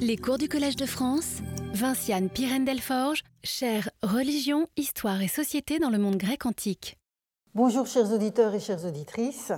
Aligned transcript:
Les 0.00 0.16
cours 0.16 0.38
du 0.38 0.48
Collège 0.48 0.76
de 0.76 0.86
France, 0.86 1.38
Vinciane 1.72 2.28
Pirène-Delforge, 2.28 3.24
chère 3.42 3.90
Religion, 4.02 4.68
Histoire 4.76 5.20
et 5.22 5.28
Société 5.28 5.80
dans 5.80 5.90
le 5.90 5.98
monde 5.98 6.16
grec 6.16 6.46
antique. 6.46 6.96
Bonjour 7.54 7.86
chers 7.86 8.12
auditeurs 8.12 8.54
et 8.54 8.60
chères 8.60 8.84
auditrices. 8.84 9.52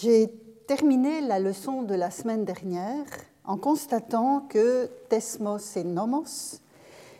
J'ai 0.00 0.30
terminé 0.66 1.20
la 1.20 1.40
leçon 1.40 1.82
de 1.82 1.94
la 1.94 2.10
semaine 2.10 2.46
dernière 2.46 3.04
en 3.44 3.58
constatant 3.58 4.40
que 4.40 4.88
Thesmos 5.10 5.76
et 5.76 5.84
Nomos 5.84 6.60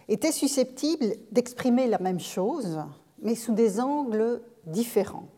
étaient 0.09 0.33
susceptibles 0.33 1.17
d'exprimer 1.31 1.87
la 1.87 1.99
même 1.99 2.21
chose, 2.21 2.81
mais 3.21 3.35
sous 3.35 3.53
des 3.53 3.81
angles 3.81 4.41
différents. 4.67 5.29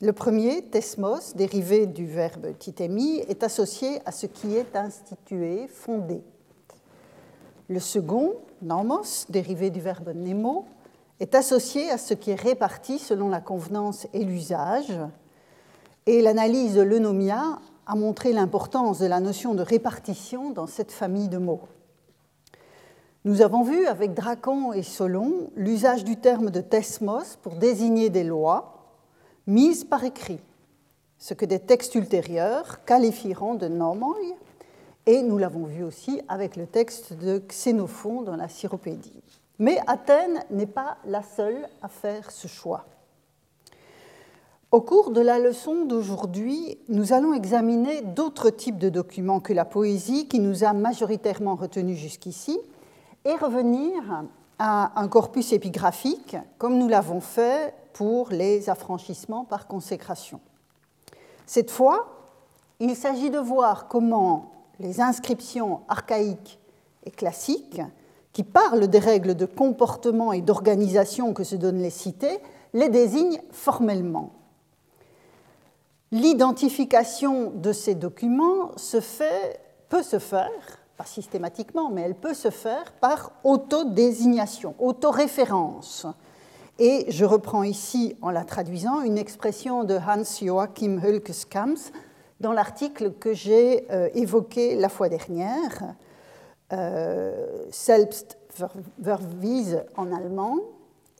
Le 0.00 0.12
premier, 0.12 0.62
thesmos, 0.62 1.34
dérivé 1.34 1.86
du 1.86 2.06
verbe 2.06 2.56
titemi, 2.56 3.18
est 3.28 3.42
associé 3.42 4.00
à 4.06 4.12
ce 4.12 4.26
qui 4.26 4.54
est 4.54 4.76
institué, 4.76 5.66
fondé. 5.66 6.22
Le 7.66 7.80
second, 7.80 8.34
nomos, 8.62 9.26
dérivé 9.28 9.70
du 9.70 9.80
verbe 9.80 10.12
nemo, 10.14 10.66
est 11.18 11.34
associé 11.34 11.90
à 11.90 11.98
ce 11.98 12.14
qui 12.14 12.30
est 12.30 12.40
réparti 12.40 13.00
selon 13.00 13.28
la 13.28 13.40
convenance 13.40 14.06
et 14.12 14.22
l'usage. 14.22 14.96
Et 16.06 16.22
l'analyse 16.22 16.76
de 16.76 16.82
l'eunomia 16.82 17.58
a 17.84 17.96
montré 17.96 18.32
l'importance 18.32 19.00
de 19.00 19.06
la 19.06 19.18
notion 19.18 19.54
de 19.54 19.62
répartition 19.62 20.50
dans 20.50 20.68
cette 20.68 20.92
famille 20.92 21.28
de 21.28 21.38
mots. 21.38 21.62
Nous 23.24 23.42
avons 23.42 23.64
vu 23.64 23.84
avec 23.86 24.14
Dracon 24.14 24.72
et 24.72 24.84
Solon 24.84 25.50
l'usage 25.56 26.04
du 26.04 26.18
terme 26.18 26.50
de 26.50 26.60
thesmos 26.60 27.36
pour 27.42 27.56
désigner 27.56 28.10
des 28.10 28.22
lois 28.22 28.77
mises 29.48 29.82
par 29.82 30.04
écrit, 30.04 30.38
ce 31.18 31.34
que 31.34 31.44
des 31.44 31.58
textes 31.58 31.96
ultérieurs 31.96 32.84
qualifieront 32.84 33.54
de 33.54 33.66
nomoi, 33.66 34.14
et 35.06 35.22
nous 35.22 35.38
l'avons 35.38 35.64
vu 35.64 35.82
aussi 35.82 36.20
avec 36.28 36.54
le 36.54 36.66
texte 36.66 37.14
de 37.14 37.38
Xénophon 37.38 38.22
dans 38.22 38.36
la 38.36 38.48
Syropédie. 38.48 39.22
Mais 39.58 39.80
Athènes 39.86 40.44
n'est 40.50 40.66
pas 40.66 40.98
la 41.06 41.22
seule 41.22 41.66
à 41.82 41.88
faire 41.88 42.30
ce 42.30 42.46
choix. 42.46 42.84
Au 44.70 44.82
cours 44.82 45.12
de 45.12 45.22
la 45.22 45.38
leçon 45.38 45.86
d'aujourd'hui, 45.86 46.76
nous 46.90 47.14
allons 47.14 47.32
examiner 47.32 48.02
d'autres 48.02 48.50
types 48.50 48.76
de 48.76 48.90
documents 48.90 49.40
que 49.40 49.54
la 49.54 49.64
poésie 49.64 50.28
qui 50.28 50.40
nous 50.40 50.62
a 50.62 50.74
majoritairement 50.74 51.54
retenus 51.54 51.96
jusqu'ici 51.96 52.60
et 53.24 53.32
revenir 53.32 53.94
à 54.58 55.00
un 55.00 55.08
corpus 55.08 55.54
épigraphique 55.54 56.36
comme 56.58 56.76
nous 56.76 56.88
l'avons 56.88 57.20
fait 57.20 57.72
pour 57.92 58.30
les 58.30 58.70
affranchissements 58.70 59.44
par 59.44 59.66
consécration. 59.66 60.40
Cette 61.46 61.70
fois, 61.70 62.08
il 62.80 62.94
s'agit 62.94 63.30
de 63.30 63.38
voir 63.38 63.88
comment 63.88 64.52
les 64.78 65.00
inscriptions 65.00 65.80
archaïques 65.88 66.58
et 67.04 67.10
classiques, 67.10 67.80
qui 68.32 68.44
parlent 68.44 68.86
des 68.86 68.98
règles 68.98 69.34
de 69.34 69.46
comportement 69.46 70.32
et 70.32 70.42
d'organisation 70.42 71.32
que 71.32 71.42
se 71.42 71.56
donnent 71.56 71.82
les 71.82 71.90
cités, 71.90 72.38
les 72.72 72.88
désignent 72.88 73.40
formellement. 73.50 74.30
L'identification 76.12 77.50
de 77.50 77.72
ces 77.72 77.94
documents 77.94 78.70
peut 79.88 80.02
se 80.02 80.18
faire, 80.18 80.78
pas 80.96 81.04
systématiquement, 81.04 81.90
mais 81.90 82.02
elle 82.02 82.14
peut 82.14 82.34
se 82.34 82.50
faire 82.50 82.92
par 82.92 83.32
autodésignation, 83.42 84.74
autoréférence. 84.78 86.06
Et 86.80 87.06
je 87.08 87.24
reprends 87.24 87.64
ici, 87.64 88.16
en 88.22 88.30
la 88.30 88.44
traduisant, 88.44 89.02
une 89.02 89.18
expression 89.18 89.82
de 89.82 89.96
Hans-Joachim 89.96 91.00
Hölkeskams 91.04 91.90
dans 92.38 92.52
l'article 92.52 93.14
que 93.14 93.34
j'ai 93.34 93.90
euh, 93.90 94.08
évoqué 94.14 94.76
la 94.76 94.88
fois 94.88 95.08
dernière, 95.08 95.96
euh, 96.72 97.64
Selbstverwiese 97.72 99.82
en 99.96 100.12
allemand. 100.12 100.58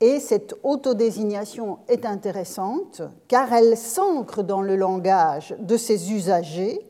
Et 0.00 0.20
cette 0.20 0.54
autodésignation 0.62 1.78
est 1.88 2.06
intéressante 2.06 3.02
car 3.26 3.52
elle 3.52 3.76
s'ancre 3.76 4.44
dans 4.44 4.62
le 4.62 4.76
langage 4.76 5.56
de 5.58 5.76
ses 5.76 6.12
usagers 6.12 6.88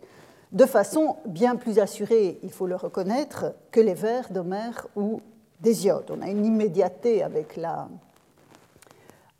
de 0.52 0.66
façon 0.66 1.16
bien 1.26 1.56
plus 1.56 1.78
assurée, 1.78 2.38
il 2.42 2.50
faut 2.50 2.66
le 2.66 2.76
reconnaître, 2.76 3.54
que 3.70 3.80
les 3.80 3.94
vers 3.94 4.30
d'Homère 4.30 4.86
ou 4.96 5.20
d'Hésiode. 5.60 6.10
On 6.10 6.22
a 6.22 6.28
une 6.28 6.44
immédiateté 6.44 7.22
avec 7.22 7.56
la, 7.56 7.88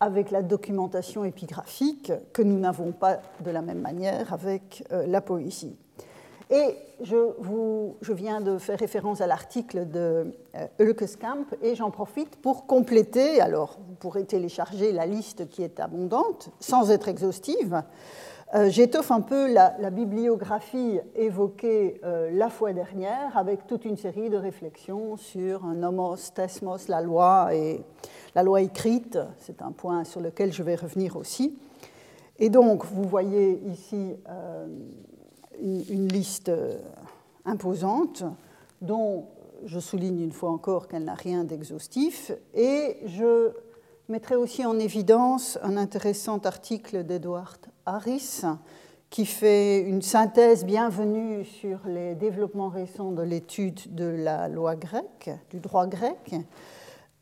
avec 0.01 0.31
la 0.31 0.43
documentation 0.43 1.25
épigraphique 1.25 2.13
que 2.33 2.43
nous 2.43 2.59
n'avons 2.59 2.93
pas 2.93 3.21
de 3.41 3.51
la 3.51 3.63
même 3.63 3.81
manière 3.81 4.33
avec 4.33 4.85
euh, 4.93 5.07
la 5.07 5.21
poésie. 5.21 5.77
Et 6.51 6.77
je, 7.03 8.13
viens 8.13 8.41
de 8.41 8.57
faire 8.57 8.79
référence 8.79 9.21
à 9.21 9.27
l'article 9.27 9.89
de 9.91 10.35
euh, 10.57 11.47
et 11.63 11.75
j'en 11.75 11.91
profite 11.91 12.37
pour 12.37 12.67
compléter, 12.67 13.41
alors 13.41 13.79
vous 13.87 13.95
pourrez 13.97 14.25
télécharger 14.25 14.93
la 14.93 15.05
liste 15.05 15.49
qui 15.51 15.63
est 15.63 15.79
abondante 15.79 16.51
sans 16.59 16.91
être 16.91 17.09
exhaustive. 17.09 17.83
Euh, 18.55 18.71
j'étoffe 18.71 19.11
un 19.11 19.21
peu 19.21 19.53
la, 19.53 19.91
bibliographie 19.91 21.01
évoquée 21.15 22.01
euh, 22.03 22.31
la 22.33 22.49
fois 22.49 22.73
dernière 22.73 23.37
avec 23.37 23.67
toute 23.67 23.85
une 23.85 23.99
série 23.99 24.31
de 24.31 24.39
réflexions 24.39 25.19
sur 25.19 25.67
un 25.67 25.75
nomos, 25.75 26.17
thesmos, 26.35 26.89
la 26.89 27.03
loi 27.03 27.51
et 27.53 27.83
la 28.39 28.45
loi 28.45 28.61
écrite, 28.61 29.19
c'est 29.41 29.63
un 29.63 29.73
point 29.73 30.05
sur 30.05 30.21
lequel 30.21 30.53
je 30.53 30.63
vais 30.63 30.77
revenir 30.77 31.17
aussi. 31.17 31.59
Et 32.39 32.51
donc, 32.51 32.85
vous 32.85 33.03
voyez 33.03 33.61
ici 33.67 34.15
euh, 34.29 34.69
une, 35.61 36.07
liste 36.07 36.49
euh, 36.49 36.79
imposante 37.45 38.23
dont 38.81 39.25
je 39.65 39.81
souligne 39.81 40.21
une 40.21 40.31
fois 40.31 40.51
encore 40.51 40.87
qu'elle 40.87 41.03
n'a 41.03 41.17
rien 41.17 41.43
d'exhaustif. 41.43 42.31
Et 42.55 42.99
je 43.07 43.51
mettrai 44.09 44.37
aussi 44.37 44.65
en 44.65 44.79
évidence 44.79 45.59
un 45.65 45.77
intéressant 45.77 46.39
article 46.39 47.03
d'Edward 47.03 47.59
Harris 47.87 48.43
qui 49.11 49.27
fait 49.27 49.81
une 49.81 50.01
synthèse 50.01 50.65
bienvenue 50.65 51.45
sur 51.45 51.81
les 51.89 52.15
développements 52.15 52.69
récents 52.69 53.11
de 53.11 53.23
l'étude 53.23 53.97
de 53.97 54.05
la 54.05 54.47
loi 54.47 54.77
grecque, 54.77 55.31
du 55.51 55.59
droit 55.59 55.89
grec, 55.89 56.37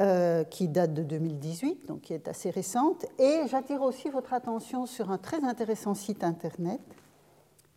euh, 0.03 0.45
qui 0.45 0.69
date 0.69 0.93
de 0.93 1.03
2018, 1.03 1.87
donc 1.89 2.03
qui 2.03 2.12
est 2.12 2.29
assez 2.29 2.51
récente. 2.51 3.07
Et 3.19 3.41
j'attire 3.49 3.81
aussi 3.81 4.11
votre 4.11 4.34
attention 4.34 4.84
sur 4.84 5.11
un 5.11 5.17
très 5.17 5.43
intéressant 5.43 5.95
site 5.95 6.23
internet 6.23 6.83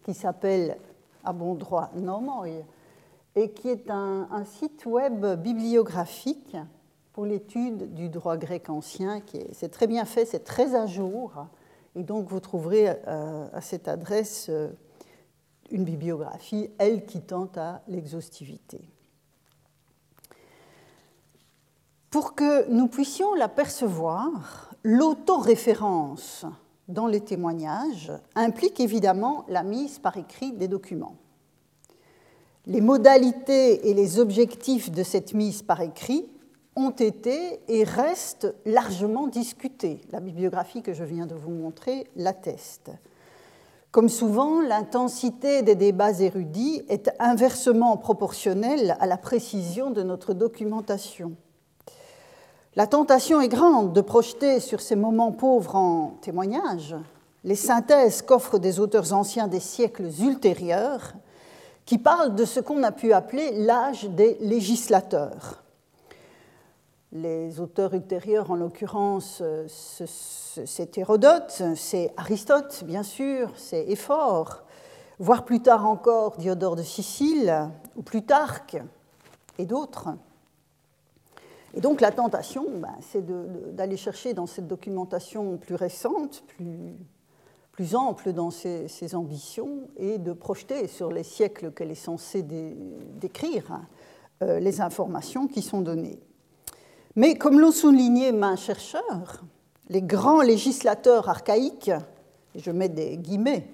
qui 0.04 0.14
s'appelle 0.14 0.78
À 1.24 1.32
bon 1.32 1.56
droit 1.56 1.92
Nomoi 1.96 2.48
et 3.36 3.52
qui 3.52 3.70
est 3.70 3.90
un, 3.90 4.44
site 4.44 4.86
web 4.86 5.26
bibliographique 5.42 6.58
pour 7.14 7.26
l'étude 7.26 7.94
du 7.94 8.10
droit 8.10 8.36
grec 8.36 8.70
ancien. 8.70 9.22
C'est 9.54 9.70
très 9.70 9.88
bien 9.88 10.04
fait, 10.04 10.26
c'est 10.26 10.44
très 10.44 10.76
à 10.76 10.88
jour. 10.88 11.46
Et 11.96 12.04
donc 12.04 12.28
vous 12.28 12.42
trouverez 12.42 12.90
euh, 13.08 13.48
à 13.54 13.62
cette 13.62 13.88
adresse 13.88 14.48
euh, 14.50 14.70
une 15.72 15.86
bibliographie, 15.86 16.70
elle 16.80 17.06
qui 17.06 17.22
tente 17.22 17.58
à 17.58 17.82
l'exhaustivité. 17.88 18.82
Pour 22.10 22.34
que 22.34 22.68
nous 22.70 22.88
puissions 22.88 23.36
l'apercevoir, 23.36 24.72
l'autoréférence 24.84 26.46
dans 26.88 27.06
les 27.06 27.22
témoignages 27.22 28.12
implique 28.36 28.80
évidemment 28.80 29.46
la 29.48 29.62
mise 29.62 30.00
par 30.00 30.18
écrit 30.18 30.52
des 30.52 30.68
documents. 30.68 31.18
Les 32.66 32.82
modalités 32.82 33.90
et 33.90 33.94
les 33.94 34.20
objectifs 34.20 34.92
de 34.92 35.04
cette 35.04 35.36
mise 35.36 35.62
par 35.62 35.82
écrit 35.82 36.28
ont 36.76 36.90
été 36.90 37.60
et 37.68 37.84
restent 37.84 38.56
largement 38.66 39.28
discutés. 39.28 40.02
La 40.12 40.20
bibliographie 40.20 40.82
que 40.82 40.94
je 40.94 41.04
viens 41.04 41.28
de 41.28 41.36
vous 41.36 41.52
montrer 41.52 42.08
l'atteste. 42.16 42.92
Comme 43.92 44.10
souvent, 44.10 44.62
l'intensité 44.62 45.62
des 45.62 45.76
débats 45.76 46.20
érudits 46.20 46.82
est 46.90 47.12
inversement 47.20 47.98
proportionnelle 47.98 48.98
à 49.00 49.06
la 49.06 49.18
précision 49.18 49.92
de 49.92 50.02
notre 50.02 50.34
documentation. 50.34 51.36
La 52.80 52.88
tentation 52.88 53.42
est 53.42 53.50
grande 53.50 53.92
de 53.92 54.00
projeter 54.00 54.62
sur 54.62 54.80
ces 54.80 54.96
moments 54.96 55.34
pauvres 55.34 55.76
en 55.76 56.14
témoignages 56.22 56.96
les 57.44 57.56
synthèses 57.56 58.22
qu'offrent 58.22 58.58
des 58.58 58.80
auteurs 58.80 59.12
anciens 59.12 59.50
des 59.50 59.60
siècles 59.60 60.08
ultérieurs 60.22 61.12
qui 61.84 61.98
parlent 61.98 62.36
de 62.36 62.46
ce 62.46 62.62
qu'on 62.62 62.82
a 62.84 62.94
pu 62.94 63.12
appeler 63.12 63.52
l'âge 63.66 64.06
des 64.06 64.38
législateurs. 64.40 65.62
Les 67.12 67.60
auteurs 67.60 67.94
ultérieurs, 67.94 68.50
en 68.50 68.56
l'occurrence, 68.56 69.44
c'est 69.68 70.98
Hérodote, 70.98 71.62
c'est 71.76 72.14
Aristote, 72.16 72.86
bien 72.86 73.04
sûr, 73.04 73.52
c'est 73.58 73.90
Éphore, 73.90 74.64
voire 75.20 75.44
plus 75.44 75.62
tard 75.62 75.86
encore 75.86 76.38
Diodore 76.38 76.78
de 76.78 76.84
Sicile 76.84 77.72
ou 77.98 78.04
Plutarque 78.04 78.78
et 79.58 79.66
d'autres. 79.66 80.12
Et 81.74 81.82
donc 81.82 82.02
la 82.02 82.12
tentation, 82.12 82.66
ben, 82.78 82.96
c'est 83.02 83.26
d'aller 83.76 83.98
chercher 83.98 84.34
dans 84.34 84.48
cette 84.48 84.68
documentation 84.68 85.58
plus 85.58 85.76
récente, 85.76 86.44
plus, 86.48 87.96
ample 87.96 88.34
dans 88.34 88.52
ses, 88.52 89.16
ambitions 89.16 89.88
et 89.96 90.18
de 90.18 90.34
projeter 90.34 90.88
sur 90.88 91.12
les 91.12 91.24
siècles 91.24 91.72
qu'elle 91.72 91.92
est 91.92 91.96
censée 91.96 92.44
décrire 92.44 93.80
euh, 94.42 94.60
les 94.60 94.82
informations 94.82 95.48
qui 95.48 95.62
sont 95.62 95.80
données. 95.80 96.20
Mais 97.16 97.36
comme 97.36 97.60
l'ont 97.60 97.72
souligné 97.72 98.34
main 98.34 98.58
chercheurs, 98.58 99.44
les 99.88 100.02
grands 100.02 100.42
législateurs 100.42 101.30
archaïques, 101.30 101.92
et 102.54 102.60
je 102.60 102.72
mets 102.72 102.90
des 102.90 103.18
guillemets, 103.18 103.72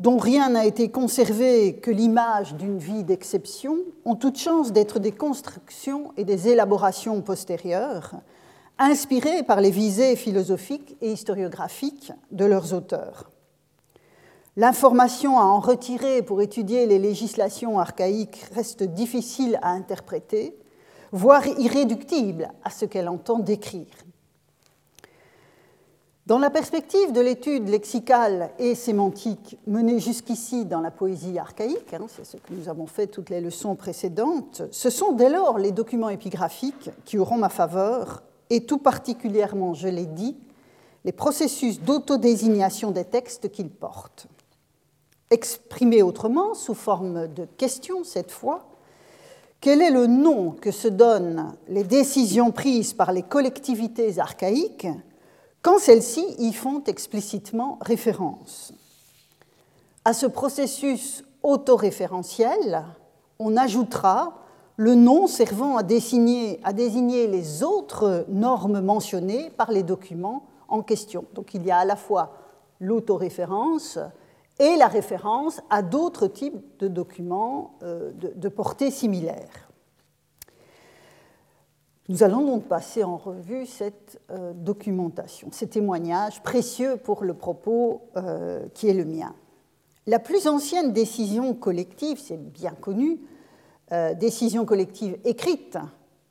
dont 0.00 0.16
rien 0.16 0.50
n'a 0.50 0.64
été 0.64 0.90
conservé 0.90 1.76
que 1.76 1.90
l'image 1.90 2.54
d'une 2.54 2.78
vie 2.78 3.04
d'exception, 3.04 3.78
ont 4.04 4.14
toute 4.14 4.38
chance 4.38 4.72
d'être 4.72 5.00
des 5.00 5.12
constructions 5.12 6.12
et 6.16 6.24
des 6.24 6.48
élaborations 6.48 7.20
postérieures, 7.20 8.12
inspirées 8.78 9.42
par 9.42 9.60
les 9.60 9.72
visées 9.72 10.14
philosophiques 10.14 10.96
et 11.00 11.12
historiographiques 11.12 12.12
de 12.30 12.44
leurs 12.44 12.74
auteurs. 12.74 13.30
L'information 14.56 15.38
à 15.38 15.42
en 15.42 15.60
retirer 15.60 16.22
pour 16.22 16.42
étudier 16.42 16.86
les 16.86 16.98
législations 16.98 17.78
archaïques 17.78 18.44
reste 18.54 18.82
difficile 18.82 19.58
à 19.62 19.70
interpréter, 19.70 20.56
voire 21.12 21.46
irréductible 21.46 22.50
à 22.64 22.70
ce 22.70 22.84
qu'elle 22.84 23.08
entend 23.08 23.38
décrire. 23.38 23.86
Dans 26.28 26.38
la 26.38 26.50
perspective 26.50 27.12
de 27.12 27.22
l'étude 27.22 27.70
lexicale 27.70 28.50
et 28.58 28.74
sémantique 28.74 29.56
menée 29.66 29.98
jusqu'ici 29.98 30.66
dans 30.66 30.82
la 30.82 30.90
poésie 30.90 31.38
archaïque, 31.38 31.94
hein, 31.94 32.04
c'est 32.06 32.26
ce 32.26 32.36
que 32.36 32.52
nous 32.52 32.68
avons 32.68 32.86
fait 32.86 33.06
toutes 33.06 33.30
les 33.30 33.40
leçons 33.40 33.74
précédentes, 33.76 34.60
ce 34.70 34.90
sont 34.90 35.12
dès 35.12 35.30
lors 35.30 35.56
les 35.56 35.72
documents 35.72 36.10
épigraphiques 36.10 36.90
qui 37.06 37.16
auront 37.16 37.38
ma 37.38 37.48
faveur, 37.48 38.22
et 38.50 38.66
tout 38.66 38.76
particulièrement, 38.76 39.72
je 39.72 39.88
l'ai 39.88 40.04
dit, 40.04 40.36
les 41.06 41.12
processus 41.12 41.80
d'autodésignation 41.80 42.90
des 42.90 43.06
textes 43.06 43.50
qu'ils 43.50 43.70
portent. 43.70 44.26
Exprimé 45.30 46.02
autrement, 46.02 46.52
sous 46.52 46.74
forme 46.74 47.28
de 47.28 47.46
question 47.56 48.04
cette 48.04 48.32
fois, 48.32 48.66
quel 49.62 49.80
est 49.80 49.90
le 49.90 50.06
nom 50.06 50.50
que 50.50 50.72
se 50.72 50.88
donnent 50.88 51.54
les 51.70 51.84
décisions 51.84 52.50
prises 52.50 52.92
par 52.92 53.12
les 53.12 53.22
collectivités 53.22 54.18
archaïques 54.18 54.88
quand 55.62 55.78
celles-ci 55.78 56.24
y 56.38 56.52
font 56.52 56.82
explicitement 56.84 57.78
référence. 57.80 58.72
À 60.04 60.12
ce 60.12 60.26
processus 60.26 61.24
autoréférentiel, 61.42 62.84
on 63.38 63.56
ajoutera 63.56 64.34
le 64.76 64.94
nom 64.94 65.26
servant 65.26 65.76
à 65.76 65.82
désigner, 65.82 66.60
les 67.26 67.62
autres 67.62 68.24
normes 68.28 68.80
mentionnées 68.80 69.50
par 69.50 69.72
les 69.72 69.82
documents 69.82 70.44
en 70.68 70.82
question. 70.82 71.24
Donc 71.34 71.54
il 71.54 71.66
y 71.66 71.70
a 71.70 71.78
à 71.78 71.84
la 71.84 71.96
fois 71.96 72.32
l'autoréférence 72.80 73.98
et 74.60 74.76
la 74.76 74.86
référence 74.86 75.60
à 75.68 75.82
d'autres 75.82 76.28
types 76.28 76.78
de 76.78 76.88
documents 76.88 77.74
euh, 77.82 78.12
de 78.14 78.48
portée 78.48 78.90
similaire. 78.90 79.67
Nous 82.08 82.22
allons 82.22 82.42
donc 82.42 82.64
passer 82.64 83.04
en 83.04 83.18
revue 83.18 83.66
cette 83.66 84.18
euh, 84.30 84.54
documentation, 84.54 85.48
ces 85.52 85.68
témoignages 85.68 86.42
précieux 86.42 86.96
pour 86.96 87.22
le 87.22 87.34
propos 87.34 88.08
euh, 88.16 88.66
qui 88.72 88.88
est 88.88 88.94
le 88.94 89.04
mien. 89.04 89.34
La 90.06 90.18
plus 90.18 90.46
ancienne 90.46 90.94
décision 90.94 91.52
collective, 91.52 92.18
c'est 92.18 92.38
bien 92.38 92.70
connu, 92.70 93.20
euh, 93.92 94.14
décision 94.14 94.64
collective 94.64 95.18
écrite 95.24 95.76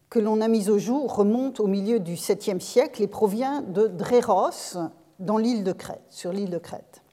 que 0.10 0.18
l'on 0.18 0.42
a 0.42 0.48
mise 0.48 0.72
au 0.72 0.80
jour 0.80 1.16
remonte 1.16 1.60
au 1.60 1.68
milieu 1.68 2.00
du 2.00 2.16
7e 2.16 2.60
siècle 2.60 3.04
et 3.04 3.08
provient 3.08 3.62
de 3.62 3.86
Dréros 3.86 4.80
dans 5.20 5.38
l'île 5.38 5.64
de 5.64 5.74
Crète, 5.74 6.02
sur 6.10 6.32
l'île 6.32 6.50
de 6.50 6.58
Crète 6.58 7.04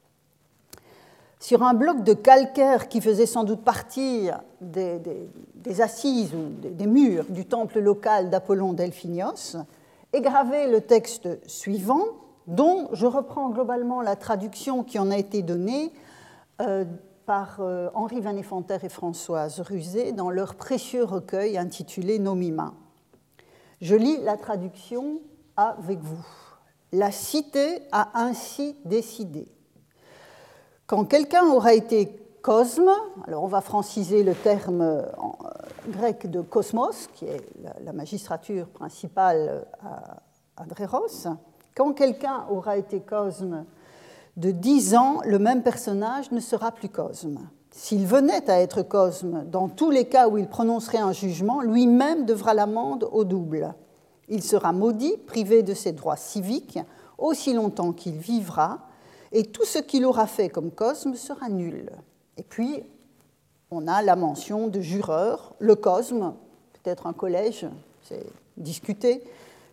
sur 1.45 1.63
un 1.63 1.75
bloc 1.75 2.05
de 2.05 2.15
calcaire 2.15 2.89
qui 2.89 3.03
faisait 3.03 3.27
sans 3.27 3.45
doute 3.45 3.61
partie 3.61 4.31
des, 4.63 5.83
assises 5.83 6.33
ou 6.33 6.49
des, 6.49 6.87
murs 6.87 7.27
du 7.29 7.45
temple 7.45 7.81
local 7.81 8.31
d'Apollon 8.31 8.73
Delphinios, 8.73 9.59
est 10.15 10.23
gravé 10.23 10.71
le 10.71 10.81
texte 10.81 11.29
suivant, 11.47 12.07
dont 12.47 12.89
je 12.95 13.05
reprends 13.05 13.51
globalement 13.51 14.01
la 14.01 14.17
traduction 14.17 14.85
qui 14.85 14.99
en 14.99 15.11
a 15.11 15.19
été 15.19 15.43
donnée 15.43 15.93
euh, 16.63 16.87
par 17.27 17.59
euh, 17.61 17.91
Henri 17.93 18.23
Van 18.23 18.35
Effanter 18.39 18.79
et 18.83 18.89
Françoise 18.89 19.61
Rusé 19.61 20.13
dans 20.13 20.31
leur 20.31 20.55
précieux 20.55 21.05
recueil 21.05 21.59
intitulé 21.59 22.19
Nomima. 22.19 22.73
Je 23.83 23.95
lis 23.95 24.17
la 24.23 24.39
traduction 24.39 25.21
avec 25.59 25.99
vous. 26.01 26.25
La 26.91 27.11
cité 27.11 27.81
a 27.93 28.19
ainsi 28.19 28.77
décidé 28.87 29.54
quand 30.87 31.05
quelqu'un 31.05 31.47
aura 31.47 31.73
été 31.75 32.15
cosme, 32.43 32.91
alors 33.27 33.43
on 33.43 33.49
va 33.49 33.63
franciser 33.63 34.23
le 34.23 34.35
terme 34.35 34.83
euh, 34.83 35.03
grec 35.89 36.31
de 36.31 36.43
cosmos, 36.43 37.09
qui 37.15 37.25
est 37.25 37.41
la, 37.83 37.93
magistrature 37.93 38.69
principale 38.69 39.67
à, 39.83 40.65
Dréros, 40.67 41.27
quand 41.75 41.95
quelqu'un 41.95 42.45
aura 42.51 42.77
été 42.77 43.01
cosme 43.01 43.65
de 44.37 44.51
10 44.51 44.95
ans, 44.95 45.21
le 45.25 45.39
même 45.39 45.63
personnage 45.63 46.31
ne 46.33 46.41
sera 46.41 46.71
plus 46.71 46.91
cosme. 46.91 47.39
S'il 47.71 48.07
venait 48.07 48.49
à 48.51 48.61
être 48.61 48.83
cosme, 48.83 49.45
dans 49.47 49.69
tous 49.69 49.91
les 49.91 50.05
cas 50.05 50.29
où 50.29 50.37
il 50.37 50.49
prononcerait 50.49 50.99
un 50.99 51.13
jugement, 51.13 51.63
lui-même 51.63 52.27
devra 52.27 52.53
l'amende 52.53 53.09
au 53.11 53.25
double. 53.25 53.75
Il 54.29 54.43
sera 54.43 54.73
maudit, 54.73 55.17
privé 55.27 55.63
de 55.63 55.75
ses 55.75 55.93
droits 55.93 56.17
civiques, 56.17 56.79
aussi 57.19 57.53
longtemps 57.55 57.93
qu'il 57.93 58.17
vivra, 58.17 58.87
et 59.35 59.43
tout 59.43 59.65
ce 59.65 59.79
qu'il 59.79 60.05
aura 60.07 60.27
fait 60.27 60.49
comme 60.49 60.71
cosme 60.71 61.15
sera 61.15 61.49
nul. 61.49 61.91
Et 62.39 62.43
puis, 62.43 62.85
on 63.71 63.89
a 63.89 64.01
la 64.01 64.17
mention 64.17 64.69
de 64.69 64.81
jureur, 64.81 65.55
le 65.59 65.75
cosme, 65.75 66.35
peut-être 66.73 67.07
un 67.07 67.13
collège, 67.13 67.67
c'est 68.03 68.25
discuté, 68.57 69.23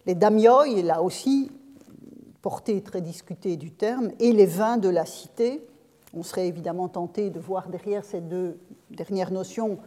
les 0.08 0.16
damioi, 0.16 0.66
là 0.84 1.04
aussi, 1.04 1.52
portée 2.42 2.82
très 2.82 3.02
discutée 3.02 3.56
du 3.56 3.72
terme, 3.72 4.12
et 4.20 4.32
les 4.32 4.48
vins 4.48 4.78
de 4.78 4.90
la 4.90 5.06
cité. 5.06 5.64
On 6.14 6.24
serait 6.24 6.48
évidemment 6.48 6.88
tenté 6.88 7.30
de 7.30 7.40
voir 7.40 7.70
derrière 7.70 8.04
ces 8.04 8.20
deux 8.20 8.58
dernières 8.90 9.32
notions 9.32 9.78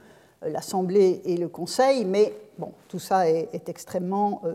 euh, 0.44 0.50
l'Assemblée 0.50 1.20
et 1.24 1.36
le 1.36 1.48
Conseil, 1.48 2.04
mais 2.04 2.32
bon, 2.58 2.72
tout 2.88 3.00
ça 3.00 3.28
est, 3.28 3.68
extrêmement 3.68 4.42
euh, 4.44 4.54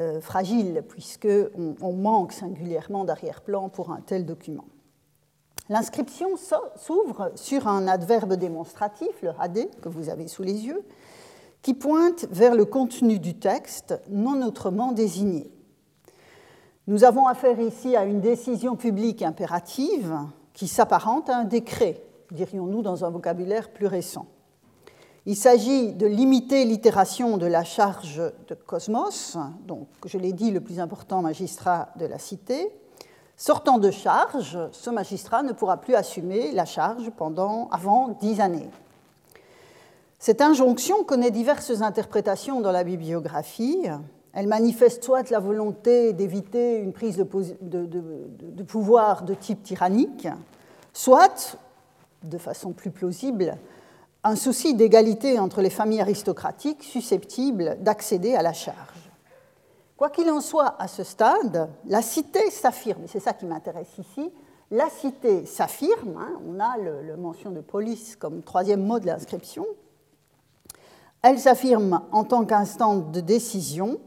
euh, 0.00 0.20
fragile, 0.20 0.82
puisqu'on 0.88 1.74
on 1.80 1.92
manque 1.92 2.32
singulièrement 2.32 3.04
d'arrière-plan 3.04 3.68
pour 3.68 3.90
un 3.90 4.00
tel 4.00 4.24
document. 4.24 4.64
L'inscription 5.68 6.30
s'ouvre 6.76 7.30
sur 7.36 7.68
un 7.68 7.86
adverbe 7.86 8.34
démonstratif, 8.34 9.22
le 9.22 9.30
AD, 9.38 9.68
que 9.80 9.88
vous 9.88 10.08
avez 10.08 10.26
sous 10.26 10.42
les 10.42 10.66
yeux, 10.66 10.82
qui 11.62 11.74
pointe 11.74 12.26
vers 12.30 12.54
le 12.54 12.64
contenu 12.64 13.18
du 13.18 13.34
texte 13.34 14.00
non 14.08 14.42
autrement 14.42 14.92
désigné. 14.92 15.50
Nous 16.86 17.04
avons 17.04 17.26
affaire 17.26 17.60
ici 17.60 17.94
à 17.94 18.04
une 18.04 18.20
décision 18.20 18.74
publique 18.74 19.22
impérative 19.22 20.16
qui 20.54 20.66
s'apparente 20.66 21.30
à 21.30 21.36
un 21.36 21.44
décret, 21.44 22.02
dirions-nous 22.32 22.82
dans 22.82 23.04
un 23.04 23.10
vocabulaire 23.10 23.70
plus 23.70 23.86
récent. 23.86 24.26
Il 25.30 25.36
s'agit 25.36 25.92
de 25.92 26.08
limiter 26.08 26.64
l'itération 26.64 27.36
de 27.36 27.46
la 27.46 27.62
charge 27.62 28.20
de 28.48 28.54
Cosmos, 28.56 29.38
donc 29.64 29.86
je 30.04 30.18
l'ai 30.18 30.32
dit, 30.32 30.50
le 30.50 30.60
plus 30.60 30.80
important 30.80 31.22
magistrat 31.22 31.90
de 32.00 32.04
la 32.04 32.18
cité. 32.18 32.68
Sortant 33.36 33.78
de 33.78 33.92
charge, 33.92 34.58
ce 34.72 34.90
magistrat 34.90 35.44
ne 35.44 35.52
pourra 35.52 35.76
plus 35.76 35.94
assumer 35.94 36.50
la 36.50 36.64
charge 36.64 37.10
pendant 37.10 37.68
avant 37.70 38.08
dix 38.20 38.40
années. 38.40 38.68
Cette 40.18 40.40
injonction 40.40 41.04
connaît 41.04 41.30
diverses 41.30 41.80
interprétations 41.80 42.60
dans 42.60 42.72
la 42.72 42.82
bibliographie. 42.82 43.86
Elle 44.32 44.48
manifeste 44.48 45.04
soit 45.04 45.30
la 45.30 45.38
volonté 45.38 46.12
d'éviter 46.12 46.78
une 46.78 46.92
prise 46.92 47.18
de, 47.18 47.86
de, 47.86 48.62
pouvoir 48.64 49.22
de 49.22 49.34
type 49.34 49.62
tyrannique, 49.62 50.26
soit, 50.92 51.56
de 52.24 52.36
façon 52.36 52.72
plus 52.72 52.90
plausible, 52.90 53.56
un 54.22 54.36
souci 54.36 54.74
d'égalité 54.74 55.38
entre 55.38 55.62
les 55.62 55.70
familles 55.70 56.00
aristocratiques 56.00 56.82
susceptibles 56.82 57.78
d'accéder 57.80 58.34
à 58.34 58.42
la 58.42 58.52
charge. 58.52 59.10
Quoi 59.96 60.10
qu'il 60.10 60.30
en 60.30 60.40
soit, 60.40 60.76
à 60.78 60.88
ce 60.88 61.04
stade, 61.04 61.70
la 61.86 62.02
cité 62.02 62.50
s'affirme, 62.50 63.02
c'est 63.06 63.20
ça 63.20 63.32
qui 63.32 63.46
m'intéresse 63.46 63.98
ici, 63.98 64.30
la 64.70 64.88
cité 64.88 65.46
s'affirme, 65.46 66.16
hein, 66.18 66.40
on 66.48 66.60
a 66.60 66.78
le, 66.78 67.16
mention 67.16 67.50
de 67.50 67.60
police 67.60 68.16
comme 68.16 68.42
troisième 68.42 68.82
mot 68.82 68.98
de 68.98 69.06
l'inscription, 69.06 69.66
elle 71.22 71.38
s'affirme 71.38 72.02
en 72.12 72.24
tant 72.24 72.44
qu'instante 72.44 73.10
de 73.10 73.20
décision 73.20 73.98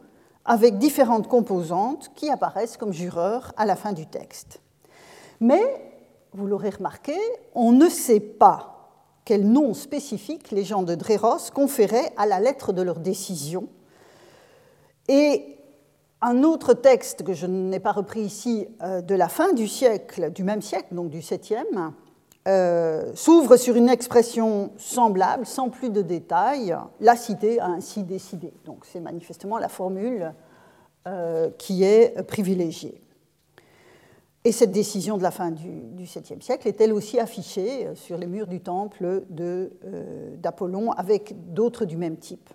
avec 0.45 0.77
différentes 0.77 1.27
composantes 1.27 2.11
qui 2.15 2.29
apparaissent 2.29 2.77
comme 2.77 2.91
jureurs 2.91 3.53
à 3.55 3.65
la 3.65 3.75
fin 3.75 3.93
du 3.93 4.07
texte. 4.07 4.61
Mais, 5.39 5.91
vous 6.33 6.47
l'aurez 6.47 6.71
remarqué, 6.71 7.15
on 7.53 7.71
ne 7.71 7.87
sait 7.87 8.19
pas 8.19 8.72
quel 9.25 9.47
nom 9.47 9.73
spécifique 9.73 10.51
les 10.51 10.63
gens 10.63 10.83
de 10.83 10.95
Dréros 10.95 11.51
conféraient 11.53 12.11
à 12.17 12.25
la 12.25 12.39
lettre 12.39 12.73
de 12.73 12.81
leur 12.81 12.99
décision. 12.99 13.67
Et 15.07 15.57
un 16.21 16.43
autre 16.43 16.73
texte 16.73 17.23
que 17.23 17.33
je 17.33 17.45
n'ai 17.45 17.79
pas 17.79 17.91
repris 17.91 18.21
ici 18.21 18.67
euh, 18.81 19.01
de 19.01 19.15
la 19.15 19.27
fin 19.27 19.53
du 19.53 19.67
siècle, 19.67 20.31
du 20.31 20.43
même 20.43 20.61
siècle, 20.61 20.95
donc 20.95 21.09
du 21.09 21.19
7e, 21.19 21.91
euh, 22.47 23.11
s'ouvre 23.13 23.57
sur 23.57 23.75
une 23.75 23.89
expression 23.89 24.71
semblable, 24.77 25.45
sans 25.45 25.69
plus 25.69 25.89
de 25.89 26.01
détails. 26.01 26.75
La 26.99 27.15
cité 27.15 27.59
a 27.59 27.67
ainsi 27.67 28.03
décidé. 28.03 28.53
Donc 28.65 28.85
c'est 28.85 28.99
manifestement 28.99 29.57
la 29.57 29.69
formule 29.69 30.33
euh, 31.07 31.49
qui 31.57 31.83
est 31.83 32.25
privilégiée. 32.25 33.02
Et 34.45 34.51
cette 34.51 34.71
décision 34.71 35.17
de 35.17 35.23
la 35.23 35.31
fin 35.31 35.51
du, 35.51 36.03
7e 36.03 36.41
siècle 36.41 36.67
est 36.67 36.81
elle 36.81 36.91
aussi 36.91 37.17
affichée 37.17 37.87
sur 37.95 38.17
les 38.17 38.27
murs 38.27 38.47
du 38.47 38.59
temple 38.59 39.23
d'Apollon 39.29 40.91
avec 40.91 41.53
d'autres 41.53 41.85
du 41.85 41.95
même 41.95 42.17
type. 42.17 42.49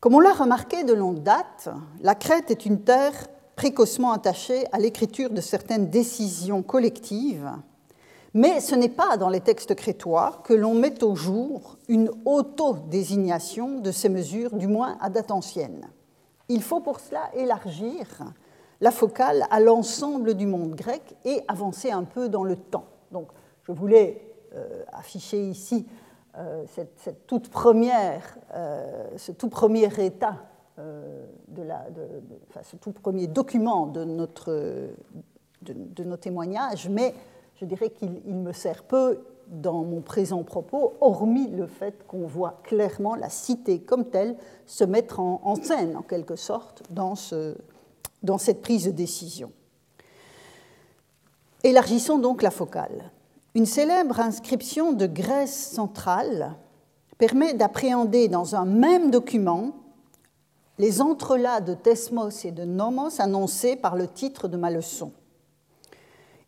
Comme 0.00 0.14
on 0.14 0.20
l'a 0.20 0.32
remarqué 0.32 0.84
de 0.84 0.94
longue 0.94 1.22
date, 1.22 1.68
la 2.00 2.14
Crète 2.14 2.50
est 2.50 2.66
une 2.66 2.80
terre 2.80 3.28
précocement 3.56 4.12
attachée 4.12 4.64
à 4.72 4.78
l'écriture 4.78 5.30
de 5.30 5.40
certaines 5.40 5.90
décisions 5.90 6.62
collectives, 6.62 7.50
mais 8.32 8.60
ce 8.60 8.74
n'est 8.74 8.88
pas 8.88 9.16
dans 9.16 9.28
les 9.28 9.40
textes 9.40 9.74
crétois 9.74 10.42
que 10.44 10.54
l'on 10.54 10.74
met 10.74 11.04
au 11.04 11.14
jour 11.14 11.76
une 11.88 12.10
auto-désignation 12.24 13.80
de 13.80 13.92
ces 13.92 14.08
mesures, 14.08 14.54
du 14.56 14.66
moins 14.66 14.98
à 15.00 15.08
date 15.08 15.30
ancienne. 15.30 15.88
Il 16.48 16.62
faut 16.62 16.80
pour 16.80 17.00
cela 17.00 17.30
élargir 17.34 18.24
la 18.80 18.90
focale 18.90 19.44
à 19.50 19.60
l'ensemble 19.60 20.34
du 20.34 20.46
monde 20.46 20.74
grec 20.74 21.16
et 21.24 21.42
avancer 21.48 21.90
un 21.90 22.04
peu 22.04 22.28
dans 22.28 22.44
le 22.44 22.56
temps. 22.56 22.86
Donc, 23.12 23.28
je 23.62 23.72
voulais 23.72 24.34
euh, 24.54 24.82
afficher 24.92 25.48
ici 25.48 25.86
euh, 26.38 26.64
cette, 26.66 27.26
toute 27.26 27.48
première, 27.48 28.36
euh, 28.54 29.08
ce 29.16 29.32
tout 29.32 29.48
premier 29.48 29.88
état, 29.98 30.38
de 30.76 31.62
la, 31.62 31.86
enfin, 32.50 32.60
ce 32.64 32.74
tout 32.74 32.90
premier 32.90 33.28
document 33.28 33.86
de, 33.86 34.02
notre, 34.02 34.50
de, 35.62 36.02
nos 36.02 36.16
témoignages, 36.16 36.88
mais 36.88 37.14
je 37.54 37.64
dirais 37.64 37.90
qu'il 37.90 38.34
me 38.34 38.52
sert 38.52 38.82
peu 38.82 39.24
dans 39.46 39.84
mon 39.84 40.00
présent 40.00 40.42
propos, 40.42 40.94
hormis 41.00 41.46
le 41.46 41.68
fait 41.68 42.04
qu'on 42.08 42.26
voit 42.26 42.58
clairement 42.64 43.14
la 43.14 43.28
cité 43.28 43.82
comme 43.82 44.06
telle 44.06 44.34
se 44.66 44.82
mettre 44.82 45.20
en 45.20 45.54
scène, 45.54 45.96
en 45.96 46.02
quelque 46.02 46.34
sorte, 46.34 46.82
dans, 46.90 47.14
ce, 47.14 47.56
dans 48.24 48.38
cette 48.38 48.62
prise 48.62 48.86
de 48.86 48.90
décision. 48.90 49.52
Élargissons 51.62 52.18
donc 52.18 52.42
la 52.42 52.50
focale. 52.50 53.10
Une 53.54 53.66
célèbre 53.66 54.20
inscription 54.20 54.92
de 54.92 55.06
Grèce 55.06 55.70
centrale 55.70 56.56
permet 57.18 57.54
d'appréhender 57.54 58.28
dans 58.28 58.56
un 58.56 58.64
même 58.64 59.10
document 59.10 59.72
les 60.78 61.00
entrelacs 61.00 61.64
de 61.64 61.74
Thesmos 61.74 62.44
et 62.44 62.50
de 62.50 62.64
Nomos 62.64 63.20
annoncés 63.20 63.76
par 63.76 63.94
le 63.94 64.08
titre 64.08 64.48
de 64.48 64.56
ma 64.56 64.70
leçon. 64.70 65.12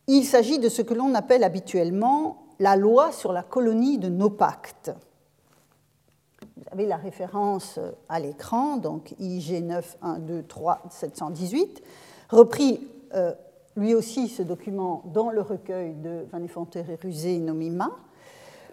Il 0.08 0.24
s'agit 0.24 0.58
de 0.58 0.68
ce 0.68 0.82
que 0.82 0.94
l'on 0.94 1.14
appelle 1.14 1.44
habituellement 1.44 2.46
la 2.58 2.76
loi 2.76 3.12
sur 3.12 3.32
la 3.32 3.42
colonie 3.42 3.98
de 3.98 4.08
Nopacte. 4.08 4.90
Vous 6.66 6.78
avez 6.80 6.86
la 6.86 6.96
référence 6.96 7.78
à 8.08 8.18
l'écran, 8.18 8.76
donc 8.76 9.14
IG 9.20 9.62
9 9.62 9.98
1 10.02 10.18
2 10.18 10.42
3 10.42 10.82
718, 10.90 11.80
repris 12.28 12.80
euh, 13.14 13.32
lui 13.76 13.94
aussi 13.94 14.26
ce 14.28 14.42
document 14.42 15.02
dans 15.14 15.30
le 15.30 15.42
recueil 15.42 15.94
de 15.94 16.26
Van 16.32 16.66
et 16.74 16.94
Rusé 17.00 17.38
Nomima. 17.38 17.90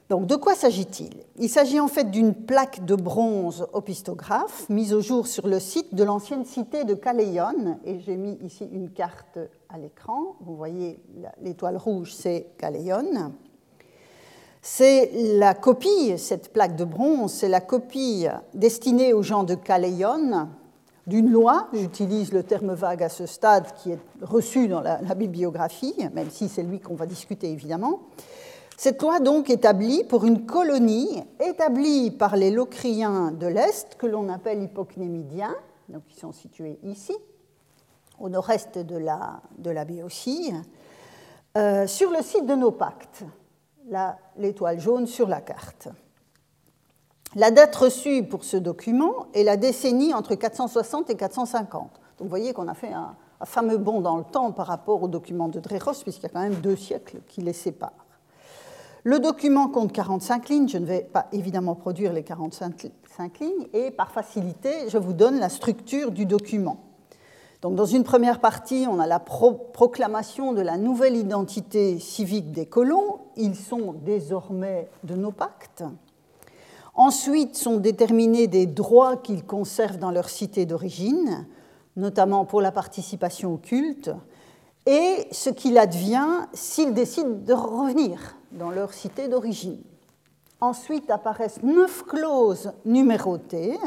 Donc, 0.10 0.26
de 0.26 0.36
quoi 0.36 0.56
s'agit-il? 0.56 1.24
Il, 1.38 1.50
s'agit 1.50 1.80
en 1.80 1.88
fait 1.88 2.10
d'une 2.10 2.34
plaque 2.34 2.84
de 2.84 2.96
bronze 2.96 3.68
opistographe 3.74 4.68
mise 4.70 4.94
au 4.94 5.02
jour 5.02 5.28
sur 5.28 5.48
le 5.48 5.60
site 5.60 5.96
de 5.96 6.04
l'ancienne 6.04 6.46
cité 6.46 6.84
de 6.84 6.94
Caléon. 6.94 7.80
Et 7.86 8.00
j'ai 8.00 8.18
mis 8.18 8.38
ici 8.44 8.68
une 8.72 8.90
carte 8.90 9.40
à 9.70 9.78
l'écran. 9.78 10.36
Vous 10.42 10.56
voyez 10.56 11.00
l'étoile 11.42 11.78
rouge, 11.78 12.14
c'est 12.14 12.48
Caléon. 12.58 13.34
C'est 14.66 15.12
la 15.14 15.56
copie, 15.56 16.18
cette 16.18 16.54
plaque 16.54 16.78
de 16.78 16.86
bronze, 16.86 17.34
c'est 17.34 17.50
la 17.50 17.60
copie 17.60 18.28
destinée 18.54 19.12
aux 19.12 19.22
gens 19.22 19.44
de 19.44 19.56
Caléon, 19.56 20.48
d'une 21.06 21.30
loi, 21.30 21.68
j'utilise 21.74 22.32
le 22.32 22.44
terme 22.44 22.74
vague 22.74 23.04
à 23.04 23.10
ce 23.10 23.26
stade 23.26 23.74
qui 23.74 23.92
est 23.92 24.00
reçu 24.22 24.70
dans 24.70 24.80
la, 24.80 25.16
bibliographie, 25.16 25.94
même 26.14 26.30
si 26.30 26.48
c'est 26.48 26.64
lui 26.64 26.80
qu'on 26.80 26.96
va 26.96 27.06
discuter 27.06 27.52
évidemment. 27.52 28.04
Cette 28.78 29.02
loi 29.02 29.20
donc 29.20 29.50
établie 29.50 30.06
pour 30.06 30.24
une 30.24 30.46
colonie 30.46 31.22
établie 31.42 32.10
par 32.12 32.38
les 32.38 32.50
Locriens 32.50 33.32
de 33.32 33.48
l'Est, 33.48 33.96
que 33.96 34.08
l'on 34.08 34.30
appelle 34.30 34.64
hypocnémidiens, 34.64 35.58
donc 35.90 36.08
qui 36.08 36.18
sont 36.18 36.32
situés 36.32 36.80
ici, 36.84 37.18
au 38.18 38.30
nord-est 38.30 38.78
de 38.78 38.96
la, 38.96 39.42
de 39.58 39.72
la 39.72 39.84
Béotie, 39.84 40.54
euh, 41.58 41.86
sur 41.86 42.12
le 42.12 42.22
site 42.22 42.46
de 42.46 42.56
nos 42.56 42.72
pactes, 42.72 43.26
l'étoile 44.38 44.80
jaune 44.80 45.08
sur 45.08 45.28
la 45.28 45.42
carte. 45.42 45.90
La 47.36 47.50
date 47.50 47.76
reçue 47.76 48.24
pour 48.24 48.44
ce 48.44 48.58
document 48.58 49.28
est 49.34 49.44
la 49.44 49.58
décennie 49.58 50.14
entre 50.14 50.36
460 50.36 51.10
et 51.10 51.16
450. 51.16 51.82
Donc 51.82 51.92
vous 52.20 52.30
voyez 52.30 52.54
qu'on 52.54 52.68
a 52.68 52.76
fait 52.76 52.94
un, 52.94 53.16
fameux 53.46 53.78
bond 53.78 54.02
dans 54.02 54.18
le 54.18 54.24
temps 54.24 54.52
par 54.52 54.68
rapport 54.68 55.02
au 55.02 55.08
document 55.08 55.50
de 55.50 55.60
Dréros, 55.60 55.94
puisqu'il 56.04 56.24
y 56.24 56.26
a 56.28 56.30
quand 56.30 56.42
même 56.42 56.62
deux 56.62 56.76
siècles 56.76 57.22
qui 57.28 57.42
les 57.42 57.54
séparent. 57.54 58.06
Le 59.04 59.20
document 59.20 59.68
compte 59.68 59.92
45 59.92 60.48
lignes, 60.48 60.70
je 60.70 60.78
ne 60.78 60.86
vais 60.86 61.02
pas 61.02 61.28
évidemment 61.34 61.76
produire 61.76 62.14
les 62.14 62.24
45 62.24 62.92
lignes, 63.42 63.68
et 63.74 63.92
par 63.92 64.12
facilité, 64.12 64.88
je 64.88 64.98
vous 64.98 65.12
donne 65.12 65.40
la 65.40 65.50
structure 65.50 66.12
du 66.12 66.26
document. 66.26 66.93
Dans 67.72 67.86
une 67.86 68.04
première 68.04 68.42
partie, 68.42 68.88
on 68.90 69.00
a 69.00 69.08
la 69.08 69.20
proclamation 69.22 70.52
de 70.52 70.60
la 70.60 70.76
nouvelle 70.76 71.16
identité 71.16 71.98
civique 71.98 72.52
des 72.52 72.66
colons. 72.66 73.20
Ils 73.38 73.56
sont 73.56 73.94
désormais 73.94 74.90
de 75.06 75.16
nos 75.16 75.32
pactes. 75.32 75.86
Ensuite 76.94 77.56
sont 77.56 77.78
déterminés 77.78 78.48
des 78.48 78.66
droits 78.66 79.16
qu'ils 79.16 79.46
conservent 79.46 79.98
dans 79.98 80.12
leur 80.12 80.28
cité 80.28 80.66
d'origine, 80.66 81.48
notamment 81.96 82.44
pour 82.44 82.60
la 82.60 82.74
participation 82.74 83.54
au 83.54 83.58
culte, 83.58 84.12
et 84.86 85.26
ce 85.32 85.50
qu'il 85.50 85.78
advient 85.78 86.42
s'ils 86.52 86.94
décident 86.94 87.30
de 87.30 87.54
revenir 87.54 88.36
dans 88.52 88.72
leur 88.72 88.92
cité 88.92 89.30
d'origine. 89.30 89.82
Ensuite 90.60 91.10
apparaissent 91.10 91.64
neuf 91.64 92.04
clauses 92.04 92.74
numérotées, 92.84 93.78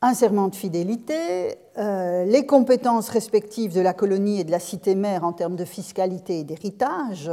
un 0.00 0.14
serment 0.14 0.48
de 0.48 0.54
fidélité, 0.54 1.58
euh, 1.76 2.24
les 2.24 2.46
compétences 2.46 3.08
respectives 3.08 3.74
de 3.74 3.80
la 3.80 3.94
colonie 3.94 4.40
et 4.40 4.44
de 4.44 4.50
la 4.50 4.60
cité 4.60 4.94
mère 4.94 5.24
en 5.24 5.32
termes 5.32 5.56
de 5.56 5.64
fiscalité 5.64 6.40
et 6.40 6.44
d'héritage, 6.44 7.30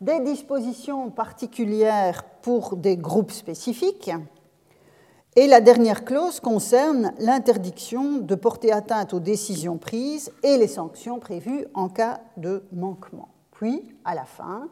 des 0.00 0.20
dispositions 0.20 1.10
particulières 1.10 2.24
pour 2.42 2.76
des 2.76 2.96
groupes 2.96 3.32
spécifiques. 3.32 4.10
Et 5.36 5.48
la 5.48 5.60
dernière 5.60 6.04
clause 6.04 6.38
concerne 6.38 7.12
l'interdiction 7.18 8.18
de 8.18 8.34
porter 8.36 8.70
atteinte 8.70 9.12
aux 9.14 9.20
décisions 9.20 9.78
prises 9.78 10.30
et 10.44 10.56
les 10.56 10.68
sanctions 10.68 11.18
prévues 11.18 11.66
en 11.74 11.88
cas 11.88 12.20
de 12.36 12.62
manquement. 12.72 13.28
Puis, 13.50 13.82
à 14.04 14.14
la 14.14 14.24
fin, 14.24 14.68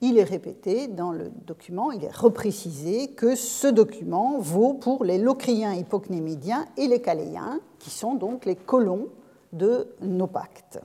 il 0.00 0.18
est 0.18 0.24
répété 0.24 0.86
dans 0.86 1.10
le 1.10 1.30
document, 1.46 1.90
il 1.90 2.04
est 2.04 2.14
reprécisé 2.14 3.08
que 3.08 3.34
ce 3.34 3.66
document 3.66 4.38
vaut 4.38 4.74
pour 4.74 5.04
les 5.04 5.18
locriens 5.18 5.74
hypocnémidiens 5.74 6.66
et 6.76 6.86
les 6.86 7.00
caléens, 7.00 7.60
qui 7.78 7.90
sont 7.90 8.14
donc 8.14 8.44
les 8.44 8.54
colons 8.54 9.08
de 9.52 9.88
nos 10.00 10.26
pactes. 10.26 10.80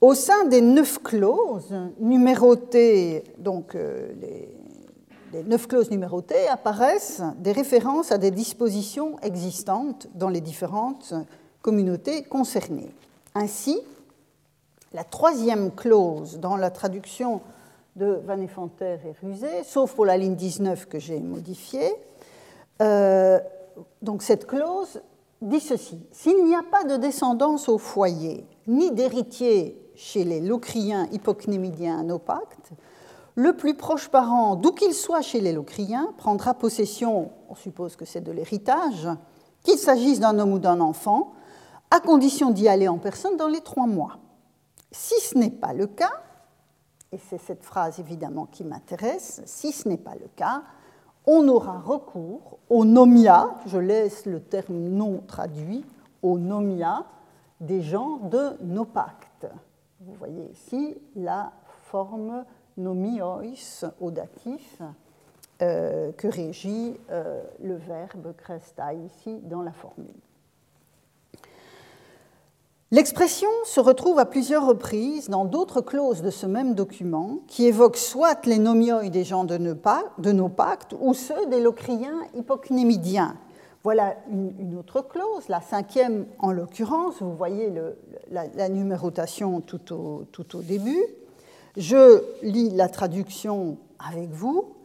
Au 0.00 0.14
sein 0.14 0.44
des 0.44 0.60
neuf 0.60 1.02
clauses 1.02 1.74
numérotées, 1.98 3.24
donc 3.38 3.74
euh, 3.74 4.12
les, 5.32 5.42
neuf 5.44 5.66
clauses 5.66 5.90
numérotées, 5.90 6.46
apparaissent 6.48 7.22
des 7.38 7.52
références 7.52 8.12
à 8.12 8.18
des 8.18 8.30
dispositions 8.30 9.18
existantes 9.20 10.06
dans 10.14 10.28
les 10.28 10.40
différentes 10.40 11.14
communautés 11.62 12.22
concernées. 12.22 12.90
Ainsi, 13.34 13.80
la 14.96 15.04
troisième 15.04 15.72
clause 15.72 16.38
dans 16.38 16.56
la 16.56 16.70
traduction 16.70 17.42
de 17.96 18.18
Van 18.26 18.40
Effanter 18.40 18.96
et 19.04 19.26
Rusé, 19.26 19.62
sauf 19.62 19.94
pour 19.94 20.06
la 20.06 20.16
ligne 20.16 20.36
19 20.36 20.86
que 20.86 20.98
j'ai 20.98 21.20
modifiée, 21.20 21.92
euh, 22.80 23.38
donc 24.00 24.22
cette 24.22 24.46
clause 24.46 25.02
dit 25.42 25.60
ceci 25.60 26.00
S'il 26.12 26.42
n'y 26.46 26.54
a 26.54 26.62
pas 26.62 26.84
de 26.84 26.96
descendance 26.96 27.68
au 27.68 27.76
foyer, 27.76 28.46
ni 28.66 28.90
d'héritier 28.90 29.78
chez 29.96 30.24
les 30.24 30.40
locriens 30.40 31.08
hypocnémidiens 31.12 31.98
anopactes, 31.98 32.70
le 33.34 33.54
plus 33.54 33.74
proche 33.74 34.08
parent, 34.08 34.56
d'où 34.56 34.72
qu'il 34.72 34.94
soit 34.94 35.20
chez 35.20 35.42
les 35.42 35.52
locriens, 35.52 36.14
prendra 36.16 36.54
possession, 36.54 37.32
on 37.50 37.54
suppose 37.54 37.96
que 37.96 38.06
c'est 38.06 38.22
de 38.22 38.32
l'héritage, 38.32 39.08
qu'il 39.62 39.76
s'agisse 39.76 40.20
d'un 40.20 40.38
homme 40.38 40.54
ou 40.54 40.58
d'un 40.58 40.80
enfant, 40.80 41.34
à 41.90 42.00
condition 42.00 42.50
d'y 42.50 42.66
aller 42.66 42.88
en 42.88 42.96
personne 42.96 43.36
dans 43.36 43.48
les 43.48 43.60
trois 43.60 43.86
mois. 43.86 44.16
Si 44.90 45.18
ce 45.20 45.36
n'est 45.36 45.50
pas 45.50 45.72
le 45.72 45.86
cas, 45.86 46.22
et 47.12 47.18
c'est 47.18 47.38
cette 47.38 47.64
phrase 47.64 48.00
évidemment 48.00 48.46
qui 48.46 48.64
m'intéresse, 48.64 49.42
si 49.46 49.72
ce 49.72 49.88
n'est 49.88 49.96
pas 49.96 50.14
le 50.14 50.28
cas, 50.36 50.62
on 51.26 51.48
aura 51.48 51.80
recours 51.80 52.58
au 52.70 52.84
nomia, 52.84 53.56
je 53.66 53.78
laisse 53.78 54.26
le 54.26 54.40
terme 54.40 54.76
non 54.76 55.22
traduit, 55.26 55.84
au 56.22 56.38
nomia 56.38 57.04
des 57.60 57.82
gens 57.82 58.16
de 58.16 58.56
nos 58.62 58.84
pactes. 58.84 59.46
Vous 60.00 60.14
voyez 60.14 60.50
ici 60.50 60.96
la 61.14 61.52
forme 61.84 62.44
nomiois 62.76 63.42
au 64.00 64.10
datif 64.10 64.82
euh, 65.62 66.12
que 66.12 66.28
régit 66.28 66.98
euh, 67.10 67.42
le 67.62 67.76
verbe 67.76 68.34
cresta 68.36 68.92
ici 68.92 69.40
dans 69.42 69.62
la 69.62 69.72
formule. 69.72 70.25
L'expression 72.92 73.48
se 73.64 73.80
retrouve 73.80 74.20
à 74.20 74.26
plusieurs 74.26 74.64
reprises 74.64 75.28
dans 75.28 75.44
d'autres 75.44 75.80
clauses 75.80 76.22
de 76.22 76.30
ce 76.30 76.46
même 76.46 76.74
document 76.74 77.40
qui 77.48 77.66
évoquent 77.66 77.96
soit 77.96 78.46
les 78.46 78.58
nomioi 78.58 79.08
des 79.08 79.24
gens 79.24 79.42
de 79.42 79.58
nos 79.58 80.48
pactes 80.48 80.94
ou 81.00 81.12
ceux 81.12 81.46
des 81.46 81.60
locriens 81.60 82.20
hypocnémidiens. 82.36 83.36
Voilà 83.82 84.16
une, 84.30 84.76
autre 84.78 85.00
clause, 85.00 85.48
la 85.48 85.60
cinquième 85.60 86.26
en 86.38 86.52
l'occurrence, 86.52 87.20
vous 87.20 87.34
voyez 87.34 87.72
la, 88.30 88.68
numérotation 88.68 89.60
tout 89.60 89.92
au 89.92 90.62
début. 90.62 91.02
Je 91.76 92.22
lis 92.42 92.70
la 92.70 92.88
traduction 92.88 93.78
avec 93.98 94.30
vous. 94.30 94.75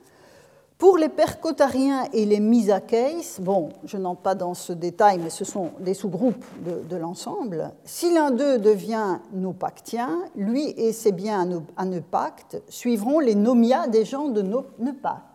Pour 0.82 0.98
les 0.98 1.10
percotariens 1.10 2.06
et 2.12 2.26
les 2.26 2.40
misakeis, 2.40 3.40
bon, 3.40 3.70
je 3.86 3.98
n'entre 3.98 4.22
pas 4.22 4.34
dans 4.34 4.56
ce 4.56 4.74
détail, 4.74 5.20
mais 5.20 5.30
ce 5.30 5.46
sont 5.46 5.70
des 5.80 5.94
sous-groupes 5.94 6.44
de, 6.66 6.96
l'ensemble. 6.96 7.72
Si 7.84 8.12
l'un 8.12 8.32
d'eux 8.32 8.58
devient 8.58 9.20
nopactien, 9.32 10.24
lui 10.36 10.70
et 10.70 10.92
ses 10.92 11.12
biens 11.12 11.62
à 11.78 11.86
nos 11.86 12.02
pactes 12.02 12.64
suivront 12.68 13.20
les 13.20 13.36
nomias 13.36 13.90
des 13.90 14.06
gens 14.06 14.30
de 14.30 14.42
nos, 14.42 14.66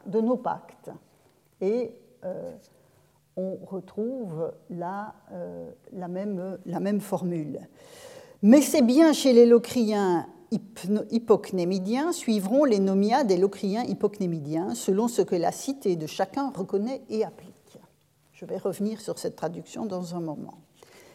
de. 0.07 0.21
Et 1.61 1.93
euh, 2.25 2.50
on 3.37 3.57
retrouve 3.67 4.53
euh, 4.73 5.71
la, 5.93 6.09
même, 6.09 6.59
la 6.67 6.81
même 6.81 7.00
formule. 7.00 7.61
Mais 8.43 8.62
c'est 8.62 8.83
bien 8.83 9.12
chez 9.12 9.33
les 9.33 9.47
locriens 9.47 10.26
hypocnémidiens 11.11 12.13
suivront 12.13 12.65
les 12.65 12.79
nomia 12.79 13.25
des 13.25 13.37
locriens 13.37 13.85
hypocnémidiens 13.85 14.75
selon 14.75 15.09
ce 15.09 15.23
que 15.23 15.37
la 15.37 15.53
cité 15.53 15.97
de 15.97 16.07
chacun 16.07 16.53
reconnaît 16.55 17.03
et 17.09 17.25
applique. 17.25 17.79
Je 18.33 18.45
vais 18.45 18.59
revenir 18.59 19.01
sur 19.01 19.19
cette 19.19 19.37
traduction 19.37 19.87
dans 19.87 20.15
un 20.15 20.21
moment. 20.21 20.59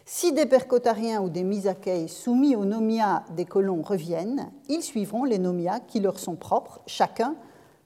Si 0.04 0.32
des 0.32 0.46
percotariens 0.46 1.22
ou 1.22 1.28
des 1.28 1.44
misakeis 1.44 2.08
soumis 2.08 2.56
aux 2.56 2.64
nomia 2.64 3.24
des 3.36 3.44
colons 3.44 3.82
reviennent, 3.82 4.50
ils 4.68 4.82
suivront 4.82 5.24
les 5.24 5.38
nomia 5.38 5.78
qui 5.78 6.00
leur 6.00 6.18
sont 6.18 6.34
propres, 6.34 6.80
chacun 6.86 7.36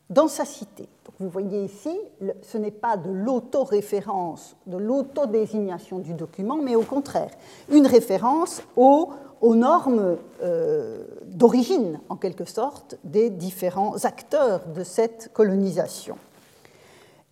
dans 0.08 0.28
sa 0.28 0.44
cité. 0.44 0.88
vous 1.18 1.28
voyez 1.28 1.64
ici, 1.64 1.94
ce 2.42 2.58
n'est 2.58 2.70
pas 2.70 2.96
de 2.96 3.10
l'autoréférence, 3.10 4.56
de 4.66 4.76
l'autodésignation 4.76 5.98
du 5.98 6.14
document, 6.14 6.56
mais 6.56 6.76
au 6.76 6.82
contraire, 6.82 7.30
une 7.70 7.86
référence 7.86 8.62
au 8.76 9.10
aux 9.40 9.54
normes 9.54 10.16
euh, 10.42 11.04
d'origine, 11.24 12.00
en 12.08 12.16
quelque 12.16 12.44
sorte, 12.44 12.96
des 13.04 13.30
différents 13.30 14.04
acteurs 14.04 14.66
de 14.74 14.84
cette 14.84 15.30
colonisation. 15.32 16.16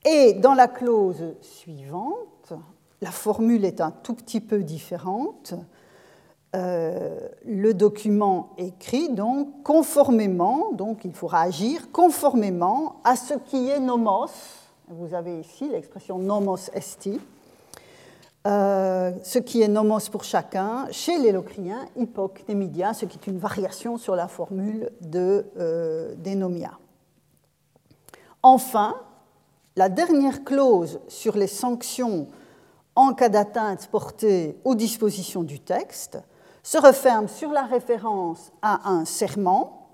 Et 0.05 0.35
dans 0.35 0.55
la 0.55 0.69
clause 0.69 1.35
suivante, 1.41 2.53
la 3.01 3.11
formule 3.11 3.65
est 3.65 3.81
un 3.81 3.91
tout 3.91 4.15
petit 4.15 4.41
peu 4.41 4.63
différente. 4.63 5.55
Euh, 6.55 7.29
le 7.45 7.75
document 7.75 8.51
écrit 8.59 9.09
donc 9.09 9.63
conformément, 9.63 10.73
donc 10.73 11.05
il 11.05 11.13
faudra 11.13 11.41
agir 11.41 11.91
conformément 11.91 12.97
à 13.03 13.17
ce 13.17 13.35
qui 13.35 13.69
est 13.69 13.81
nomos. 13.81 14.31
Vous 14.89 15.15
avez 15.15 15.41
ici 15.41 15.69
l'expression 15.69 16.19
nomos 16.19 16.71
esti, 16.75 17.19
euh, 18.47 19.13
ce 19.23 19.39
qui 19.39 19.63
est 19.63 19.69
nomos 19.69 20.11
pour 20.11 20.25
chacun, 20.25 20.87
chez 20.91 21.19
les 21.19 21.33
locriens, 21.33 21.87
hypoc 21.97 22.45
némidia, 22.47 22.93
ce 22.93 23.07
qui 23.07 23.19
est 23.19 23.27
une 23.27 23.39
variation 23.39 23.97
sur 23.97 24.15
la 24.15 24.29
formule 24.29 24.91
de, 25.01 25.47
euh, 25.59 26.15
des. 26.17 26.39
Enfin, 28.43 28.97
la 29.77 29.89
dernière 29.89 30.45
clause 30.45 31.01
sur 31.09 31.37
les 31.37 31.47
sanctions 31.47 32.29
en 32.97 33.15
cas 33.15 33.31
d'atteinte 33.31 33.89
portée 33.89 34.59
aux 34.65 34.75
dispositions 34.75 35.43
du 35.43 35.61
texte 35.61 36.19
se 36.63 36.79
referme 36.79 37.29
sur 37.29 37.51
la 37.51 37.63
référence 37.63 38.53
à 38.61 38.91
un 38.91 39.05
serment 39.05 39.89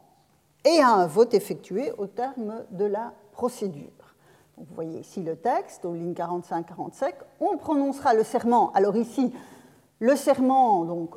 et 0.65 0.81
à 0.81 0.89
un 0.89 1.07
vote 1.07 1.35
effectué 1.35 1.93
au 1.99 2.07
terme 2.07 2.65
de 2.73 2.85
la 2.85 3.13
procédure. 3.33 4.00
Vous 4.69 4.75
voyez 4.75 5.01
ici 5.01 5.23
le 5.23 5.37
texte, 5.37 5.87
aux 5.87 5.95
lignes 5.95 6.13
45-47. 6.13 7.13
On 7.41 7.57
prononcera 7.57 8.13
le 8.13 8.23
serment. 8.23 8.71
Alors 8.75 8.95
ici, 8.95 9.33
le 10.01 10.15
serment, 10.17 10.85
donc 10.85 11.15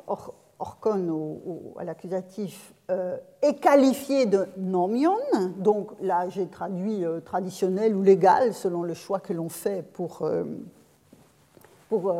orcon 0.60 1.74
à 1.78 1.84
l'accusatif, 1.84 2.74
euh, 2.90 3.18
est 3.42 3.56
qualifié 3.56 4.26
de 4.26 4.48
nomion. 4.56 5.18
Donc 5.58 5.92
là, 6.00 6.30
j'ai 6.30 6.48
traduit 6.48 7.04
euh, 7.04 7.20
traditionnel 7.20 7.94
ou 7.96 8.02
légal 8.02 8.54
selon 8.54 8.84
le 8.84 8.94
choix 8.94 9.20
que 9.20 9.34
l'on 9.34 9.50
fait 9.50 9.84
pour, 9.92 10.22
euh, 10.22 10.46
pour, 11.90 12.16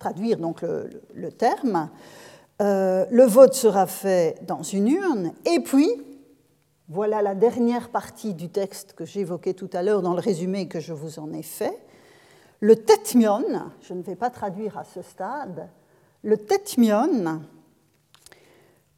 traduire 0.00 0.38
donc 0.38 0.62
le 0.62 1.30
terme. 1.30 1.90
le 2.58 3.24
vote 3.24 3.54
sera 3.54 3.86
fait 3.86 4.36
dans 4.46 4.64
une 4.64 4.88
urne. 4.88 5.32
Et 5.44 5.60
puis, 5.60 5.88
voilà 6.92 7.22
la 7.22 7.36
dernière 7.36 7.90
partie 7.90 8.34
du 8.34 8.48
texte 8.48 8.94
que 8.94 9.04
j'évoquais 9.04 9.54
tout 9.54 9.70
à 9.72 9.82
l'heure 9.82 10.02
dans 10.02 10.12
le 10.12 10.18
résumé 10.18 10.66
que 10.66 10.80
je 10.80 10.92
vous 10.92 11.20
en 11.20 11.32
ai 11.32 11.44
fait. 11.44 11.78
Le 12.58 12.74
tetmion, 12.74 13.44
je 13.80 13.94
ne 13.94 14.02
vais 14.02 14.16
pas 14.16 14.28
traduire 14.28 14.76
à 14.76 14.82
ce 14.82 15.00
stade, 15.00 15.68
le 16.24 16.36
tetmion, 16.36 17.42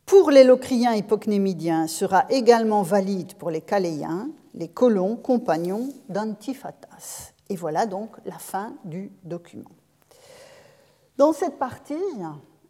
pour 0.07 0.31
les 0.31 0.43
locriens 0.43 0.95
hypocnémidiens, 0.95 1.87
sera 1.87 2.25
également 2.31 2.81
valide 2.81 3.35
pour 3.35 3.51
les 3.51 3.61
caléens, 3.61 4.31
les 4.55 4.69
colons, 4.69 5.17
compagnons 5.17 5.91
d'Antifatas. 6.09 7.35
Et 7.51 7.57
voilà 7.57 7.85
donc 7.85 8.17
la 8.25 8.39
fin 8.39 8.75
du 8.85 9.13
document. 9.23 9.71
Dans 11.19 11.35
cette 11.35 11.59
partie, 11.59 11.95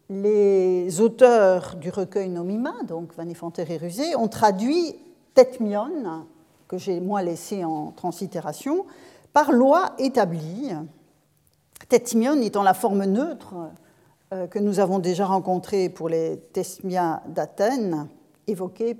les 0.09 0.99
auteurs 0.99 1.77
du 1.77 1.89
recueil 1.89 2.27
Nomima, 2.27 2.73
donc 2.85 3.15
Van 3.15 3.53
et 3.57 3.77
Rusé, 3.77 4.17
ont 4.17 4.27
traduit 4.27 4.97
Tetmion, 5.33 6.25
que 6.67 6.77
j'ai 6.77 6.99
moi 6.99 7.23
laissé 7.23 7.63
en 7.63 7.91
translittération, 7.91 8.85
par 9.33 9.51
loi 9.51 9.93
établie, 9.97 10.71
Tetmion 11.89 12.41
étant 12.41 12.63
la 12.63 12.73
forme 12.73 13.05
neutre 13.05 13.55
euh, 14.33 14.47
que 14.47 14.59
nous 14.59 14.79
avons 14.79 14.99
déjà 14.99 15.25
rencontrée 15.25 15.89
pour 15.89 16.09
les 16.09 16.37
Tesmia 16.53 17.21
d'Athènes, 17.27 18.07
évoquée 18.47 18.97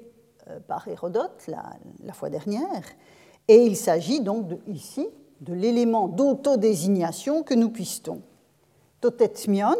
euh, 0.49 0.59
par 0.67 0.87
Hérodote 0.87 1.47
la, 1.47 2.13
fois 2.13 2.29
dernière, 2.29 2.83
et 3.47 3.57
il 3.57 3.75
s'agit 3.75 4.21
donc 4.21 4.51
ici 4.67 5.07
de 5.41 5.53
l'élément 5.53 6.07
d'autodésignation 6.07 7.43
que 7.43 7.53
nous 7.53 7.69
puistons. 7.69 8.21
Totetmion, 9.01 9.75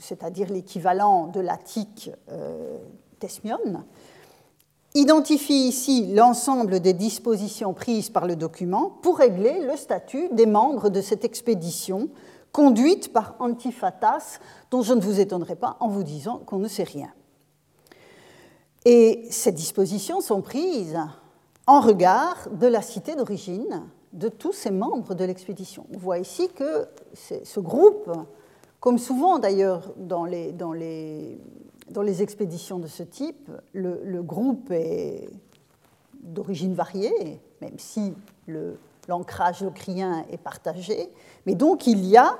c'est-à-dire 0.00 0.50
l'équivalent 0.50 1.28
de 1.28 1.40
l'attique 1.40 2.10
euh, 2.30 2.78
tesmion, 3.18 3.58
identifie 4.96 5.68
ici 5.68 6.12
l'ensemble 6.14 6.80
des 6.80 6.94
dispositions 6.94 7.74
prises 7.74 8.08
par 8.08 8.26
le 8.26 8.34
document 8.34 8.90
pour 9.02 9.18
régler 9.18 9.60
le 9.60 9.76
statut 9.76 10.28
des 10.32 10.46
membres 10.46 10.88
de 10.88 11.02
cette 11.02 11.24
expédition 11.24 12.08
conduite 12.50 13.12
par 13.12 13.36
Antiphatas, 13.38 14.38
dont 14.70 14.80
je 14.80 14.94
ne 14.94 15.00
vous 15.00 15.20
étonnerai 15.20 15.54
pas 15.54 15.76
en 15.80 15.88
vous 15.88 16.02
disant 16.02 16.38
qu'on 16.46 16.58
ne 16.58 16.68
sait 16.68 16.84
rien. 16.84 17.12
Et 18.86 19.26
ces 19.30 19.52
dispositions 19.52 20.22
sont 20.22 20.40
prises 20.40 20.98
en 21.66 21.80
regard 21.80 22.48
de 22.50 22.66
la 22.66 22.80
cité 22.80 23.14
d'origine 23.14 23.82
de 24.14 24.28
tous 24.28 24.52
ces 24.52 24.70
membres 24.70 25.14
de 25.14 25.24
l'expédition. 25.24 25.84
On 25.94 25.98
voit 25.98 26.18
ici 26.18 26.48
que 26.48 26.88
ce 27.12 27.60
groupe, 27.60 28.10
comme 28.80 28.96
souvent 28.96 29.38
d'ailleurs 29.38 29.92
dans 29.98 30.24
les, 30.24 30.52
dans 30.52 30.72
les 30.72 31.38
dans 31.90 32.02
les 32.02 32.22
expéditions 32.22 32.78
de 32.78 32.86
ce 32.86 33.02
type, 33.02 33.50
le, 33.72 34.22
groupe 34.22 34.70
est 34.70 35.28
d'origine 36.22 36.74
variée, 36.74 37.40
même 37.60 37.78
si 37.78 38.12
l'ancrage 39.08 39.62
locrien 39.62 40.24
est 40.30 40.38
partagé. 40.38 41.08
Mais 41.46 41.54
donc 41.54 41.86
il 41.86 42.04
y 42.04 42.16
a 42.16 42.38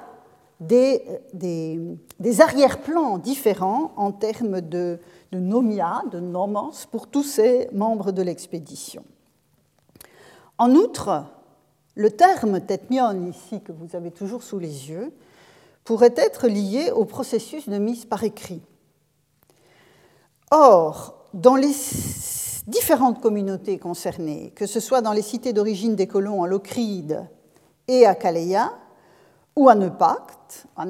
des, 0.60 2.40
arrière-plans 2.40 3.18
différents 3.18 3.92
en 3.96 4.12
termes 4.12 4.60
de, 4.60 4.98
nomia, 5.32 6.02
de 6.10 6.18
nomos, 6.18 6.86
pour 6.90 7.06
tous 7.06 7.22
ces 7.22 7.68
membres 7.72 8.12
de 8.12 8.22
l'expédition. 8.22 9.04
En 10.58 10.74
outre, 10.74 11.24
le 11.94 12.10
terme 12.10 12.60
tetmion, 12.60 13.28
ici, 13.28 13.60
que 13.60 13.72
vous 13.72 13.94
avez 13.94 14.10
toujours 14.10 14.42
sous 14.42 14.58
les 14.58 14.90
yeux, 14.90 15.12
pourrait 15.84 16.14
être 16.16 16.48
lié 16.48 16.90
au 16.90 17.04
processus 17.04 17.68
de 17.68 17.78
mise 17.78 18.06
par 18.06 18.24
écrit. 18.24 18.62
Or, 20.50 21.26
dans 21.34 21.56
les 21.56 21.72
différentes 22.66 23.20
communautés 23.20 23.78
concernées, 23.78 24.52
que 24.54 24.66
ce 24.66 24.80
soit 24.80 25.00
dans 25.00 25.12
les 25.12 25.22
cités 25.22 25.52
d'origine 25.52 25.96
des 25.96 26.06
colons 26.06 26.40
en 26.40 26.46
Locride 26.46 27.26
et 27.88 28.06
à 28.06 28.14
Caléa, 28.14 28.72
ou 29.56 29.68
à 29.68 29.74
Neupact, 29.74 30.66
à 30.76 30.84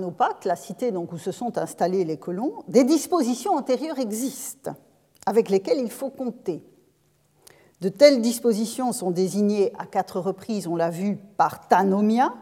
la 0.45 0.57
cité 0.57 0.91
donc 0.91 1.13
où 1.13 1.19
se 1.19 1.31
sont 1.33 1.57
installés 1.57 2.05
les 2.05 2.19
colons, 2.19 2.65
des 2.69 2.85
dispositions 2.85 3.55
antérieures 3.55 3.99
existent 3.99 4.75
avec 5.25 5.49
lesquelles 5.49 5.79
il 5.79 5.91
faut 5.91 6.11
compter. 6.11 6.63
De 7.81 7.89
telles 7.89 8.21
dispositions 8.21 8.93
sont 8.93 9.11
désignées 9.11 9.73
à 9.79 9.87
quatre 9.87 10.21
reprises, 10.21 10.67
on 10.67 10.77
l'a 10.77 10.91
vu, 10.91 11.17
par 11.37 11.69
tanomia, 11.69 12.35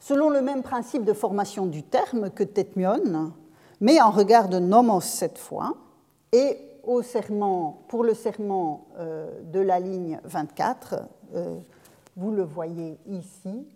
selon 0.00 0.30
le 0.30 0.40
même 0.40 0.62
principe 0.62 1.04
de 1.04 1.12
formation 1.12 1.66
du 1.66 1.82
terme 1.82 2.30
que 2.30 2.44
tetmion, 2.44 3.32
mais 3.80 4.00
en 4.00 4.10
regard 4.10 4.48
de 4.48 4.58
nomos 4.58 5.00
cette 5.00 5.38
fois, 5.38 5.74
et 6.32 6.58
au 6.82 7.02
serment, 7.02 7.82
pour 7.88 8.04
le 8.04 8.14
serment 8.14 8.86
euh, 8.98 9.40
de 9.42 9.60
la 9.60 9.80
ligne 9.80 10.20
24, 10.24 10.96
euh, 11.34 11.58
vous 12.16 12.30
le 12.30 12.42
voyez 12.42 12.98
ici, 13.06 13.66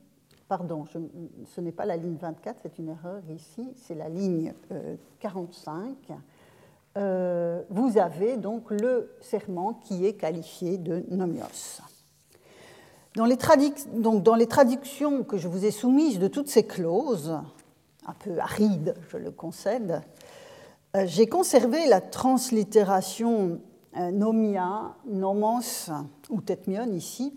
pardon, 0.48 0.84
ce 0.86 1.60
n'est 1.60 1.72
pas 1.72 1.86
la 1.86 1.96
ligne 1.96 2.16
24, 2.16 2.58
c'est 2.62 2.78
une 2.78 2.88
erreur 2.88 3.22
ici, 3.30 3.72
c'est 3.76 3.94
la 3.94 4.08
ligne 4.08 4.52
45. 5.20 5.96
Euh, 6.98 7.62
vous 7.70 7.96
avez 7.96 8.36
donc 8.36 8.70
le 8.70 9.14
serment 9.20 9.74
qui 9.74 10.04
est 10.04 10.14
qualifié 10.14 10.76
de 10.76 11.04
nomios. 11.10 11.80
Dans 13.16 13.24
les, 13.24 13.38
donc 13.94 14.22
dans 14.22 14.34
les 14.34 14.46
traductions 14.46 15.22
que 15.24 15.38
je 15.38 15.48
vous 15.48 15.64
ai 15.64 15.70
soumises 15.70 16.18
de 16.18 16.28
toutes 16.28 16.48
ces 16.48 16.66
clauses, 16.66 17.38
un 18.06 18.12
peu 18.18 18.38
arides, 18.38 18.94
je 19.08 19.16
le 19.16 19.30
concède, 19.30 20.02
j'ai 20.94 21.26
conservé 21.26 21.87
la 21.87 22.00
translittération 22.00 23.61
euh, 23.96 24.11
nomia, 24.11 24.94
nomos 25.07 25.90
ou 26.28 26.40
tetmion 26.42 26.92
ici, 26.92 27.33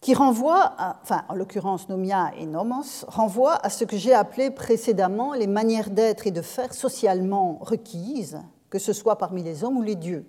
qui 0.00 0.14
renvoie, 0.14 0.74
enfin 1.02 1.24
en 1.28 1.34
l'occurrence 1.34 1.90
nomia 1.90 2.32
et 2.38 2.46
nomos, 2.46 3.04
renvoie 3.06 3.54
à 3.64 3.68
ce 3.68 3.84
que 3.84 3.98
j'ai 3.98 4.14
appelé 4.14 4.50
précédemment 4.50 5.34
les 5.34 5.46
manières 5.46 5.90
d'être 5.90 6.26
et 6.26 6.30
de 6.30 6.40
faire 6.40 6.72
socialement 6.72 7.58
requises, 7.60 8.40
que 8.70 8.78
ce 8.78 8.94
soit 8.94 9.18
parmi 9.18 9.42
les 9.42 9.62
hommes 9.62 9.76
ou 9.76 9.82
les 9.82 9.96
dieux. 9.96 10.24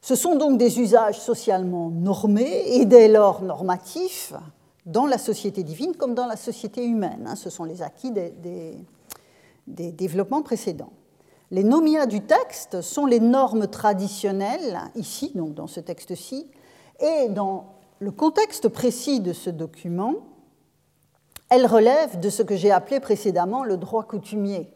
Ce 0.00 0.14
sont 0.14 0.36
donc 0.36 0.58
des 0.58 0.78
usages 0.80 1.20
socialement 1.20 1.90
normés 1.90 2.76
et 2.76 2.84
dès 2.84 3.08
lors 3.08 3.42
normatifs 3.42 4.32
dans 4.86 5.06
la 5.06 5.18
société 5.18 5.64
divine 5.64 5.96
comme 5.96 6.14
dans 6.14 6.26
la 6.26 6.36
société 6.36 6.84
humaine. 6.84 7.24
Hein. 7.26 7.36
Ce 7.36 7.50
sont 7.50 7.64
les 7.64 7.82
acquis 7.82 8.12
des 8.12 8.76
développements 9.66 10.42
précédents. 10.42 10.92
Les 11.50 11.64
nomia 11.64 12.06
du 12.06 12.22
texte 12.22 12.80
sont 12.80 13.04
les 13.04 13.20
normes 13.20 13.66
traditionnelles, 13.66 14.80
ici, 14.94 15.32
donc 15.34 15.54
dans 15.54 15.66
ce 15.66 15.80
texte-ci, 15.80 16.50
et 16.98 17.28
dans 17.28 17.74
le 17.98 18.10
contexte 18.10 18.68
précis 18.68 19.20
de 19.20 19.32
ce 19.32 19.50
document, 19.50 20.14
elle 21.50 21.66
relève 21.66 22.18
de 22.20 22.30
ce 22.30 22.42
que 22.42 22.56
j'ai 22.56 22.70
appelé 22.70 23.00
précédemment 23.00 23.64
le 23.64 23.76
droit 23.76 24.04
coutumier. 24.04 24.72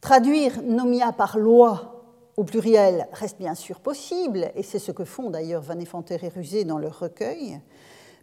Traduire 0.00 0.62
nomia 0.62 1.12
par 1.12 1.36
loi 1.36 2.04
au 2.36 2.44
pluriel 2.44 3.08
reste 3.12 3.38
bien 3.38 3.56
sûr 3.56 3.80
possible, 3.80 4.52
et 4.54 4.62
c'est 4.62 4.78
ce 4.78 4.92
que 4.92 5.04
font 5.04 5.30
d'ailleurs 5.30 5.62
Van 5.62 5.78
Effanter 5.78 6.18
et 6.22 6.28
Rusé 6.28 6.64
dans 6.64 6.78
leur 6.78 7.00
recueil, 7.00 7.60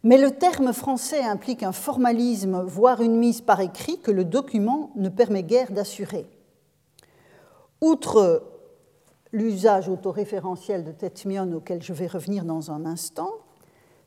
mais 0.04 0.18
le 0.18 0.30
terme 0.30 0.72
français 0.72 1.22
implique 1.22 1.62
un 1.62 1.72
formalisme, 1.72 2.62
voire 2.62 3.00
une 3.00 3.16
mise 3.16 3.40
par 3.40 3.60
écrit 3.60 4.00
que 4.00 4.10
le 4.10 4.24
document 4.24 4.90
ne 4.96 5.08
permet 5.08 5.42
guère 5.42 5.72
d'assurer. 5.72 6.26
Outre 7.80 8.44
l'usage 9.32 9.88
autoréférentiel 9.88 10.84
de 10.84 10.92
Tetmion 10.92 11.52
auquel 11.52 11.82
je 11.82 11.92
vais 11.92 12.06
revenir 12.06 12.44
dans 12.44 12.70
un 12.70 12.86
instant, 12.86 13.30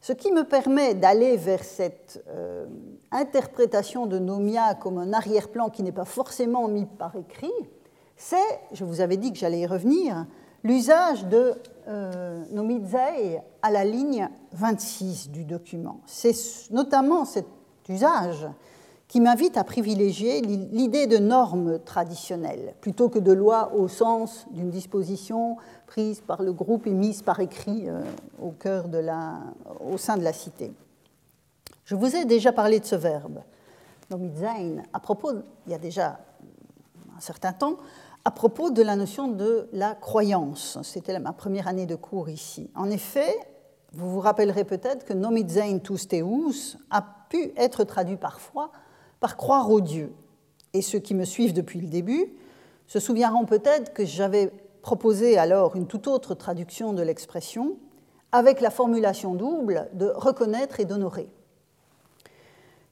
ce 0.01 0.13
qui 0.13 0.31
me 0.31 0.43
permet 0.43 0.95
d'aller 0.95 1.37
vers 1.37 1.63
cette 1.63 2.23
euh, 2.29 2.65
interprétation 3.11 4.07
de 4.07 4.17
Nomia 4.17 4.73
comme 4.73 4.97
un 4.97 5.13
arrière-plan 5.13 5.69
qui 5.69 5.83
n'est 5.83 5.91
pas 5.91 6.05
forcément 6.05 6.67
mis 6.67 6.87
par 6.87 7.15
écrit, 7.15 7.51
c'est, 8.15 8.37
je 8.73 8.83
vous 8.83 9.01
avais 9.01 9.17
dit 9.17 9.31
que 9.31 9.37
j'allais 9.37 9.59
y 9.59 9.67
revenir, 9.67 10.25
l'usage 10.63 11.25
de 11.27 11.53
euh, 11.87 12.43
Nomizei 12.51 13.41
à 13.61 13.71
la 13.71 13.83
ligne 13.83 14.29
26 14.53 15.29
du 15.29 15.45
document. 15.45 16.01
C'est 16.05 16.35
notamment 16.71 17.25
cet 17.25 17.45
usage 17.89 18.47
qui 19.07 19.19
m'invite 19.19 19.57
à 19.57 19.65
privilégier 19.65 20.41
l'idée 20.41 21.05
de 21.05 21.17
normes 21.17 21.79
traditionnelles 21.79 22.73
plutôt 22.79 23.09
que 23.09 23.19
de 23.19 23.33
loi 23.33 23.73
au 23.75 23.89
sens 23.89 24.45
d'une 24.51 24.69
disposition 24.69 25.57
prise 25.85 26.21
par 26.21 26.41
le 26.41 26.53
groupe 26.53 26.87
et 26.87 26.93
mise 26.93 27.21
par 27.21 27.41
écrit 27.41 27.89
euh, 27.89 28.01
au, 28.41 28.51
cœur 28.51 28.87
de 28.87 28.97
la, 28.97 29.39
au 29.85 29.97
sein 29.97 30.15
de 30.17 30.23
la 30.23 30.31
cité. 30.31 30.71
Je 31.83 31.95
vous 31.95 32.15
ai 32.15 32.23
déjà 32.23 32.53
parlé 32.53 32.79
de 32.79 32.85
ce 32.85 32.95
verbe, 32.95 33.41
nomitzain, 34.09 34.83
à 34.93 34.99
propos, 35.01 35.31
il 35.65 35.71
y 35.73 35.75
a 35.75 35.79
déjà 35.79 36.19
un 37.17 37.19
certain 37.19 37.51
temps, 37.51 37.75
à 38.23 38.31
propos 38.31 38.69
de 38.69 38.81
la 38.81 38.95
notion 38.95 39.27
de 39.27 39.67
la 39.73 39.95
croyance. 39.95 40.77
C'était 40.83 41.17
ma 41.19 41.33
première 41.33 41.67
année 41.67 41.85
de 41.85 41.95
cours 41.95 42.29
ici. 42.29 42.69
En 42.75 42.89
effet, 42.89 43.35
vous 43.93 44.09
vous 44.09 44.19
rappellerez 44.19 44.63
peut-être 44.63 45.05
que 45.05 45.13
nomitzain 45.13 45.79
tous 45.79 46.07
teus 46.07 46.77
a 46.89 47.05
pu 47.29 47.51
être 47.57 47.83
traduit 47.83 48.17
parfois 48.17 48.71
par 49.19 49.37
croire 49.37 49.69
au 49.69 49.81
Dieu. 49.81 50.13
Et 50.73 50.81
ceux 50.81 50.99
qui 50.99 51.15
me 51.15 51.25
suivent 51.25 51.53
depuis 51.53 51.81
le 51.81 51.87
début 51.87 52.33
se 52.87 52.99
souviendront 52.99 53.45
peut-être 53.45 53.93
que 53.93 54.05
j'avais 54.05 54.51
proposé 54.81 55.37
alors 55.37 55.75
une 55.75 55.87
toute 55.87 56.07
autre 56.07 56.35
traduction 56.35 56.93
de 56.93 57.01
l'expression 57.01 57.77
avec 58.31 58.61
la 58.61 58.69
formulation 58.69 59.33
double 59.33 59.89
de 59.93 60.07
reconnaître 60.15 60.79
et 60.79 60.85
d'honorer. 60.85 61.29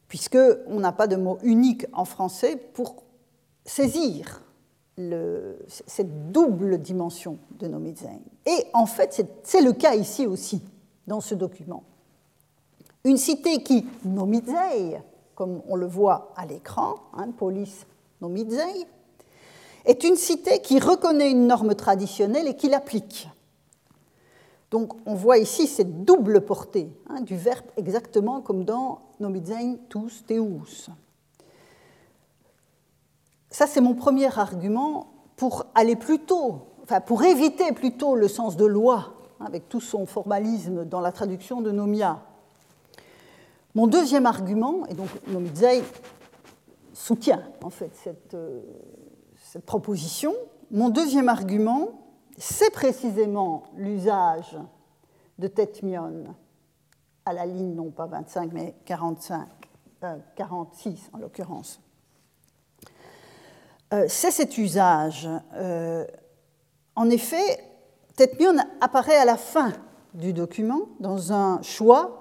Puisqu'on 0.08 0.80
n'a 0.80 0.92
pas 0.92 1.08
de 1.08 1.16
mot 1.16 1.38
unique 1.44 1.86
en 1.94 2.04
français 2.06 2.58
pour 2.58 3.04
saisir 3.64 4.42
cette 5.68 6.32
double 6.32 6.78
dimension 6.78 7.38
de 7.60 7.68
nomézain. 7.68 8.20
Et 8.46 8.66
en 8.74 8.86
fait, 8.86 9.26
c'est 9.44 9.62
le 9.62 9.74
cas 9.74 9.96
ici 9.96 10.28
aussi, 10.28 10.62
dans 11.08 11.22
ce 11.22 11.36
document. 11.36 11.84
Une 13.06 13.18
cité 13.18 13.64
qui, 13.64 13.86
nomizei, 14.04 15.00
comme 15.36 15.62
on 15.70 15.76
le 15.76 15.88
voit 15.88 16.34
à 16.36 16.46
l'écran, 16.46 16.96
hein, 17.14 17.30
Polis 17.38 17.86
Nomizei, 18.20 18.86
est 19.86 20.04
une 20.04 20.18
cité 20.18 20.60
qui 20.60 20.80
reconnaît 20.80 21.32
une 21.32 21.48
norme 21.48 21.76
traditionnelle 21.76 22.48
et 22.48 22.56
qui 22.56 22.68
l'applique. 22.68 23.30
Donc 24.70 24.94
on 25.06 25.16
voit 25.16 25.38
ici 25.38 25.66
cette 25.66 26.04
double 26.04 26.42
portée 26.42 26.90
hein, 27.10 27.22
du 27.22 27.38
verbe 27.38 27.66
exactement 27.78 28.42
comme 28.42 28.66
dans 28.66 29.00
Nomizei 29.20 29.80
tous 29.88 30.24
teus. 30.28 30.90
Ça, 33.52 33.68
c'est 33.68 33.82
mon 33.82 33.96
premier 33.96 34.38
argument 34.38 35.08
pour 35.36 35.66
aller 35.74 35.96
plutôt, 35.96 36.68
enfin 36.84 37.02
pour 37.02 37.24
éviter 37.24 37.72
plutôt 37.72 38.16
le 38.16 38.28
sens 38.28 38.58
de 38.58 38.66
loi, 38.66 39.14
hein, 39.40 39.46
avec 39.46 39.70
tout 39.70 39.82
son 39.82 40.06
formalisme 40.06 40.86
dans 40.86 41.02
la 41.02 41.12
traduction 41.12 41.62
de 41.62 41.72
nomia, 41.72 42.22
mon 43.76 43.88
deuxième 43.88 44.26
argument, 44.26 44.86
et 44.88 44.96
donc 44.96 45.10
Nomidzei 45.28 45.84
soutient 46.94 47.44
en 47.64 47.70
fait 47.70 47.92
euh, 48.34 48.62
cette, 49.38 49.66
proposition, 49.66 50.34
mon 50.72 50.90
deuxième 50.90 51.30
argument, 51.30 51.90
c'est 52.38 52.72
précisément 52.72 53.64
l'usage 53.78 54.58
de 55.38 55.48
Tetmion 55.48 56.36
à 57.26 57.34
la 57.34 57.46
ligne 57.46 57.76
non 57.76 57.92
pas 57.92 58.08
25 58.08 58.52
mais 58.54 58.76
45, 58.86 59.48
46 60.36 60.90
euh, 60.90 61.18
en 61.18 61.20
l'occurrence. 61.20 61.80
Euh, 63.94 64.06
c'est 64.08 64.32
cet 64.32 64.58
usage. 64.58 65.28
en 66.96 67.10
effet, 67.10 67.64
Tetmion 68.16 68.58
apparaît 68.82 69.18
à 69.18 69.26
la 69.26 69.38
fin 69.38 69.74
du 70.14 70.34
document 70.34 70.90
dans 71.00 71.34
un 71.34 71.62
choix 71.62 72.20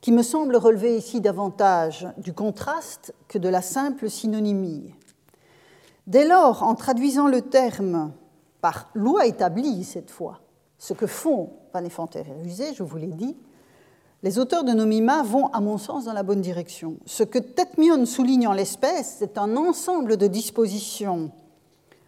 qui 0.00 0.12
me 0.12 0.22
semble 0.22 0.56
relever 0.56 0.96
ici 0.96 1.20
davantage 1.20 2.08
du 2.18 2.32
contraste 2.32 3.14
que 3.28 3.38
de 3.38 3.48
la 3.48 3.62
simple 3.62 4.10
synonymie. 4.10 4.94
Dès 6.06 6.26
lors, 6.26 6.64
en 6.64 6.74
traduisant 6.74 7.28
le 7.28 7.42
terme 7.42 8.12
par 8.60 8.90
loi 8.94 9.26
établie 9.26 9.84
cette 9.84 10.10
fois, 10.10 10.40
ce 10.78 10.92
que 10.92 11.06
font 11.06 11.50
Van 11.72 11.80
et 12.14 12.22
Rusé, 12.42 12.74
je 12.74 12.82
vous 12.82 12.96
l'ai 12.96 13.12
dit, 13.12 13.36
les 14.22 14.38
auteurs 14.38 14.64
de 14.64 14.72
Nomima 14.72 15.22
vont, 15.22 15.48
à 15.48 15.60
mon 15.60 15.78
sens, 15.78 16.04
dans 16.04 16.12
la 16.12 16.22
bonne 16.22 16.40
direction. 16.40 16.96
Ce 17.06 17.22
que 17.22 17.38
Tetmion 17.38 18.06
souligne 18.06 18.46
en 18.46 18.52
l'espèce, 18.52 19.16
c'est 19.18 19.36
un 19.36 19.56
ensemble 19.56 20.16
de 20.16 20.26
dispositions 20.26 21.30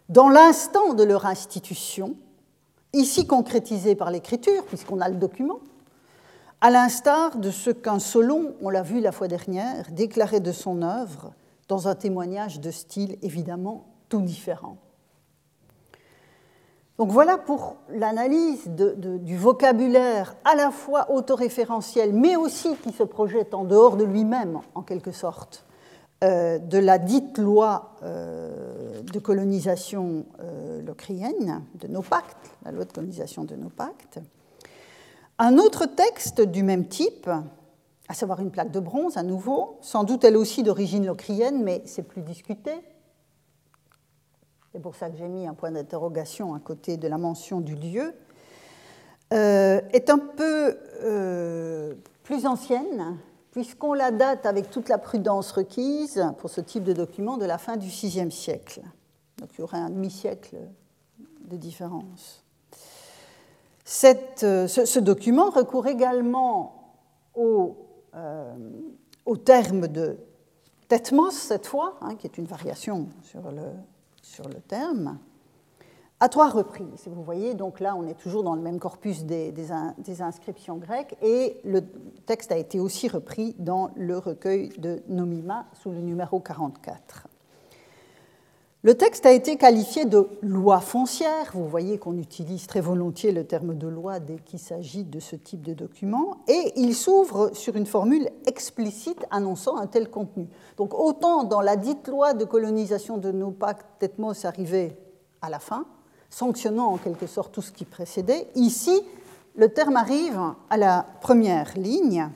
dans 0.09 0.29
l'instant 0.29 0.95
de 0.95 1.03
leur 1.03 1.27
institution, 1.27 2.15
ici 2.93 3.27
concrétisées 3.27 3.95
par 3.95 4.11
l'écriture, 4.11 4.65
puisqu'on 4.67 5.01
a 5.01 5.09
le 5.09 5.17
document, 5.17 5.61
à 6.61 6.71
l'instar 6.71 7.37
de 7.37 7.51
ce 7.51 7.71
qu'un 7.71 7.99
Solon, 7.99 8.55
on 8.63 8.71
l'a 8.71 8.83
vu 8.83 9.01
la 9.01 9.13
fois 9.13 9.29
dernière, 9.29 9.91
déclarait 9.91 10.41
de 10.41 10.53
son 10.53 10.83
œuvre 10.83 11.33
dans 11.69 11.89
un 11.89 11.95
témoignage 11.95 12.61
de 12.61 12.71
style 12.71 13.19
évidemment 13.23 13.87
tout 14.09 14.21
différent. 14.21 14.77
Donc 16.99 17.11
voilà 17.11 17.39
pour 17.39 17.77
l'analyse 17.89 18.69
du 18.69 19.37
vocabulaire 19.37 20.37
à 20.45 20.55
la 20.55 20.71
fois 20.71 21.11
autoréférentiel, 21.11 22.13
mais 22.13 22.37
aussi 22.37 22.77
qui 22.77 22.93
se 22.93 23.03
projette 23.03 23.53
en 23.53 23.65
dehors 23.65 23.97
de 23.97 24.05
lui-même, 24.05 24.61
en 24.77 24.83
quelque 24.83 25.11
sorte, 25.11 25.65
euh, 26.23 26.59
de 26.59 26.79
la 26.79 26.99
dite 26.99 27.39
loi 27.39 27.97
euh, 28.05 29.03
de 29.03 29.19
colonisation 29.19 30.25
euh, 30.41 30.81
locrienne, 30.83 31.63
de 31.75 31.89
nos 31.89 32.03
pactes, 32.03 32.53
la 32.65 32.71
loi 32.71 32.85
de 32.85 32.93
colonisation 32.93 33.43
de 33.43 33.57
nos 33.57 33.69
pactes. 33.69 34.21
Un 35.41 35.59
autre 35.59 35.87
texte 35.87 36.41
du 36.41 36.63
même 36.63 36.87
type, 36.87 37.29
à 38.09 38.15
savoir 38.15 38.39
une 38.41 38.53
plaque 38.53 38.71
de 38.71 38.79
bronze 38.79 39.17
à 39.17 39.25
nouveau, 39.25 39.79
sans 39.83 40.05
doute 40.05 40.23
elle 40.23 40.37
aussi 40.37 40.63
d'origine 40.63 41.05
locrienne, 41.05 41.65
mais 41.65 41.83
c'est 41.87 42.05
plus 42.05 42.23
discuté, 42.23 42.71
c'est 44.75 44.81
pour 44.81 44.97
ça 44.97 45.09
que 45.09 45.17
j'ai 45.17 45.29
mis 45.29 45.47
un 45.47 45.55
point 45.55 45.71
d'interrogation 45.71 46.53
à 46.53 46.59
côté 46.59 46.97
de 46.97 47.07
la 47.07 47.17
mention 47.17 47.61
du 47.61 47.77
lieu, 47.77 48.13
euh, 49.33 49.81
est 49.93 50.11
un 50.11 50.19
peu 50.19 50.77
euh, 51.05 51.95
plus 52.25 52.45
ancienne, 52.45 53.17
puisqu'on 53.53 53.93
la 53.93 54.11
date 54.11 54.47
avec 54.47 54.71
toute 54.71 54.89
la 54.89 54.99
prudence 54.99 55.53
requise 55.53 56.27
pour 56.39 56.51
ce 56.51 56.61
type 56.61 56.83
de 56.83 56.93
document 56.93 57.37
de 57.37 57.45
la 57.45 57.57
fin 57.57 57.77
du 57.77 57.87
VIe 57.87 58.33
siècle. 58.33 58.83
Donc 59.39 59.51
il 59.55 59.61
y 59.61 59.63
aurait 59.63 59.79
un 59.79 59.91
demi-siècle 59.91 60.57
de 61.45 61.57
différence. 61.57 62.43
Euh, 64.43 64.67
ce, 64.67 64.99
document 64.99 65.51
recourt 65.51 65.87
également 65.87 66.97
au, 67.37 67.77
au 69.25 69.37
terme 69.37 69.87
de 69.87 70.17
tetmos, 70.89 71.31
cette 71.31 71.69
fois, 71.69 71.97
hein, 72.01 72.17
qui 72.17 72.27
est 72.27 72.39
une 72.39 72.47
variation 72.47 73.07
sur 73.23 73.53
le, 73.53 73.63
sur 74.25 74.49
le 74.49 74.61
terme, 74.61 75.19
à 76.19 76.29
trois 76.29 76.49
reprises. 76.49 77.07
Vous 77.07 77.23
voyez, 77.23 77.55
donc 77.55 77.81
là, 77.81 77.95
on 77.97 78.07
est 78.07 78.15
toujours 78.15 78.43
dans 78.43 78.55
le 78.55 78.63
même 78.63 78.79
corpus 78.79 79.25
des, 79.25 79.53
inscriptions 80.21 80.77
grecques, 80.77 81.17
et 81.23 81.61
le 81.65 81.83
texte 82.27 82.51
a 82.51 82.57
été 82.57 82.81
aussi 82.81 83.09
repris 83.09 83.55
dans 83.59 83.91
le 83.97 84.17
recueil 84.17 84.71
de 84.79 85.03
Nomima 85.09 85.67
sous 85.75 85.91
le 85.91 86.01
numéro 86.01 86.41
44. 86.41 87.29
Le 88.85 88.95
texte 88.95 89.25
a 89.25 89.33
été 89.33 89.57
qualifié 89.57 90.05
de 90.05 90.29
loi 90.43 90.79
foncière. 90.79 91.53
Vous 91.55 91.67
voyez 91.67 91.97
qu'on 91.97 92.19
utilise 92.19 92.67
très 92.67 92.83
volontiers 92.83 93.33
le 93.33 93.47
terme 93.47 93.79
de 93.79 93.89
loi 93.89 94.21
dès 94.21 94.37
qu'il 94.37 94.59
s'agit 94.59 95.05
de 95.05 95.21
ce 95.21 95.37
type 95.37 95.63
de 95.63 95.73
document. 95.73 96.37
Et 96.49 96.75
il 96.77 96.95
s'ouvre 96.95 97.53
sur 97.55 97.77
une 97.77 97.87
formule 97.87 98.29
explicite 98.45 99.25
annonçant 99.31 99.79
un 99.79 99.87
tel 99.87 100.11
contenu. 100.11 100.49
Donc 100.77 100.93
autant 100.93 101.45
dans 101.45 101.63
la 101.63 101.77
dite 101.77 102.09
loi 102.09 102.35
de 102.35 102.45
colonisation 102.45 103.17
de 103.17 103.33
nos 103.33 103.53
pactes, 103.53 103.87
Tetmos 104.01 104.45
arrivait 104.45 104.99
à 105.41 105.49
la 105.49 105.61
fin, 105.61 105.87
sanctionnant 106.29 106.89
en 106.89 106.99
quelque 106.99 107.27
sorte 107.27 107.55
tout 107.55 107.63
ce 107.63 107.73
qui 107.73 107.87
précédait, 107.87 108.49
ici, 108.55 109.01
le 109.57 109.71
terme 109.71 109.97
arrive 109.97 110.39
à 110.69 110.77
la 110.77 111.07
première 111.23 111.73
ligne 111.79 112.29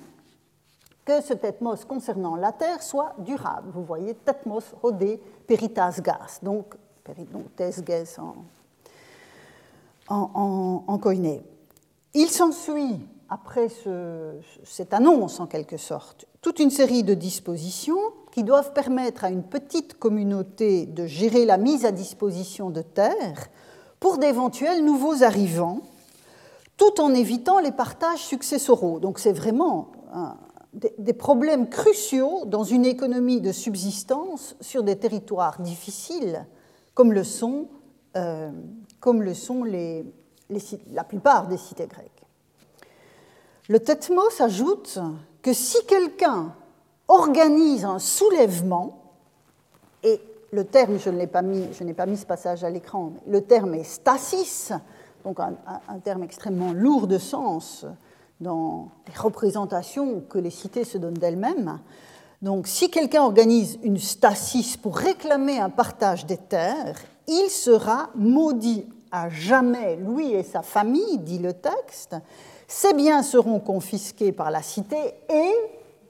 que 1.05 1.23
ce 1.23 1.33
tetmos 1.33 1.87
concernant 1.87 2.37
la 2.37 2.53
Terre 2.53 2.83
soit 2.83 3.15
durable. 3.19 3.71
Vous 3.73 3.83
voyez, 3.83 4.15
tetmos 4.15 4.75
rodé 4.83 5.21
peritas 5.49 6.01
gas, 6.01 6.39
donc 6.43 6.77
gas 7.85 8.19
en, 8.19 8.35
en, 10.09 10.85
en. 10.87 11.01
Il 12.15 12.29
s'ensuit, 12.29 13.01
après 13.29 13.69
cette 14.65 14.93
annonce 14.95 15.41
en 15.41 15.47
quelque 15.47 15.79
sorte, 15.79 16.27
toute 16.43 16.61
une 16.61 16.71
série 16.71 17.03
de 17.03 17.15
dispositions 17.15 17.99
qui 18.31 18.45
doivent 18.45 18.73
permettre 18.73 19.25
à 19.25 19.31
une 19.31 19.43
petite 19.43 19.99
communauté 19.99 20.87
de 20.87 21.07
gérer 21.07 21.45
la 21.45 21.57
mise 21.57 21.85
à 21.85 21.93
disposition 21.93 22.71
de 22.71 22.83
terre 22.83 23.49
pour 24.01 24.19
d'éventuels 24.19 24.85
nouveaux 24.85 25.25
arrivants, 25.25 25.81
tout 26.77 27.01
en 27.01 27.13
évitant 27.15 27.59
les 27.59 27.73
partages 27.73 28.21
successoraux. 28.21 29.01
Donc 29.01 29.19
c'est 29.19 29.33
vraiment 29.33 29.89
un, 30.13 30.37
des 30.73 31.13
problèmes 31.13 31.69
cruciaux 31.69 32.45
dans 32.47 32.65
une 32.65 32.85
économie 32.85 33.41
de 33.41 33.53
subsistance 33.53 34.57
sur 34.61 34.83
des 34.83 34.99
territoires 34.99 35.61
difficiles, 35.61 36.47
comme 36.95 37.13
le 37.13 37.25
sont, 37.25 37.69
euh, 38.17 38.51
comme 39.01 39.23
le 39.23 39.35
sont 39.35 39.65
la 39.65 41.05
plupart 41.05 41.49
des 41.49 41.57
cités 41.57 41.87
grecques. 41.87 42.11
Le 43.69 43.81
Tetmos 43.81 44.41
ajoute 44.41 44.99
que 45.43 45.53
si 45.53 45.85
quelqu'un 45.87 46.55
organise 47.07 47.85
un 47.85 47.99
soulèvement, 47.99 49.15
et 50.03 50.21
le 50.53 50.65
terme, 50.65 50.99
je 50.99 51.11
n'ai 51.11 51.27
pas, 51.27 51.43
mis, 51.43 51.67
pas 51.95 52.07
mis 52.07 52.17
ce 52.17 52.27
passage 52.27 52.63
à 52.65 52.71
l'écran, 52.71 53.13
le 53.27 53.43
terme 53.43 53.75
est 53.75 53.85
stasis, 53.85 54.73
donc 55.25 55.41
un 55.41 55.99
terme 56.05 56.23
extrêmement 56.23 56.73
lourd 56.73 57.07
de 57.07 57.19
sens, 57.19 57.85
dans 58.41 58.89
les 59.07 59.15
représentations 59.19 60.21
que 60.29 60.39
les 60.39 60.51
cités 60.51 60.85
se 60.85 60.99
donnent 60.99 61.15
d'elles-mêmes. 61.15 61.79
Donc, 62.41 62.69
si 62.69 62.91
quelqu'un 62.91 63.23
organise 63.23 63.79
une 63.83 63.99
stasis 63.99 64.77
pour 64.77 64.97
réclamer 64.97 65.59
un 65.59 65.71
partage 65.71 66.25
des 66.25 66.37
terres, 66.37 67.01
il 67.27 67.51
sera 67.51 68.11
maudit 68.15 68.87
à 69.11 69.29
jamais, 69.29 69.97
lui 69.97 70.33
et 70.33 70.43
sa 70.43 70.63
famille, 70.63 71.19
dit 71.19 71.39
le 71.39 71.53
texte. 71.53 72.15
Ses 72.69 72.93
biens 72.93 73.23
seront 73.23 73.59
confisqués 73.59 74.33
par 74.33 74.51
la 74.51 74.63
cité 74.63 74.97
et, 75.29 75.53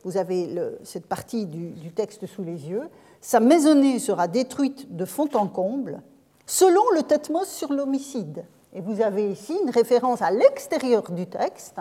vous 0.05 0.17
avez 0.17 0.55
cette 0.85 1.07
partie 1.07 1.47
du, 1.47 1.71
du 1.71 1.93
texte 1.93 2.27
sous 2.27 2.43
les 2.43 2.69
yeux, 2.69 2.89
sa 3.21 3.41
maisonnée 3.41 3.99
sera 3.99 4.29
détruite 4.29 4.95
de 4.95 5.05
fond 5.05 5.29
en 5.35 5.47
comble, 5.47 6.03
selon 6.47 6.83
le 6.95 7.03
Tetmos 7.03 7.47
sur 7.47 7.73
l'homicide. 7.73 8.45
Et 8.75 8.81
vous 8.81 9.01
avez 9.01 9.31
ici 9.31 9.57
une 9.63 9.71
référence 9.71 10.21
à 10.21 10.31
l'extérieur 10.31 11.11
du 11.11 11.27
texte 11.27 11.81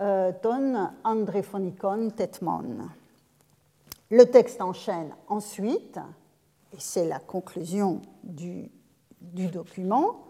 euh, 0.00 0.30
ton 0.42 0.90
andréphonikon 1.04 2.10
tetmon. 2.10 2.88
Le 4.10 4.24
texte 4.26 4.60
enchaîne 4.60 5.14
ensuite, 5.26 5.98
et 6.72 6.78
c'est 6.78 7.08
la 7.08 7.18
conclusion 7.18 8.02
du, 8.22 8.70
document, 9.20 10.26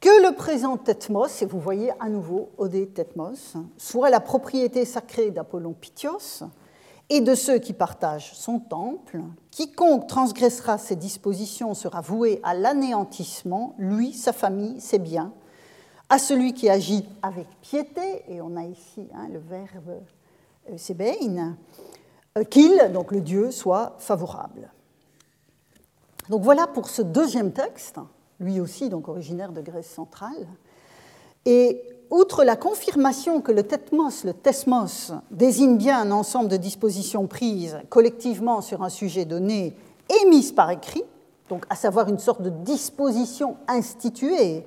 que 0.00 0.22
le 0.26 0.36
présent 0.36 0.76
Tetmos, 0.76 1.42
et 1.42 1.46
vous 1.46 1.58
voyez 1.58 1.90
à 1.98 2.08
nouveau 2.08 2.50
Odé 2.56 2.86
Tetmos, 2.86 3.56
soit 3.76 4.10
la 4.10 4.20
propriété 4.20 4.84
sacrée 4.84 5.30
d'Apollon 5.30 5.72
Pythios 5.72 6.44
et 7.08 7.20
de 7.20 7.34
ceux 7.34 7.58
qui 7.58 7.72
partagent 7.72 8.32
son 8.34 8.60
temple. 8.60 9.20
Quiconque 9.50 10.06
transgressera 10.06 10.78
ses 10.78 10.96
dispositions 10.96 11.74
sera 11.74 12.00
voué 12.00 12.40
à 12.42 12.54
l'anéantissement, 12.54 13.74
lui, 13.76 14.12
sa 14.12 14.32
famille, 14.32 14.80
ses 14.80 14.98
biens, 14.98 15.32
à 16.08 16.18
celui 16.18 16.54
qui 16.54 16.68
agit 16.68 17.04
avec 17.22 17.46
piété, 17.60 18.24
et 18.28 18.40
on 18.40 18.56
a 18.56 18.64
ici 18.64 19.08
hein, 19.14 19.28
le 19.32 19.38
verbe 19.38 20.02
euh, 20.70 20.78
sebein, 20.78 21.56
euh, 22.36 22.44
qu'il, 22.44 22.90
donc 22.92 23.12
le 23.12 23.20
Dieu, 23.20 23.50
soit 23.50 23.96
favorable. 23.98 24.70
Donc 26.28 26.42
voilà 26.42 26.66
pour 26.66 26.88
ce 26.88 27.02
deuxième 27.02 27.52
texte, 27.52 27.98
lui 28.40 28.60
aussi 28.60 28.88
donc 28.88 29.08
originaire 29.08 29.52
de 29.52 29.60
Grèce 29.60 29.90
centrale. 29.90 30.46
Et 31.44 31.82
outre 32.10 32.44
la 32.44 32.56
confirmation 32.56 33.40
que 33.40 33.52
le 33.52 33.62
tetmos, 33.62 34.24
le 34.24 34.32
tesmos, 34.32 35.12
désigne 35.30 35.76
bien 35.76 36.00
un 36.00 36.10
ensemble 36.10 36.48
de 36.48 36.56
dispositions 36.56 37.26
prises 37.26 37.78
collectivement 37.90 38.60
sur 38.60 38.82
un 38.82 38.88
sujet 38.88 39.24
donné 39.24 39.76
et 40.08 40.52
par 40.54 40.70
écrit, 40.70 41.02
donc 41.48 41.64
à 41.70 41.76
savoir 41.76 42.08
une 42.08 42.18
sorte 42.18 42.42
de 42.42 42.50
disposition 42.50 43.56
instituée 43.68 44.64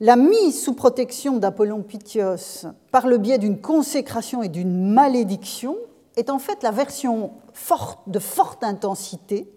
la 0.00 0.14
mise 0.16 0.62
sous 0.62 0.74
protection 0.74 1.38
d'Apollon 1.38 1.82
Pythios 1.82 2.66
par 2.92 3.08
le 3.08 3.18
biais 3.18 3.38
d'une 3.38 3.60
consécration 3.60 4.42
et 4.42 4.48
d'une 4.48 4.92
malédiction 4.92 5.76
est 6.16 6.30
en 6.30 6.38
fait 6.38 6.62
la 6.62 6.70
version 6.70 7.32
forte, 7.52 8.08
de 8.08 8.20
forte 8.20 8.62
intensité 8.62 9.52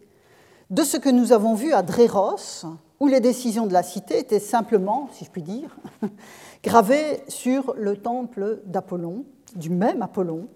de 0.72 0.84
ce 0.84 0.98
que 0.98 1.10
nous 1.10 1.32
avons 1.32 1.54
vu 1.54 1.74
à 1.74 1.84
Dréros, 1.84 2.66
où 3.00 3.08
les 3.08 3.20
décisions 3.20 3.68
de 3.68 3.74
la 3.74 3.84
cité 3.84 4.20
étaient 4.20 4.40
simplement, 4.40 5.10
si 5.14 5.26
je 5.26 5.30
puis 5.30 5.44
dire, 5.44 5.76
gravées 6.64 7.24
sur 7.28 7.74
le 7.78 7.98
temple 7.98 8.62
d'Apollon, 8.66 9.26
du 9.56 9.70
même 9.70 10.02
Apollon, 10.02 10.48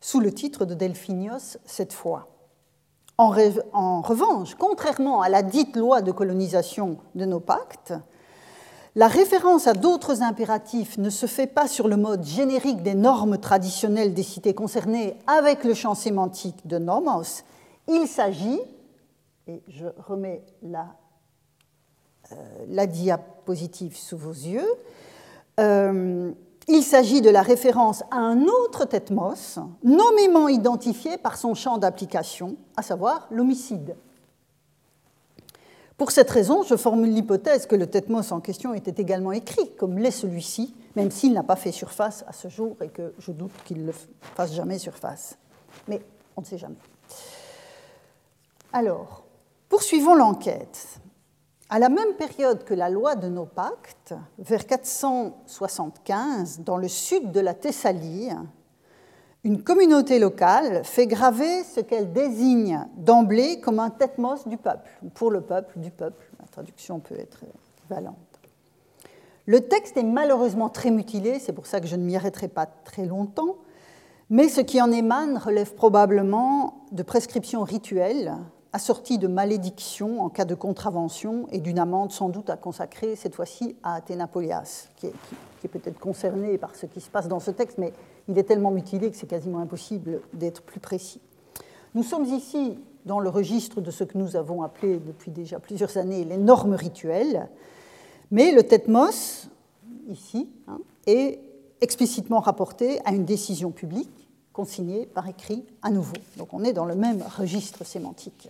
sous 0.00 0.20
le 0.20 0.32
titre 0.32 0.64
de 0.64 0.74
Delphinios 0.74 1.58
cette 1.64 1.92
fois. 1.92 2.28
En, 3.16 3.32
en 3.72 4.00
revanche, 4.00 4.54
contrairement 4.54 5.20
à 5.22 5.28
la 5.28 5.42
dite 5.42 5.76
loi 5.76 6.02
de 6.02 6.10
colonisation 6.10 6.98
de 7.14 7.26
nos 7.26 7.40
pactes, 7.40 7.94
la 8.96 9.06
référence 9.06 9.66
à 9.68 9.72
d'autres 9.72 10.22
impératifs 10.22 10.98
ne 10.98 11.10
se 11.10 11.26
fait 11.26 11.46
pas 11.46 11.68
sur 11.68 11.86
le 11.86 11.96
mode 11.96 12.24
générique 12.24 12.82
des 12.82 12.94
normes 12.94 13.38
traditionnelles 13.38 14.14
des 14.14 14.24
cités 14.24 14.52
concernées 14.52 15.16
avec 15.26 15.62
le 15.64 15.74
champ 15.74 15.94
sémantique 15.94 16.66
de 16.66 16.78
nomos. 16.78 17.44
Il 17.88 18.08
s'agit, 18.08 18.60
et 19.46 19.62
je 19.68 19.86
remets 20.08 20.42
la, 20.62 20.86
euh, 22.32 22.86
diapositive 22.86 23.96
sous 23.96 24.16
vos 24.16 24.32
yeux, 24.32 24.66
euh, 25.60 26.32
il 26.66 26.82
s'agit 26.82 27.20
de 27.20 27.30
la 27.30 27.42
référence 27.42 28.02
à 28.10 28.18
un 28.18 28.42
autre 28.42 28.84
tetmos, 28.84 29.58
nommément 29.84 30.48
identifié 30.48 31.16
par 31.16 31.36
son 31.36 31.54
champ 31.54 31.78
d'application, 31.78 32.56
à 32.76 32.82
savoir 32.82 33.28
l'homicide. 33.30 33.96
Pour 36.00 36.12
cette 36.12 36.30
raison, 36.30 36.62
je 36.62 36.76
formule 36.76 37.12
l'hypothèse 37.12 37.66
que 37.66 37.76
le 37.76 37.86
Tetmos 37.86 38.32
en 38.32 38.40
question 38.40 38.72
était 38.72 39.02
également 39.02 39.32
écrit, 39.32 39.70
comme 39.76 39.98
l'est 39.98 40.10
celui-ci, 40.10 40.74
même 40.96 41.10
s'il 41.10 41.34
n'a 41.34 41.42
pas 41.42 41.56
fait 41.56 41.72
surface 41.72 42.24
à 42.26 42.32
ce 42.32 42.48
jour 42.48 42.74
et 42.80 42.88
que 42.88 43.12
je 43.18 43.32
doute 43.32 43.52
qu'il 43.66 43.84
ne 43.84 43.92
fasse 44.34 44.54
jamais 44.54 44.78
surface. 44.78 45.36
Mais 45.88 46.00
on 46.38 46.40
ne 46.40 46.46
sait 46.46 46.56
jamais. 46.56 46.78
Alors, 48.72 49.24
poursuivons 49.68 50.14
l'enquête. 50.14 51.00
À 51.68 51.78
la 51.78 51.90
même 51.90 52.14
période 52.14 52.64
que 52.64 52.72
la 52.72 52.88
loi 52.88 53.14
de 53.14 53.28
nos 53.28 53.44
pactes, 53.44 54.14
vers 54.38 54.66
475, 54.66 56.60
dans 56.60 56.78
le 56.78 56.88
sud 56.88 57.30
de 57.30 57.40
la 57.40 57.52
Thessalie, 57.52 58.30
une 59.42 59.62
communauté 59.62 60.18
locale 60.18 60.82
fait 60.84 61.06
graver 61.06 61.64
ce 61.64 61.80
qu'elle 61.80 62.12
désigne 62.12 62.86
d'emblée 62.96 63.60
comme 63.60 63.78
un 63.78 63.90
tetmos 63.90 64.46
du 64.46 64.58
peuple, 64.58 64.90
pour 65.14 65.30
le 65.30 65.40
peuple, 65.40 65.78
du 65.78 65.90
peuple. 65.90 66.26
La 66.38 66.46
traduction 66.46 67.00
peut 67.00 67.18
être 67.18 67.44
valente. 67.88 68.16
Le 69.46 69.62
texte 69.62 69.96
est 69.96 70.02
malheureusement 70.02 70.68
très 70.68 70.90
mutilé, 70.90 71.38
c'est 71.38 71.54
pour 71.54 71.66
ça 71.66 71.80
que 71.80 71.86
je 71.86 71.96
ne 71.96 72.04
m'y 72.04 72.16
arrêterai 72.16 72.48
pas 72.48 72.66
très 72.66 73.06
longtemps, 73.06 73.56
mais 74.28 74.48
ce 74.48 74.60
qui 74.60 74.80
en 74.80 74.92
émane 74.92 75.38
relève 75.38 75.74
probablement 75.74 76.84
de 76.92 77.02
prescriptions 77.02 77.62
rituelles 77.62 78.34
assorties 78.72 79.18
de 79.18 79.26
malédictions 79.26 80.20
en 80.20 80.28
cas 80.28 80.44
de 80.44 80.54
contravention 80.54 81.46
et 81.50 81.58
d'une 81.58 81.78
amende 81.78 82.12
sans 82.12 82.28
doute 82.28 82.50
à 82.50 82.56
consacrer 82.56 83.16
cette 83.16 83.34
fois-ci 83.34 83.74
à 83.82 83.94
Athénapolias, 83.94 84.88
qui 84.96 85.06
est, 85.06 85.14
qui 85.60 85.66
est 85.66 85.68
peut-être 85.68 85.98
concerné 85.98 86.56
par 86.58 86.76
ce 86.76 86.86
qui 86.86 87.00
se 87.00 87.10
passe 87.10 87.26
dans 87.26 87.40
ce 87.40 87.50
texte, 87.50 87.78
mais 87.78 87.92
il 88.30 88.38
est 88.38 88.44
tellement 88.44 88.70
mutilé 88.70 89.10
que 89.10 89.16
c'est 89.16 89.26
quasiment 89.26 89.58
impossible 89.58 90.20
d'être 90.32 90.62
plus 90.62 90.80
précis. 90.80 91.20
Nous 91.94 92.04
sommes 92.04 92.24
ici 92.24 92.78
dans 93.04 93.18
le 93.18 93.28
registre 93.28 93.80
de 93.80 93.90
ce 93.90 94.04
que 94.04 94.16
nous 94.16 94.36
avons 94.36 94.62
appelé 94.62 95.00
depuis 95.00 95.32
déjà 95.32 95.58
plusieurs 95.58 95.96
années 95.96 96.24
les 96.24 96.36
normes 96.36 96.74
rituelles, 96.74 97.48
mais 98.30 98.52
le 98.52 98.62
tetmos, 98.62 99.48
ici, 100.08 100.48
hein, 100.68 100.78
est 101.06 101.40
explicitement 101.80 102.38
rapporté 102.38 103.00
à 103.04 103.12
une 103.12 103.24
décision 103.24 103.72
publique 103.72 104.28
consignée 104.52 105.06
par 105.06 105.26
écrit 105.26 105.64
à 105.82 105.90
nouveau. 105.90 106.14
Donc 106.36 106.52
on 106.52 106.62
est 106.62 106.72
dans 106.72 106.84
le 106.84 106.94
même 106.94 107.24
registre 107.36 107.84
sémantique. 107.84 108.48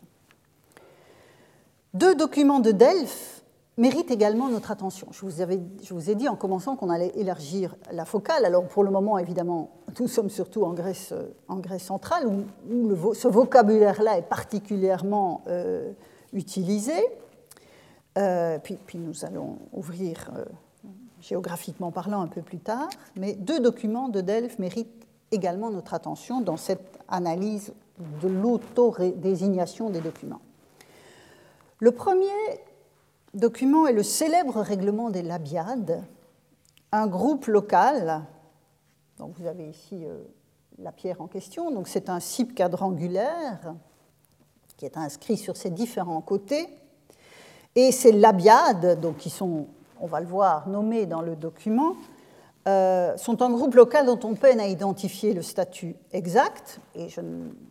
Deux 1.95 2.15
documents 2.15 2.61
de 2.61 2.73
Delphes 2.73 3.40
mérite 3.81 4.11
également 4.11 4.49
notre 4.49 4.71
attention. 4.71 5.09
Je 5.11 5.23
vous, 5.23 5.41
avais, 5.41 5.59
je 5.83 5.95
vous 5.95 6.11
ai 6.11 6.15
dit 6.15 6.29
en 6.29 6.37
commençant 6.37 6.77
qu'on 6.77 6.91
allait 6.91 7.13
élargir 7.17 7.77
la 7.91 8.05
focale. 8.05 8.45
Alors 8.45 8.69
pour 8.69 8.85
le 8.85 8.91
moment, 8.91 9.19
évidemment, 9.19 9.71
nous 9.99 10.07
sommes 10.07 10.29
surtout 10.29 10.65
en 10.65 10.75
Grèce, 10.75 11.15
en 11.49 11.57
Grèce 11.57 11.85
centrale, 11.85 12.27
où, 12.27 13.15
ce 13.15 13.27
vocabulaire-là 13.27 14.19
est 14.19 14.29
particulièrement 14.29 15.43
euh, 15.49 15.93
utilisé. 16.35 16.93
Euh, 18.19 18.59
puis, 18.59 18.79
nous 18.99 19.25
allons 19.25 19.59
ouvrir 19.73 20.31
euh, 20.37 20.45
géographiquement 21.21 21.91
parlant 21.91 22.21
un 22.21 22.27
peu 22.27 22.43
plus 22.43 22.59
tard. 22.59 22.89
Mais 23.17 23.33
deux 23.33 23.61
documents 23.61 24.09
de 24.09 24.21
Delphes 24.21 24.59
méritent 24.59 25.07
également 25.33 25.71
notre 25.71 25.95
attention 25.95 26.43
dans 26.43 26.57
cette 26.59 26.99
analyse 27.09 27.73
de 28.21 28.29
l'auto-désignation 28.29 29.89
des 29.89 30.01
documents. 30.01 30.41
Le 31.79 31.93
premier 31.93 32.27
document 33.35 33.87
est 33.87 33.93
le 33.93 34.03
célèbre 34.03 34.61
règlement 34.61 35.11
des 35.11 35.23
Labiades, 35.23 36.03
un 36.93 37.07
groupe 37.07 37.47
local. 37.47 38.23
Donc 39.19 39.35
vous 39.39 39.47
avez 39.47 39.69
ici 39.69 40.05
euh, 40.05 40.19
la 40.79 40.93
pierre 40.93 41.21
en 41.21 41.27
question. 41.27 41.71
Donc 41.71 41.89
c'est 41.89 42.09
un 42.09 42.21
cible 42.21 42.55
quadrangulaire 42.55 43.75
qui 44.77 44.87
est 44.87 44.97
inscrit 44.97 45.37
sur 45.37 45.57
ses 45.57 45.71
différents 45.71 46.23
côtés. 46.23 46.69
Et 47.77 47.93
ces 47.93 48.13
labiades, 48.13 49.01
donc 49.01 49.19
qui 49.19 49.31
sont, 49.31 49.67
on 50.01 50.07
va 50.07 50.21
le 50.21 50.27
voir, 50.27 50.69
nommés 50.69 51.07
dans 51.07 51.23
le 51.23 51.37
document, 51.37 51.95
euh, 52.67 53.17
sont 53.17 53.43
un 53.43 53.51
groupe 53.51 53.75
local 53.75 54.07
dont 54.07 54.19
on 54.25 54.35
peine 54.35 54.59
à 54.59 54.67
identifier 54.67 55.33
le 55.33 55.43
statut 55.43 55.95
exact, 56.13 56.81
et 56.95 57.09
je 57.09 57.21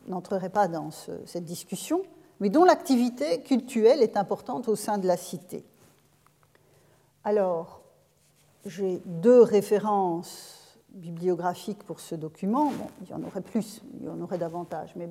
n'entrerai 0.08 0.50
pas 0.50 0.68
dans 0.68 0.90
cette 1.26 1.46
discussion 1.46 2.02
mais 2.40 2.50
dont 2.50 2.64
l'activité 2.64 3.42
cultuelle 3.42 4.02
est 4.02 4.18
importante 4.18 4.68
au 4.68 4.76
sein 4.76 4.98
de 4.98 5.08
la 5.08 5.18
cité. 5.18 5.64
Alors, 7.24 7.82
j'ai 8.66 9.02
deux 9.06 9.42
références 9.42 10.78
bibliographiques 10.90 11.84
pour 11.84 12.00
ce 12.00 12.16
document. 12.16 12.72
il 13.02 13.10
y 13.10 13.14
en 13.14 13.24
aurait 13.24 13.42
plus, 13.42 13.82
il 14.00 14.06
y 14.06 14.10
en 14.10 14.20
aurait 14.22 14.38
davantage, 14.38 14.94
mais 14.96 15.08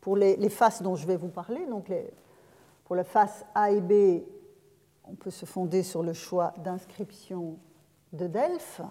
pour 0.00 0.16
les, 0.16 0.48
faces 0.48 0.82
dont 0.82 0.96
je 0.96 1.06
vais 1.06 1.16
vous 1.16 1.28
parler, 1.28 1.66
donc 1.66 1.90
pour 2.84 2.96
la 2.96 3.04
face 3.04 3.44
A 3.54 3.70
et 3.70 3.80
B, 3.80 4.22
on 5.04 5.14
peut 5.14 5.30
se 5.30 5.46
fonder 5.46 5.82
sur 5.82 6.02
le 6.02 6.12
choix 6.12 6.52
d'inscription 6.62 7.56
de 8.12 8.26
Delphes 8.26 8.82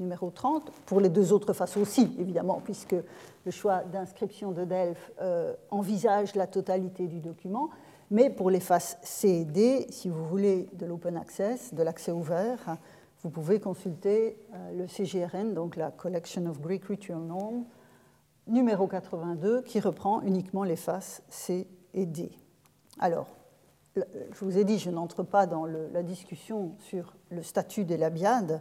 numéro 0.00 0.30
30, 0.30 0.70
pour 0.86 1.00
les 1.00 1.08
deux 1.08 1.32
autres 1.32 1.52
faces 1.52 1.76
aussi, 1.76 2.14
évidemment, 2.18 2.60
puisque 2.64 2.96
le 3.44 3.50
choix 3.50 3.84
d'inscription 3.84 4.52
de 4.52 4.64
Delphes 4.64 5.12
euh, 5.20 5.54
envisage 5.70 6.34
la 6.34 6.46
totalité 6.46 7.06
du 7.06 7.20
document, 7.20 7.70
mais 8.10 8.30
pour 8.30 8.50
les 8.50 8.60
faces 8.60 8.98
C 9.02 9.28
et 9.28 9.44
D, 9.44 9.86
si 9.90 10.08
vous 10.08 10.24
voulez 10.24 10.68
de 10.72 10.86
l'open 10.86 11.16
access, 11.16 11.72
de 11.72 11.82
l'accès 11.82 12.10
ouvert, 12.10 12.76
vous 13.22 13.30
pouvez 13.30 13.60
consulter 13.60 14.36
euh, 14.54 14.78
le 14.78 14.86
CGRN, 14.86 15.54
donc 15.54 15.76
la 15.76 15.90
Collection 15.90 16.46
of 16.46 16.60
Greek 16.60 16.84
Ritual 16.86 17.20
Norms, 17.20 17.64
numéro 18.48 18.88
82, 18.88 19.62
qui 19.62 19.78
reprend 19.78 20.22
uniquement 20.22 20.64
les 20.64 20.76
faces 20.76 21.22
C 21.28 21.68
et 21.94 22.06
D. 22.06 22.30
Alors, 22.98 23.28
je 23.96 24.44
vous 24.44 24.58
ai 24.58 24.64
dit, 24.64 24.78
je 24.78 24.90
n'entre 24.90 25.22
pas 25.22 25.46
dans 25.46 25.66
la 25.66 26.02
discussion 26.02 26.72
sur 26.78 27.16
le 27.30 27.42
statut 27.42 27.84
des 27.84 27.96
labiades, 27.96 28.60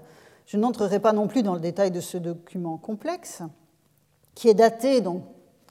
je 0.49 0.57
n'entrerai 0.57 0.99
pas 0.99 1.13
non 1.13 1.27
plus 1.27 1.43
dans 1.43 1.53
le 1.53 1.59
détail 1.59 1.91
de 1.91 1.99
ce 2.01 2.17
document 2.17 2.77
complexe, 2.77 3.43
qui 4.33 4.49
est 4.49 4.55
daté, 4.55 4.99
donc, 4.99 5.21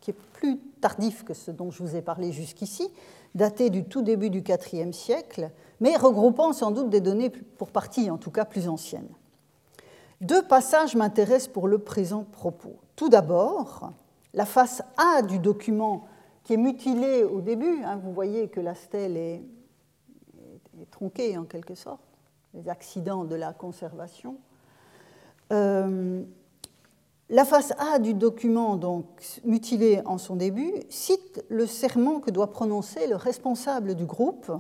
qui 0.01 0.12
est 0.12 0.17
plus 0.35 0.57
tardif 0.81 1.25
que 1.25 1.35
ce 1.35 1.51
dont 1.51 1.73
je 1.73 1.83
vous 1.83 1.97
ai 1.97 2.01
parlé 2.01 2.31
jusqu'ici, 2.31 2.88
daté 3.35 3.71
du 3.71 3.83
tout 3.83 4.03
début 4.03 4.31
du 4.31 4.38
IVe 4.38 4.93
siècle, 4.93 5.51
mais 5.81 5.97
regroupant 5.97 6.53
sans 6.53 6.71
doute 6.71 6.91
des 6.91 7.01
données 7.01 7.31
pour 7.31 7.73
partie, 7.73 8.09
en 8.09 8.19
tout 8.19 8.31
cas 8.31 8.45
plus 8.45 8.69
anciennes. 8.69 9.09
Deux 10.21 10.47
passages 10.47 10.95
m'intéressent 10.95 11.53
pour 11.53 11.67
le 11.67 11.79
présent 11.79 12.23
propos. 12.23 12.77
Tout 12.95 13.09
d'abord, 13.09 13.91
la 14.33 14.47
face 14.47 14.81
A 14.97 15.23
du 15.23 15.41
document 15.41 16.07
qui 16.45 16.55
est 16.55 16.57
mutilée 16.57 17.25
au 17.25 17.41
début, 17.41 17.83
hein, 17.83 17.97
vous 17.97 18.12
voyez 18.12 18.47
que 18.47 18.61
la 18.61 18.77
stèle 18.77 19.17
est, 19.17 19.43
est, 20.81 20.91
tronquée 20.93 21.37
en 21.37 21.47
quelque 21.47 21.75
sorte, 21.75 22.01
les 22.55 22.69
accidents 22.69 23.25
de 23.25 23.35
la 23.35 23.53
conservation, 23.53 24.37
euh, 25.53 26.23
la 27.31 27.45
face 27.45 27.73
A 27.79 27.99
du 27.99 28.15
document, 28.15 28.77
donc 28.77 29.07
mutilé 29.45 30.01
en 30.07 30.19
son 30.19 30.37
début, 30.37 30.73
cite 30.89 31.45
le 31.49 31.67
serment 31.67 32.21
que 32.21 32.31
doit 32.31 32.51
prononcer 32.51 33.07
le 33.07 33.17
responsable 33.17 33.95
du 33.95 34.07
groupe, 34.07 34.51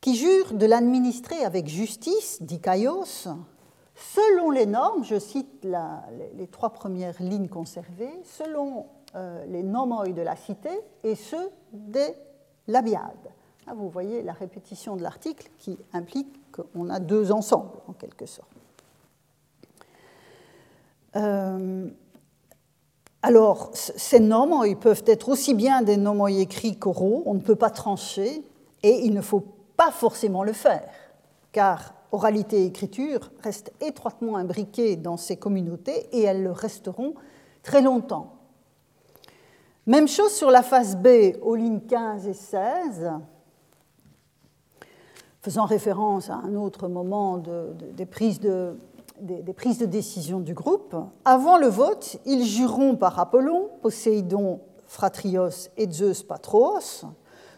qui 0.00 0.16
jure 0.16 0.54
de 0.54 0.66
l'administrer 0.66 1.44
avec 1.44 1.68
justice, 1.68 2.42
dit 2.42 2.60
Kaios, 2.60 3.28
selon 3.94 4.50
les 4.50 4.66
normes, 4.66 5.04
je 5.04 5.18
cite 5.18 5.66
les, 6.34 6.46
trois 6.46 6.70
premières 6.70 7.20
lignes 7.22 7.48
conservées, 7.48 8.12
selon 8.24 8.86
euh, 9.14 9.44
les 9.46 9.62
nomoi 9.62 10.08
de 10.08 10.22
la 10.22 10.34
cité 10.34 10.70
et 11.04 11.14
ceux 11.14 11.50
des 11.72 12.14
labiades. 12.68 13.32
Ah, 13.66 13.74
vous 13.74 13.90
voyez 13.90 14.22
la 14.22 14.32
répétition 14.32 14.96
de 14.96 15.02
l'article 15.02 15.50
qui 15.58 15.78
implique 15.92 16.34
qu'on 16.52 16.88
a 16.88 16.98
deux 16.98 17.30
ensembles, 17.30 17.78
en 17.86 17.92
quelque 17.92 18.26
sorte. 18.26 18.48
Euh, 21.16 21.88
alors, 23.22 23.70
ces 23.72 24.20
noms, 24.20 24.64
ils 24.64 24.76
peuvent 24.76 25.04
être 25.06 25.28
aussi 25.28 25.54
bien 25.54 25.82
des 25.82 25.96
noms 25.96 26.26
écrits 26.26 26.76
qu'oraux, 26.76 27.22
on 27.26 27.34
ne 27.34 27.40
peut 27.40 27.56
pas 27.56 27.70
trancher, 27.70 28.42
et 28.82 29.04
il 29.04 29.14
ne 29.14 29.20
faut 29.20 29.44
pas 29.76 29.90
forcément 29.90 30.42
le 30.42 30.52
faire, 30.52 30.88
car 31.52 31.94
oralité 32.10 32.62
et 32.62 32.66
écriture 32.66 33.30
restent 33.42 33.72
étroitement 33.80 34.36
imbriquées 34.36 34.96
dans 34.96 35.16
ces 35.16 35.36
communautés 35.36 36.08
et 36.12 36.22
elles 36.22 36.42
le 36.42 36.52
resteront 36.52 37.14
très 37.62 37.80
longtemps. 37.80 38.34
Même 39.86 40.06
chose 40.06 40.32
sur 40.32 40.50
la 40.50 40.62
face 40.62 40.96
B 40.96 41.36
aux 41.40 41.56
lignes 41.56 41.80
15 41.80 42.28
et 42.28 42.34
16, 42.34 43.12
faisant 45.40 45.64
référence 45.64 46.30
à 46.30 46.34
un 46.34 46.54
autre 46.54 46.86
moment 46.86 47.38
des 47.38 48.06
prises 48.06 48.38
de, 48.38 48.76
des, 49.20 49.52
prises 49.52 49.78
de 49.78 49.86
décision 49.86 50.40
du 50.40 50.54
groupe. 50.54 50.96
Avant 51.24 51.58
le 51.58 51.68
vote, 51.68 52.18
ils 52.26 52.44
jureront 52.44 52.96
par 52.96 53.18
Apollon, 53.18 53.70
Poséidon, 53.82 54.60
Fratrios 54.86 55.68
et 55.76 55.90
Zeus 55.90 56.22
Patros 56.22 57.04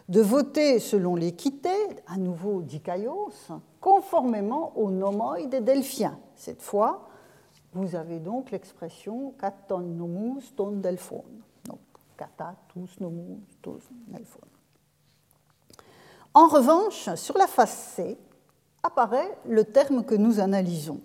de 0.07 0.21
voter 0.21 0.79
selon 0.79 1.15
l'équité, 1.15 1.73
à 2.07 2.17
nouveau 2.17 2.61
Dikaios, 2.61 3.33
conformément 3.81 4.77
au 4.77 4.91
nomoi 4.91 5.43
des 5.47 5.61
Delphiens. 5.61 6.19
Cette 6.35 6.61
fois, 6.61 7.07
vous 7.73 7.95
avez 7.95 8.19
donc 8.19 8.51
l'expression 8.51 9.33
katon 9.39 9.79
nomus 9.79 10.53
ton 10.55 10.71
delphon. 10.71 11.23
Donc, 11.65 11.79
kata 12.15 12.55
tous 12.69 12.99
nomus 12.99 13.41
tous 13.61 13.81
delphon. 14.07 14.39
En 16.33 16.47
revanche, 16.47 17.13
sur 17.15 17.37
la 17.37 17.47
face 17.47 17.93
C 17.95 18.17
apparaît 18.83 19.37
le 19.47 19.63
terme 19.63 20.05
que 20.05 20.15
nous 20.15 20.39
analysons. 20.39 21.01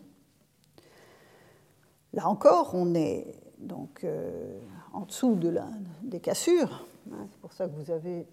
Là 2.13 2.27
encore, 2.27 2.71
on 2.75 2.95
est 2.95 3.27
donc 3.59 4.05
euh, 4.05 4.59
en 4.93 5.03
dessous 5.03 5.35
de 5.35 5.49
la, 5.49 5.67
des 6.03 6.21
cassures. 6.21 6.87
Hein, 7.13 7.27
c'est 7.31 7.41
pour 7.41 7.53
ça 7.53 7.67
que 7.67 7.75
vous 7.75 7.91
avez 7.91 8.27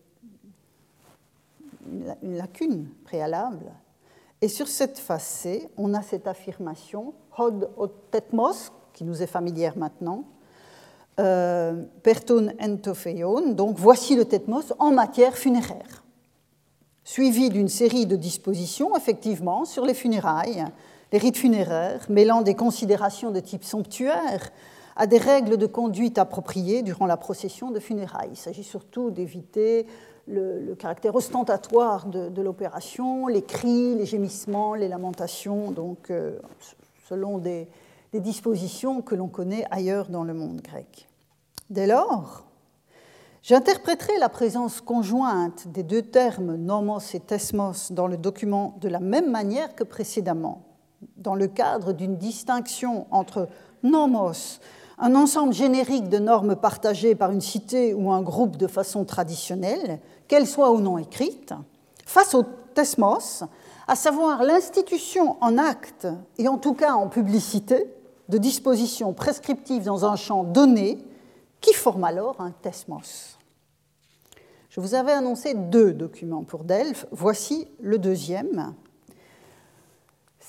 une 2.21 2.37
lacune 2.37 2.89
préalable. 3.05 3.71
Et 4.41 4.47
sur 4.47 4.67
cette 4.67 4.99
face 4.99 5.25
C, 5.25 5.69
on 5.77 5.93
a 5.93 6.01
cette 6.01 6.27
affirmation 6.27 7.13
Hod 7.37 7.69
tetmos, 8.11 8.71
qui 8.93 9.03
nous 9.03 9.21
est 9.21 9.27
familière 9.27 9.77
maintenant, 9.77 10.25
euh, 11.19 11.83
Perton 12.03 12.53
donc 13.53 13.77
voici 13.77 14.15
le 14.15 14.25
tetmos 14.25 14.73
en 14.77 14.91
matière 14.91 15.35
funéraire, 15.35 16.03
suivi 17.03 17.49
d'une 17.49 17.69
série 17.69 18.05
de 18.05 18.15
dispositions, 18.15 18.95
effectivement, 18.95 19.65
sur 19.65 19.85
les 19.85 19.95
funérailles, 19.95 20.65
les 21.11 21.17
rites 21.17 21.37
funéraires, 21.37 22.05
mêlant 22.09 22.41
des 22.41 22.55
considérations 22.55 23.31
de 23.31 23.39
type 23.39 23.63
somptuaire 23.63 24.51
à 24.95 25.07
des 25.07 25.17
règles 25.17 25.57
de 25.57 25.67
conduite 25.67 26.17
appropriées 26.17 26.81
durant 26.81 27.05
la 27.05 27.17
procession 27.17 27.71
de 27.71 27.79
funérailles. 27.79 28.31
Il 28.31 28.37
s'agit 28.37 28.63
surtout 28.63 29.11
d'éviter 29.11 29.85
le, 30.27 30.75
caractère 30.75 31.15
ostentatoire 31.15 32.07
de, 32.07 32.41
l'opération, 32.41 33.27
les 33.27 33.43
cris, 33.43 33.95
les 33.95 34.05
gémissements, 34.05 34.75
les 34.75 34.87
lamentations, 34.87 35.71
donc 35.71 36.09
euh, 36.09 36.39
selon 37.07 37.37
des, 37.37 37.67
dispositions 38.13 39.03
que 39.03 39.13
l'on 39.13 39.27
connaît 39.27 39.63
ailleurs 39.69 40.09
dans 40.09 40.23
le 40.23 40.33
monde 40.33 40.59
grec. 40.61 41.07
Dès 41.69 41.85
lors, 41.85 42.45
j'interpréterai 43.43 44.17
la 44.17 44.27
présence 44.27 44.81
conjointe 44.81 45.67
des 45.67 45.83
deux 45.83 46.01
termes 46.01 46.55
nomos 46.55 47.13
et 47.13 47.19
tesmos 47.19 47.91
dans 47.91 48.07
le 48.07 48.17
document 48.17 48.75
de 48.81 48.89
la 48.89 48.99
même 48.99 49.29
manière 49.29 49.75
que 49.75 49.83
précédemment, 49.83 50.66
dans 51.17 51.35
le 51.35 51.47
cadre 51.47 51.93
d'une 51.93 52.17
distinction 52.17 53.07
entre 53.11 53.47
nomos, 53.83 54.59
un 54.97 55.15
ensemble 55.15 55.53
générique 55.53 56.09
de 56.09 56.17
normes 56.17 56.55
partagées 56.55 57.15
par 57.15 57.31
une 57.31 57.41
cité 57.41 57.93
ou 57.93 58.11
un 58.11 58.21
groupe 58.21 58.57
de 58.57 58.67
façon 58.67 59.05
traditionnelle, 59.05 59.99
qu'elles 60.27 60.47
soient 60.47 60.71
ou 60.71 60.79
non 60.79 60.97
écrites, 60.97 61.53
face 62.05 62.33
au 62.33 62.43
tesmos, 62.73 63.43
à 63.87 63.95
savoir 63.95 64.43
l'institution 64.43 65.37
en 65.41 65.57
acte 65.57 66.07
et 66.37 66.47
en 66.47 66.57
tout 66.57 66.73
cas 66.73 66.93
en 66.93 67.07
publicité 67.07 67.87
de 68.27 68.37
dispositions 68.37 69.13
prescriptives 69.13 69.85
dans 69.85 70.05
un 70.05 70.15
champ 70.15 70.43
donné 70.43 70.97
qui 71.61 71.73
forment 71.73 72.03
alors 72.03 72.35
un 72.39 72.51
tesmos. 72.51 73.37
Je 74.69 74.81
vous 74.81 74.93
avais 74.93 75.13
annoncé 75.13 75.53
deux 75.53 75.93
documents 75.93 76.43
pour 76.43 76.63
Delphes, 76.63 77.07
voici 77.11 77.67
le 77.81 77.97
deuxième. 77.97 78.73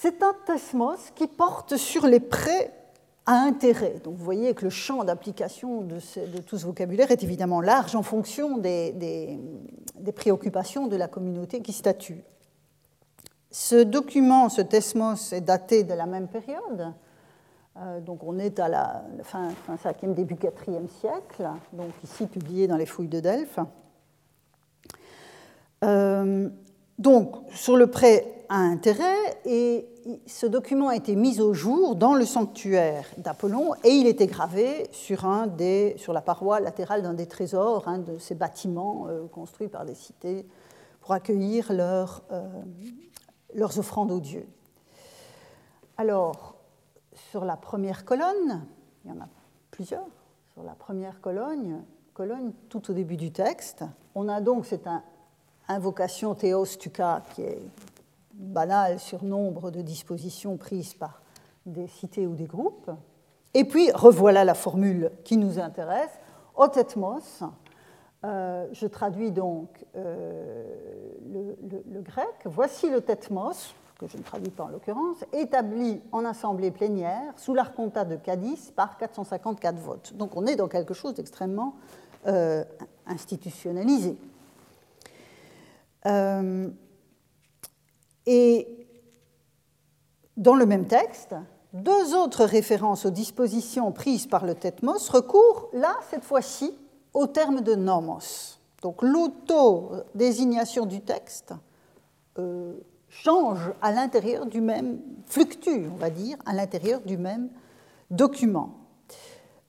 C'est 0.01 0.23
un 0.23 0.33
tesmos 0.47 1.11
qui 1.17 1.27
porte 1.27 1.77
sur 1.77 2.07
les 2.07 2.21
prêts 2.21 2.73
à 3.27 3.33
intérêt. 3.33 3.99
Donc 4.05 4.15
vous 4.15 4.25
voyez 4.25 4.55
que 4.55 4.63
le 4.63 4.71
champ 4.71 5.03
d'application 5.03 5.81
de, 5.81 5.99
tout 6.47 6.57
ce 6.57 6.67
vocabulaire 6.67 7.11
est 7.11 7.25
évidemment 7.25 7.61
large 7.61 7.97
en 7.97 8.05
fonction 8.05 8.59
des, 8.59 9.37
préoccupations 10.15 10.87
de 10.87 10.95
la 10.95 11.09
communauté 11.09 11.63
qui 11.63 11.73
statue. 11.73 12.23
Ce 13.51 13.83
document, 13.83 14.49
ce 14.49 14.63
Tesmos, 14.63 15.33
est 15.33 15.41
daté 15.41 15.83
de 15.83 15.95
la 15.95 16.07
même 16.07 16.29
période. 16.29 16.95
Euh, 17.77 18.01
donc 18.01 18.23
on 18.23 18.39
est 18.39 18.61
à 18.61 18.69
la 18.69 19.05
fin, 19.25 19.49
fin 19.67 19.75
5e, 19.75 20.15
début 20.15 20.37
4e 20.37 20.87
siècle, 21.01 21.49
donc 21.73 21.91
ici 22.05 22.27
publié 22.27 22.69
dans 22.69 22.77
les 22.77 22.87
fouilles 22.87 23.09
de 23.09 23.19
Delphes. 23.19 23.59
Euh, 25.83 26.51
donc 26.99 27.37
sur 27.55 27.77
le 27.77 27.87
prêt 27.89 28.45
à 28.49 28.57
intérêt, 28.57 29.41
et 29.45 29.87
ce 30.27 30.47
document 30.47 30.89
a 30.89 30.97
été 30.97 31.17
mis 31.17 31.41
au 31.41 31.53
jour 31.53 31.97
dans 31.97 32.15
le 32.15 32.25
sanctuaire 32.25 33.05
d'Apollon 33.19 33.75
et 33.85 33.91
il 33.91 34.07
était 34.07 34.27
gravé 34.27 34.89
sur, 34.91 35.27
un 35.27 35.47
des, 35.47 35.95
sur 35.99 36.13
la 36.13 36.23
paroi 36.23 36.61
latérale 36.61 37.03
d'un 37.03 37.15
des 37.15 37.27
trésors, 37.27 37.89
un 37.89 37.99
de 37.99 38.19
ces 38.19 38.35
bâtiments 38.35 39.07
euh, 39.09 39.27
construits 39.27 39.69
par 39.69 39.85
des 39.85 39.95
cités 39.95 40.47
pour 41.01 41.13
accueillir 41.13 41.73
leurs, 41.73 42.23
euh, 42.33 42.47
leurs 43.55 43.79
offrandes 43.79 44.13
aux 44.13 44.21
dieux. 44.21 44.47
Alors, 45.99 46.55
sur 47.31 47.45
la 47.45 47.57
première 47.57 48.05
colonne, 48.05 48.67
il 49.05 49.11
y 49.11 49.15
en 49.15 49.21
a 49.21 49.29
plusieurs, 49.71 50.07
sur 50.53 50.63
la 50.63 50.75
première 50.75 51.21
colonne, 51.21 51.85
colonne 52.15 52.53
tout 52.69 52.91
au 52.91 52.95
début 52.95 53.17
du 53.17 53.31
texte, 53.31 53.85
on 54.15 54.29
a 54.29 54.41
donc 54.41 54.65
cette 54.67 54.89
invocation 55.69 56.35
Théos 56.35 56.77
Tuca 56.79 57.23
qui 57.35 57.43
est 57.43 57.63
banal 58.35 58.99
sur 58.99 59.25
nombre 59.25 59.71
de 59.71 59.83
dispositions 59.83 60.57
prises 60.57 60.95
par 60.95 61.23
des 61.67 61.87
cités 61.87 62.27
ou 62.27 62.35
des 62.35 62.47
groupes. 62.47 62.91
Et 63.55 63.65
puis, 63.65 63.91
revoilà 63.93 64.45
la 64.45 64.55
formule 64.55 65.11
qui 65.25 65.37
nous 65.37 65.59
intéresse, 65.59 66.11
otetmos. 66.55 67.43
Euh, 68.25 68.67
je 68.73 68.87
traduis 68.87 69.31
donc 69.31 69.85
euh, 69.97 70.65
le, 71.33 72.01
grec. 72.01 72.29
Voici 72.45 72.91
le 72.91 73.01
tetmos, 73.01 73.75
que 73.99 74.07
je 74.07 74.17
ne 74.17 74.23
traduis 74.23 74.51
pas 74.51 74.65
en 74.65 74.69
l'occurrence, 74.69 75.25
établi 75.33 76.01
en 76.13 76.25
assemblée 76.25 76.71
plénière 76.71 77.33
sous 77.37 77.55
l'arcontat 77.55 78.05
de 78.05 78.17
Cadiz 78.17 78.73
par 78.73 78.97
454 78.97 79.77
votes. 79.77 80.15
Donc 80.15 80.37
on 80.37 80.47
est 80.47 80.57
dans 80.57 80.69
quelque 80.69 80.95
chose 80.95 81.15
d'extrêmement 81.15 81.75
euh, 82.27 82.65
institutionnalisé. 83.07 84.17
Et 88.27 88.87
dans 90.37 90.55
le 90.55 90.67
même 90.67 90.87
texte, 90.87 91.35
deux 91.73 92.15
autres 92.15 92.45
références 92.45 93.05
aux 93.05 93.11
dispositions 93.11 93.93
prises 93.93 94.27
par 94.27 94.47
le 94.47 94.55
Tetmos 94.55 95.09
recourent, 95.11 95.69
là, 95.73 95.97
cette 96.11 96.25
fois-ci, 96.25 96.73
au 97.13 97.27
terme 97.27 97.61
de 97.61 97.75
nomos. 97.75 98.59
Donc 98.83 99.03
l'auto-désignation 99.03 100.87
du 100.87 101.01
texte 101.01 101.53
euh, 102.39 102.75
change 103.09 103.73
à 103.83 103.91
l'intérieur 103.93 104.47
du 104.47 104.61
même, 104.61 105.01
fluctue, 105.27 105.89
on 105.93 105.97
va 105.97 106.11
dire, 106.11 106.37
à 106.47 106.53
l'intérieur 106.53 107.01
du 107.01 107.17
même 107.17 107.49
document. 108.11 108.75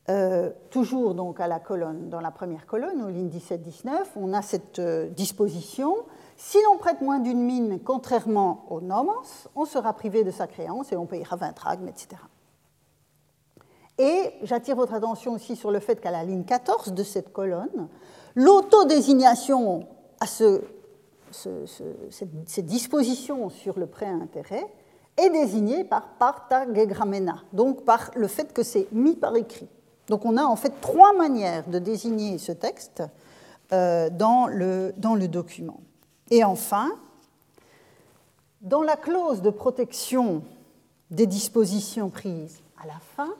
Euh, 0.10 0.52
toujours 0.70 1.16
donc 1.16 1.40
à 1.40 1.48
la 1.48 1.60
colonne, 1.60 2.10
dans 2.10 2.22
la 2.22 2.32
première 2.32 2.66
colonne, 2.66 3.02
aux 3.02 3.10
lignes 3.10 3.30
17-19, 3.30 3.92
on 4.16 4.34
a 4.34 4.42
cette 4.42 4.80
euh, 4.80 5.08
disposition 5.10 5.96
si 6.42 6.58
l'on 6.64 6.78
prête 6.78 7.02
moins 7.02 7.20
d'une 7.20 7.44
mine, 7.44 7.80
contrairement 7.84 8.66
au 8.70 8.80
nomos, 8.80 9.26
on 9.56 9.66
sera 9.66 9.92
privé 9.92 10.24
de 10.24 10.32
sa 10.32 10.48
créance 10.48 10.90
et 10.94 10.96
on 10.96 11.06
payera 11.06 11.36
20 11.36 11.54
drachmes, 11.54 11.88
etc. 11.90 12.22
Et 13.98 14.32
j'attire 14.44 14.78
votre 14.78 14.94
attention 14.94 15.34
aussi 15.34 15.58
sur 15.58 15.70
le 15.70 15.82
fait 15.82 16.00
qu'à 16.00 16.12
la 16.12 16.24
ligne 16.24 16.46
14 16.46 16.94
de 16.94 17.04
cette 17.04 17.34
colonne, 17.34 17.90
l'autodésignation 18.36 19.86
à 20.22 20.28
ce, 20.28 20.62
cette, 21.30 22.66
disposition 22.66 23.50
sur 23.50 23.78
le 23.78 23.88
prêt 23.88 24.06
à 24.06 24.14
intérêt 24.14 24.66
est 25.18 25.30
désignée 25.32 25.84
par 25.84 26.08
parta 26.14 26.74
gegramena, 26.74 27.44
donc 27.52 27.84
par 27.84 28.12
le 28.16 28.28
fait 28.30 28.54
que 28.54 28.64
c'est 28.64 28.88
mis 28.94 29.18
par 29.18 29.36
écrit. 29.36 29.68
Donc 30.08 30.24
on 30.24 30.38
a 30.38 30.44
en 30.44 30.56
fait 30.56 30.72
trois 30.80 31.12
manières 31.12 31.68
de 31.68 31.80
désigner 31.80 32.38
ce 32.38 32.54
texte 32.54 33.04
euh, 33.74 34.10
dans, 34.10 34.48
dans 34.96 35.16
le 35.16 35.28
document. 35.28 35.82
Et 36.32 36.44
enfin, 36.44 36.92
dans 38.62 38.84
la 38.84 38.96
clause 38.96 39.42
de 39.42 39.50
protection 39.50 40.44
des 41.10 41.26
dispositions 41.26 42.10
prises 42.10 42.62
à 42.82 42.88
la 42.88 43.00
fin, 43.16 43.34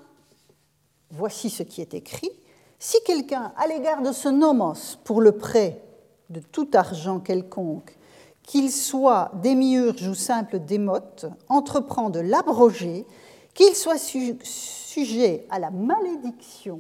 voici 1.12 1.50
ce 1.50 1.64
qui 1.64 1.82
est 1.82 1.94
écrit. 1.94 2.32
Si 2.80 2.98
quelqu'un, 3.06 3.52
à 3.58 3.68
l'égard 3.68 4.02
de 4.02 4.12
ce 4.12 4.30
nomos 4.30 4.98
pour 5.04 5.22
le 5.22 5.34
prêt 5.34 5.82
de 6.30 6.40
tout 6.40 6.70
argent 6.74 7.20
quelconque, 7.20 7.96
qu'il 8.44 8.72
soit 8.72 9.32
démiurge 9.36 10.08
ou 10.08 10.16
simple 10.16 10.60
démote, 10.60 11.26
entreprend 11.50 12.10
de 12.10 12.20
l'abroger, 12.20 13.06
qu'il 13.54 13.76
soit 13.76 14.00
sujet 14.00 15.46
à 15.50 15.60
la 15.60 15.70
malédiction, 15.70 16.80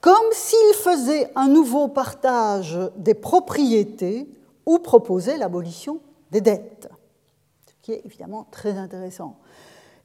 comme 0.00 0.30
s'il 0.32 0.74
faisait 0.74 1.32
un 1.34 1.48
nouveau 1.48 1.88
partage 1.88 2.78
des 2.96 3.14
propriétés 3.14 4.28
ou 4.66 4.78
proposer 4.78 5.36
l'abolition 5.36 6.00
des 6.32 6.40
dettes, 6.40 6.88
ce 7.68 7.74
qui 7.82 7.92
est 7.92 8.02
évidemment 8.04 8.46
très 8.50 8.76
intéressant. 8.76 9.36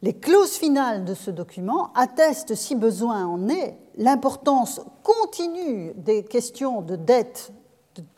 Les 0.03 0.13
clauses 0.13 0.53
finales 0.53 1.05
de 1.05 1.13
ce 1.13 1.29
document 1.29 1.91
attestent, 1.93 2.55
si 2.55 2.75
besoin 2.75 3.25
en 3.25 3.49
est, 3.49 3.77
l'importance 3.97 4.81
continue 5.03 5.93
des 5.95 6.23
questions 6.23 6.81
de 6.81 6.95
dette 6.95 7.51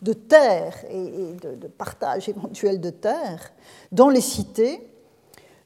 de 0.02 0.14
terre 0.14 0.76
et 0.90 1.34
de 1.34 1.68
partage 1.68 2.30
éventuel 2.30 2.80
de 2.80 2.92
terre 2.92 3.52
dans 3.92 4.10
les 4.10 4.22
cités, 4.22 4.88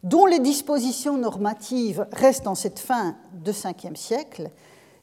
dont 0.04 0.26
les 0.26 0.40
dispositions 0.40 1.18
normatives 1.18 2.08
restent 2.14 2.48
en 2.48 2.56
cette 2.56 2.80
fin 2.80 3.18
de 3.34 3.52
Ve 3.52 3.96
siècle 3.96 4.50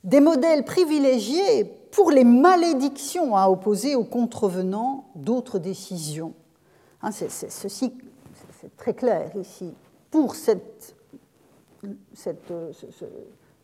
des 0.05 0.21
modèles 0.21 0.65
privilégiés 0.65 1.65
pour 1.95 2.11
les 2.11 2.25
malédictions 2.25 3.37
à 3.37 3.49
opposer 3.49 3.95
aux 3.95 4.05
contrevenants 4.05 5.05
d'autres 5.15 5.61
décisions. 5.61 6.35
Hein, 7.03 7.11
c'est, 7.13 7.93
très 8.77 8.95
clair 8.95 9.31
ici. 9.37 9.73
Pour 10.11 10.35
cette, 10.35 10.97
cette, 12.13 12.53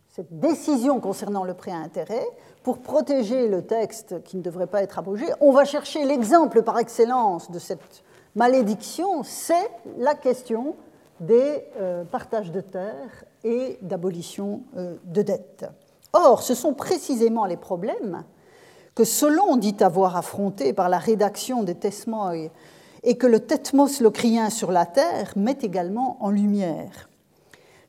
cette 0.08 0.38
décision 0.38 1.00
concernant 1.00 1.42
le 1.42 1.54
prêt 1.54 1.72
à 1.72 1.78
intérêt, 1.78 2.26
pour 2.62 2.78
protéger 2.78 3.48
le 3.48 3.62
texte 3.62 4.22
qui 4.22 4.36
ne 4.36 4.42
devrait 4.42 4.68
pas 4.68 4.82
être 4.82 5.00
abrogé, 5.00 5.26
on 5.40 5.50
va 5.50 5.64
chercher 5.64 6.04
l'exemple 6.04 6.62
par 6.62 6.78
excellence 6.78 7.50
de 7.50 7.58
cette 7.58 8.04
malédiction, 8.36 9.24
c'est 9.24 9.70
la 9.98 10.14
question 10.14 10.76
des 11.18 11.64
euh, 11.78 12.04
partages 12.04 12.52
de 12.52 12.60
terres 12.60 13.24
et 13.42 13.78
d'abolition 13.82 14.62
euh, 14.76 14.94
de 15.04 15.22
dettes. 15.22 15.66
Or, 16.12 16.42
ce 16.42 16.54
sont 16.54 16.74
précisément 16.74 17.44
les 17.44 17.56
problèmes 17.56 18.24
que 18.94 19.04
Solon 19.04 19.56
dit 19.56 19.76
avoir 19.80 20.16
affrontés 20.16 20.72
par 20.72 20.88
la 20.88 20.98
rédaction 20.98 21.62
des 21.62 21.74
Tesmoï 21.74 22.50
et 23.02 23.16
que 23.16 23.26
le 23.26 23.40
Tetmos 23.40 24.00
locrien 24.00 24.50
sur 24.50 24.72
la 24.72 24.86
terre 24.86 25.32
met 25.36 25.58
également 25.62 26.18
en 26.20 26.30
lumière. 26.30 27.08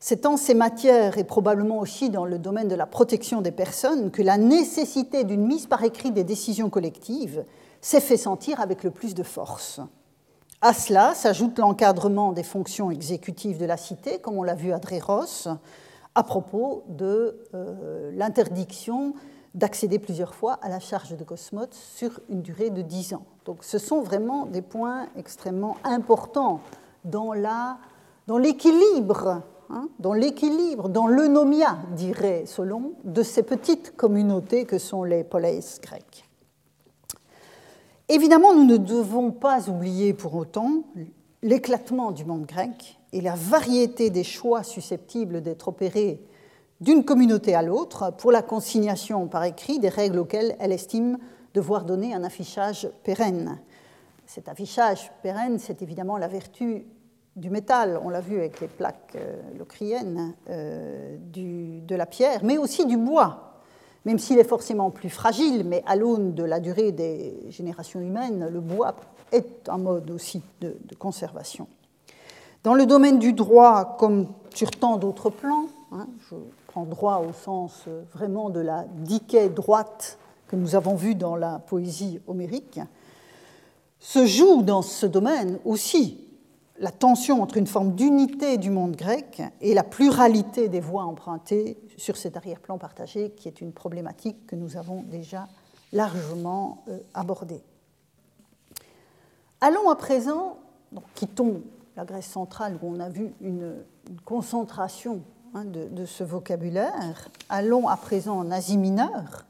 C'est 0.00 0.26
en 0.26 0.36
ces 0.36 0.54
matières 0.54 1.18
et 1.18 1.24
probablement 1.24 1.78
aussi 1.78 2.10
dans 2.10 2.24
le 2.24 2.38
domaine 2.38 2.68
de 2.68 2.74
la 2.74 2.86
protection 2.86 3.40
des 3.40 3.52
personnes 3.52 4.10
que 4.10 4.22
la 4.22 4.36
nécessité 4.36 5.24
d'une 5.24 5.46
mise 5.46 5.66
par 5.66 5.84
écrit 5.84 6.10
des 6.10 6.24
décisions 6.24 6.70
collectives 6.70 7.44
s'est 7.80 8.00
fait 8.00 8.16
sentir 8.16 8.60
avec 8.60 8.82
le 8.82 8.90
plus 8.90 9.14
de 9.14 9.22
force. 9.22 9.80
À 10.60 10.72
cela 10.72 11.14
s'ajoute 11.14 11.58
l'encadrement 11.58 12.32
des 12.32 12.42
fonctions 12.42 12.90
exécutives 12.90 13.58
de 13.58 13.64
la 13.64 13.76
cité, 13.76 14.18
comme 14.18 14.38
on 14.38 14.42
l'a 14.42 14.54
vu 14.54 14.72
à 14.72 14.78
Dréros, 14.78 15.48
à 16.14 16.22
propos 16.22 16.84
de 16.88 17.38
euh, 17.54 18.10
l'interdiction 18.14 19.14
d'accéder 19.54 19.98
plusieurs 19.98 20.34
fois 20.34 20.54
à 20.62 20.68
la 20.68 20.80
charge 20.80 21.16
de 21.16 21.24
Cosmote 21.24 21.74
sur 21.74 22.20
une 22.30 22.42
durée 22.42 22.70
de 22.70 22.82
dix 22.82 23.12
ans. 23.12 23.24
Donc 23.44 23.64
ce 23.64 23.78
sont 23.78 24.00
vraiment 24.00 24.46
des 24.46 24.62
points 24.62 25.08
extrêmement 25.16 25.76
importants 25.84 26.60
dans 27.04 27.34
l'équilibre 28.38 29.42
Hein, 29.74 29.88
dans 30.00 30.12
l'équilibre, 30.12 30.90
dans 30.90 31.06
l'eunomia, 31.06 31.78
dirait 31.96 32.44
Solon, 32.44 32.92
de 33.04 33.22
ces 33.22 33.42
petites 33.42 33.96
communautés 33.96 34.66
que 34.66 34.76
sont 34.76 35.02
les 35.02 35.24
poleis 35.24 35.60
grecs. 35.80 36.28
Évidemment, 38.10 38.54
nous 38.54 38.66
ne 38.66 38.76
devons 38.76 39.30
pas 39.30 39.70
oublier 39.70 40.12
pour 40.12 40.34
autant 40.34 40.82
l'éclatement 41.42 42.10
du 42.10 42.26
monde 42.26 42.44
grec 42.44 43.00
et 43.12 43.20
la 43.20 43.34
variété 43.34 44.10
des 44.10 44.24
choix 44.24 44.62
susceptibles 44.62 45.42
d'être 45.42 45.68
opérés 45.68 46.20
d'une 46.80 47.04
communauté 47.04 47.54
à 47.54 47.62
l'autre 47.62 48.12
pour 48.18 48.32
la 48.32 48.42
consignation 48.42 49.28
par 49.28 49.44
écrit 49.44 49.78
des 49.78 49.88
règles 49.88 50.18
auxquelles 50.18 50.56
elle 50.58 50.72
estime 50.72 51.18
devoir 51.54 51.84
donner 51.84 52.14
un 52.14 52.24
affichage 52.24 52.88
pérenne. 53.04 53.60
Cet 54.26 54.48
affichage 54.48 55.12
pérenne, 55.22 55.58
c'est 55.58 55.82
évidemment 55.82 56.16
la 56.16 56.28
vertu 56.28 56.86
du 57.36 57.50
métal, 57.50 57.98
on 58.02 58.08
l'a 58.08 58.20
vu 58.20 58.38
avec 58.38 58.60
les 58.60 58.66
plaques 58.68 59.16
euh, 59.16 59.40
locriennes, 59.58 60.34
euh, 60.50 61.16
de 61.18 61.94
la 61.94 62.06
pierre, 62.06 62.44
mais 62.44 62.58
aussi 62.58 62.84
du 62.86 62.96
bois, 62.96 63.60
même 64.04 64.18
s'il 64.18 64.38
est 64.38 64.44
forcément 64.44 64.90
plus 64.90 65.10
fragile, 65.10 65.64
mais 65.64 65.82
à 65.86 65.96
l'aune 65.96 66.34
de 66.34 66.42
la 66.42 66.60
durée 66.60 66.92
des 66.92 67.46
générations 67.50 68.00
humaines, 68.00 68.48
le 68.50 68.60
bois 68.60 68.94
est 69.30 69.68
un 69.68 69.78
mode 69.78 70.10
aussi 70.10 70.42
de, 70.60 70.76
conservation. 70.98 71.66
Dans 72.62 72.74
le 72.74 72.86
domaine 72.86 73.18
du 73.18 73.32
droit, 73.32 73.96
comme 73.98 74.28
sur 74.54 74.70
tant 74.70 74.96
d'autres 74.96 75.30
plans, 75.30 75.66
hein, 75.90 76.06
je 76.30 76.36
prends 76.68 76.84
droit 76.84 77.24
au 77.28 77.32
sens 77.32 77.84
euh, 77.88 78.02
vraiment 78.14 78.50
de 78.50 78.60
la 78.60 78.84
diquet 78.84 79.48
droite 79.48 80.16
que 80.46 80.54
nous 80.54 80.76
avons 80.76 80.94
vu 80.94 81.16
dans 81.16 81.34
la 81.34 81.58
poésie 81.58 82.20
homérique, 82.28 82.78
se 83.98 84.26
joue 84.26 84.62
dans 84.62 84.82
ce 84.82 85.06
domaine 85.06 85.58
aussi 85.64 86.28
la 86.78 86.92
tension 86.92 87.42
entre 87.42 87.56
une 87.56 87.66
forme 87.66 87.94
d'unité 87.94 88.58
du 88.58 88.70
monde 88.70 88.94
grec 88.94 89.42
et 89.60 89.74
la 89.74 89.82
pluralité 89.82 90.68
des 90.68 90.80
voies 90.80 91.04
empruntées 91.04 91.78
sur 91.96 92.16
cet 92.16 92.36
arrière-plan 92.36 92.78
partagé, 92.78 93.30
qui 93.30 93.48
est 93.48 93.60
une 93.60 93.72
problématique 93.72 94.46
que 94.46 94.54
nous 94.54 94.76
avons 94.76 95.02
déjà 95.02 95.48
largement 95.92 96.84
euh, 96.88 96.98
abordée. 97.12 97.62
Allons 99.60 99.90
à 99.90 99.96
présent, 99.96 100.58
quittons 101.16 101.62
la 101.96 102.04
Grèce 102.04 102.26
centrale 102.26 102.78
où 102.82 102.88
on 102.88 103.00
a 103.00 103.08
vu 103.08 103.34
une, 103.40 103.84
concentration 104.24 105.22
hein, 105.54 105.64
de, 105.64 106.04
ce 106.06 106.24
vocabulaire, 106.24 107.28
allons 107.48 107.86
à 107.86 107.96
présent 107.96 108.38
en 108.38 108.50
Asie 108.50 108.78
mineure, 108.78 109.44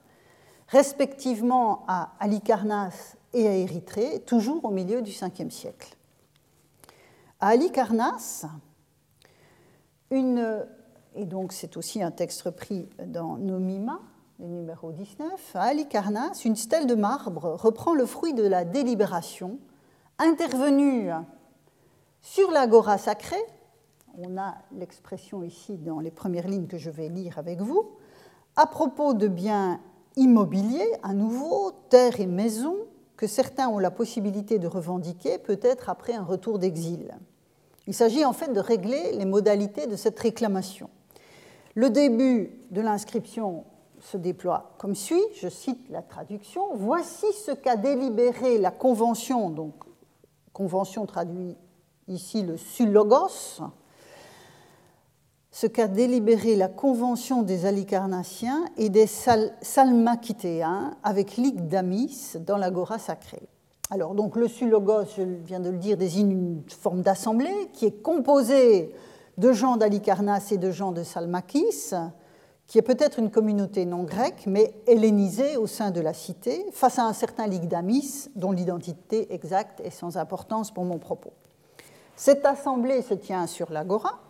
respectivement 0.68 1.84
à 1.88 2.12
Halicarnasse 2.20 3.16
et 3.32 3.49
à 3.49 3.55
Érythrée, 3.55 4.22
toujours 4.26 4.64
au 4.64 4.70
milieu 4.70 5.01
du 5.01 5.11
Ve 5.11 5.51
siècle. 5.51 5.97
À 7.40 7.49
Halicarnasse, 7.49 8.45
une, 10.11 10.66
et 11.14 11.24
donc 11.24 11.53
c'est 11.53 11.76
aussi 11.76 12.03
un 12.03 12.11
texte 12.11 12.43
repris 12.43 12.88
dans 13.07 13.36
Nomima, 13.38 14.01
le 14.38 14.47
numéro 14.49 14.93
19, 14.93 15.53
à 15.55 15.62
Halicarnasse, 15.62 16.45
une 16.45 16.57
stèle 16.57 16.86
de 16.86 16.95
marbre 16.95 17.57
reprend 17.59 17.95
le 17.95 18.05
fruit 18.05 18.34
de 18.34 18.47
la 18.47 18.64
délibération 18.64 19.59
intervenue 20.18 21.11
sur 22.23 22.51
l'agora 22.51 22.97
sacrée. 22.99 23.45
On 24.16 24.39
a 24.39 24.55
l'expression 24.73 25.43
ici 25.43 25.77
dans 25.77 26.01
les 26.01 26.11
premières 26.11 26.49
lignes 26.49 26.66
que 26.66 26.79
je 26.79 26.91
vais 26.91 27.09
lire 27.09 27.39
avec 27.39 27.61
vous. 27.61 27.91
À 28.57 28.66
propos 28.66 29.14
de 29.14 29.29
biens 29.29 29.81
immobiliers, 30.16 30.93
à 31.03 31.12
nouveau, 31.14 31.73
terre 31.89 32.20
et 32.20 32.27
maison, 32.27 32.77
que 33.16 33.27
certains 33.27 33.68
ont 33.68 33.79
la 33.79 33.91
possibilité 33.91 34.59
de 34.59 34.66
revendiquer, 34.66 35.39
peut-être 35.39 35.89
après 35.89 36.14
un 36.14 36.25
retour 36.25 36.59
d'exil. 36.59 37.16
Il 37.87 37.95
s'agit 37.95 38.25
en 38.25 38.33
fait 38.33 38.53
de 38.53 38.61
régler 38.61 39.12
les 39.12 39.25
modalités 39.25 39.87
de 39.87 39.97
cette 39.97 40.18
réclamation. 40.18 40.91
Le 41.75 41.89
début 41.91 42.51
de 42.70 42.81
l'inscription 42.81 43.64
se 43.99 44.16
déploie 44.16 44.75
comme 44.79 44.95
suit, 44.95 45.23
je 45.41 45.49
cite 45.49 45.89
la 45.89 46.03
traduction, 46.03 46.75
Voici 46.75 47.27
ce 47.33 47.53
qu'a 47.53 47.77
délibéré 47.77 48.59
la 48.59 48.70
Convention, 48.70 49.51
donc 49.51 49.75
Convention 50.53 51.07
traduit 51.07 51.57
ici 52.12 52.42
le 52.42 52.56
sulogos, 52.56 53.62
ce 55.50 55.66
qu'a 55.66 55.88
délibéré 55.88 56.56
la 56.56 56.68
Convention 56.68 57.42
des 57.42 57.66
Alicarnassiens 57.66 58.64
et 58.76 58.88
des 58.88 59.06
Salmachitéens 59.06 60.96
avec 61.02 61.36
l'Igdamis 61.36 62.36
dans 62.46 62.56
l'agora 62.56 62.98
sacrée. 62.98 63.48
Alors, 63.90 64.14
donc, 64.14 64.36
le 64.36 64.48
sulogos, 64.48 65.04
je 65.18 65.22
viens 65.22 65.60
de 65.60 65.68
le 65.68 65.76
dire, 65.76 65.98
désigne 65.98 66.30
une 66.30 66.62
forme 66.70 67.02
d'assemblée 67.02 67.68
qui 67.74 67.84
est 67.84 68.02
composée 68.02 68.94
de 69.36 69.52
gens 69.52 69.76
d'Alicarnasse 69.76 70.52
et 70.52 70.56
de 70.56 70.70
gens 70.70 70.92
de 70.92 71.02
Salmakis, 71.02 71.92
qui 72.66 72.78
est 72.78 72.82
peut-être 72.82 73.18
une 73.18 73.30
communauté 73.30 73.84
non 73.84 74.04
grecque, 74.04 74.44
mais 74.46 74.72
hellénisée 74.86 75.58
au 75.58 75.66
sein 75.66 75.90
de 75.90 76.00
la 76.00 76.14
cité, 76.14 76.64
face 76.72 76.98
à 76.98 77.04
un 77.04 77.12
certain 77.12 77.46
Ligdamis, 77.46 78.30
dont 78.34 78.52
l'identité 78.52 79.34
exacte 79.34 79.80
est 79.80 79.90
sans 79.90 80.16
importance 80.16 80.70
pour 80.70 80.84
mon 80.84 80.98
propos. 80.98 81.34
Cette 82.16 82.44
assemblée 82.46 83.02
se 83.02 83.14
tient 83.14 83.46
sur 83.46 83.72
l'agora, 83.72 84.20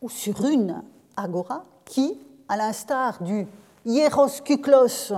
ou 0.00 0.08
sur 0.08 0.44
une 0.44 0.82
agora, 1.16 1.64
qui, 1.84 2.18
à 2.48 2.56
l'instar 2.56 3.22
du 3.22 3.46
hieros 3.84 4.40
kuklos 4.44 5.12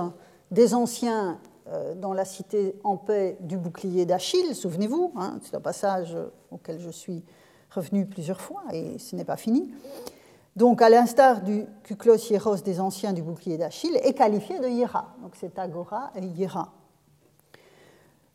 des 0.51 0.73
anciens 0.73 1.39
euh, 1.67 1.95
dans 1.95 2.13
la 2.13 2.25
cité 2.25 2.75
en 2.83 2.97
paix 2.97 3.37
du 3.39 3.57
bouclier 3.57 4.05
d'Achille, 4.05 4.55
souvenez-vous, 4.55 5.13
hein, 5.15 5.39
c'est 5.41 5.55
un 5.55 5.61
passage 5.61 6.17
auquel 6.51 6.79
je 6.79 6.89
suis 6.89 7.23
revenu 7.71 8.05
plusieurs 8.05 8.41
fois 8.41 8.61
et 8.71 8.99
ce 8.99 9.15
n'est 9.15 9.25
pas 9.25 9.37
fini. 9.37 9.73
Donc, 10.55 10.83
à 10.83 10.89
l'instar 10.89 11.41
du 11.41 11.65
Kuklos 11.83 12.29
Hieros 12.29 12.57
des 12.57 12.79
anciens 12.79 13.13
du 13.13 13.23
bouclier 13.23 13.57
d'Achille, 13.57 13.95
est 13.95 14.13
qualifié 14.13 14.59
de 14.59 14.67
Hiera. 14.67 15.15
Donc, 15.21 15.31
c'est 15.35 15.57
Agora 15.57 16.11
et 16.15 16.23
Hiera. 16.23 16.71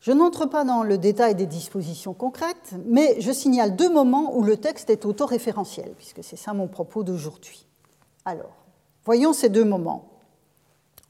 Je 0.01 0.13
n'entre 0.13 0.47
pas 0.47 0.65
dans 0.65 0.83
le 0.83 0.97
détail 0.97 1.35
des 1.35 1.47
dispositions 1.47 2.15
concrètes, 2.15 2.75
mais 2.87 3.21
je 3.21 3.33
signale 3.33 3.77
deux 3.77 3.91
moments 3.91 4.37
où 4.37 4.43
le 4.43 4.57
texte 4.57 4.91
est 4.91 5.05
autoréférentiel, 5.05 5.93
puisque 5.97 6.23
c'est 6.23 6.37
ça 6.37 6.55
mon 6.55 6.69
propos 6.69 7.03
d'aujourd'hui. 7.03 7.67
Alors, 8.25 8.65
voyons 9.05 9.33
ces 9.33 9.49
deux 9.49 9.65
moments. 9.65 10.09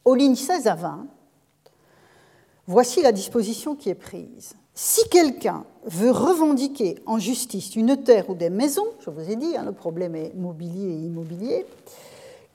Aux 0.04 0.14
lignes 0.14 0.36
16 0.36 0.66
à 0.68 0.74
20, 0.74 1.06
Voici 2.68 3.00
la 3.00 3.12
disposition 3.12 3.74
qui 3.74 3.88
est 3.88 3.94
prise. 3.94 4.52
Si 4.74 5.08
quelqu'un 5.08 5.64
veut 5.86 6.10
revendiquer 6.10 6.98
en 7.06 7.18
justice 7.18 7.74
une 7.76 7.96
terre 7.96 8.28
ou 8.28 8.34
des 8.34 8.50
maisons, 8.50 8.84
je 9.00 9.08
vous 9.08 9.30
ai 9.30 9.36
dit, 9.36 9.56
hein, 9.56 9.64
le 9.64 9.72
problème 9.72 10.14
est 10.14 10.34
mobilier 10.34 10.84
et 10.84 10.98
immobilier, 10.98 11.64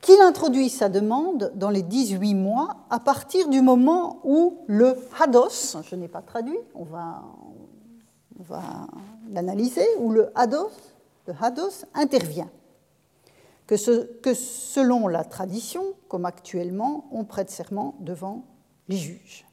qu'il 0.04 0.20
introduit 0.20 0.70
sa 0.70 0.90
demande 0.90 1.54
dans 1.56 1.70
les 1.70 1.82
18 1.82 2.36
mois 2.36 2.76
à 2.90 3.00
partir 3.00 3.48
du 3.48 3.62
moment 3.62 4.20
où 4.26 4.60
le 4.68 4.98
hados, 5.20 5.78
je 5.90 5.96
n'ai 5.96 6.10
pas 6.10 6.22
traduit, 6.22 6.60
on 6.76 6.84
va, 6.84 7.24
l'analyser, 9.32 9.88
où 10.00 10.12
le 10.12 10.30
hados, 10.36 10.74
le 11.26 11.34
hados 11.42 11.86
intervient. 11.94 12.50
que, 13.66 13.78
selon 13.78 15.08
la 15.08 15.24
tradition, 15.24 15.84
comme 16.10 16.26
actuellement, 16.26 17.06
on 17.12 17.24
prête 17.24 17.50
serment 17.50 17.96
devant 18.02 18.44
les 18.90 18.98
juges. 18.98 19.46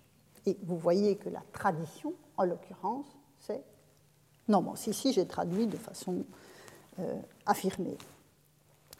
Et 0.47 0.59
vous 0.65 0.77
voyez 0.77 1.15
que 1.15 1.29
la 1.29 1.43
tradition, 1.53 2.13
en 2.37 2.45
l'occurrence, 2.45 3.07
c'est 3.39 3.63
non, 4.49 4.63
bon, 4.63 4.75
ici 4.75 5.13
j'ai 5.13 5.27
traduit 5.27 5.69
de 5.69 5.77
façon 5.77 6.25
euh, 6.99 7.21
affirmée. 7.47 7.97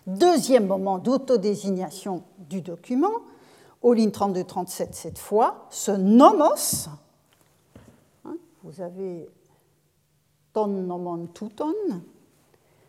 Deuxième 0.07 0.67
moment 0.67 0.99
d'autodésignation 0.99 2.23
du 2.39 2.63
document, 2.63 3.13
aux 3.83 3.93
lignes 3.93 4.11
32-37 4.11 4.89
cette 4.93 5.19
fois, 5.19 5.67
ce 5.71 5.91
nomos, 5.91 6.89
hein, 8.25 8.37
vous 8.63 8.81
avez 8.81 9.29
ton 10.53 10.67
nomon 10.67 11.27
touton, 11.27 11.73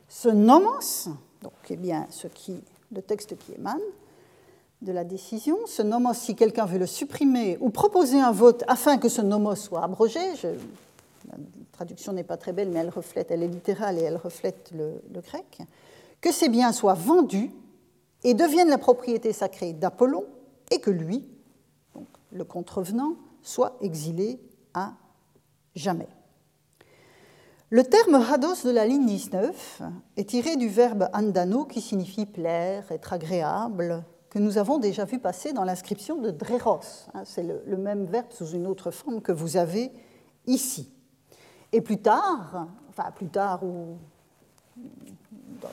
ce 0.07 0.29
nomos, 0.29 1.09
donc 1.41 1.53
eh 1.69 1.77
bien 1.77 2.07
ce 2.09 2.27
qui, 2.27 2.61
le 2.91 3.01
texte 3.01 3.37
qui 3.37 3.53
émane 3.53 3.79
de 4.81 4.91
la 4.91 5.03
décision, 5.03 5.57
ce 5.67 5.81
nomos, 5.81 6.13
si 6.13 6.35
quelqu'un 6.35 6.65
veut 6.65 6.79
le 6.79 6.87
supprimer 6.87 7.57
ou 7.61 7.69
proposer 7.69 8.19
un 8.19 8.31
vote 8.31 8.63
afin 8.67 8.97
que 8.97 9.09
ce 9.09 9.21
nomos 9.21 9.55
soit 9.55 9.83
abrogé, 9.83 10.19
la 10.43 11.37
traduction 11.71 12.13
n'est 12.13 12.23
pas 12.23 12.37
très 12.37 12.51
belle, 12.51 12.69
mais 12.69 12.79
elle 12.79 12.89
reflète, 12.89 13.31
elle 13.31 13.43
est 13.43 13.47
littérale 13.47 13.97
et 13.99 14.01
elle 14.01 14.17
reflète 14.17 14.71
le, 14.75 15.01
le 15.13 15.21
grec, 15.21 15.59
que 16.21 16.31
ces 16.31 16.49
biens 16.49 16.71
soient 16.71 16.93
vendus 16.93 17.51
et 18.23 18.33
deviennent 18.33 18.69
la 18.69 18.77
propriété 18.77 19.33
sacrée 19.33 19.73
d'Apollon 19.73 20.25
et 20.69 20.79
que 20.79 20.91
lui, 20.91 21.27
donc 21.95 22.07
le 22.31 22.43
contrevenant, 22.43 23.15
soit 23.41 23.77
exilé 23.81 24.39
à 24.73 24.93
jamais. 25.75 26.07
Le 27.69 27.83
terme 27.83 28.15
hados 28.15 28.65
de 28.65 28.71
la 28.71 28.85
ligne 28.85 29.05
19 29.05 29.81
est 30.17 30.29
tiré 30.29 30.57
du 30.57 30.67
verbe 30.67 31.09
andano 31.13 31.65
qui 31.65 31.81
signifie 31.81 32.25
plaire, 32.25 32.91
être 32.91 33.13
agréable, 33.13 34.03
que 34.29 34.39
nous 34.39 34.57
avons 34.57 34.77
déjà 34.77 35.05
vu 35.05 35.19
passer 35.19 35.53
dans 35.53 35.63
l'inscription 35.63 36.17
de 36.17 36.31
Dreros. 36.31 36.79
Hein, 37.13 37.23
c'est 37.25 37.43
le, 37.43 37.77
même 37.77 38.05
verbe 38.05 38.31
sous 38.31 38.49
une 38.51 38.67
autre 38.67 38.91
forme 38.91 39.21
que 39.21 39.31
vous 39.31 39.57
avez 39.57 39.91
ici. 40.47 40.91
Et 41.71 41.81
plus 41.81 42.01
tard, 42.01 42.67
enfin 42.89 43.11
plus 43.11 43.27
tard 43.27 43.63
ou 43.63 43.97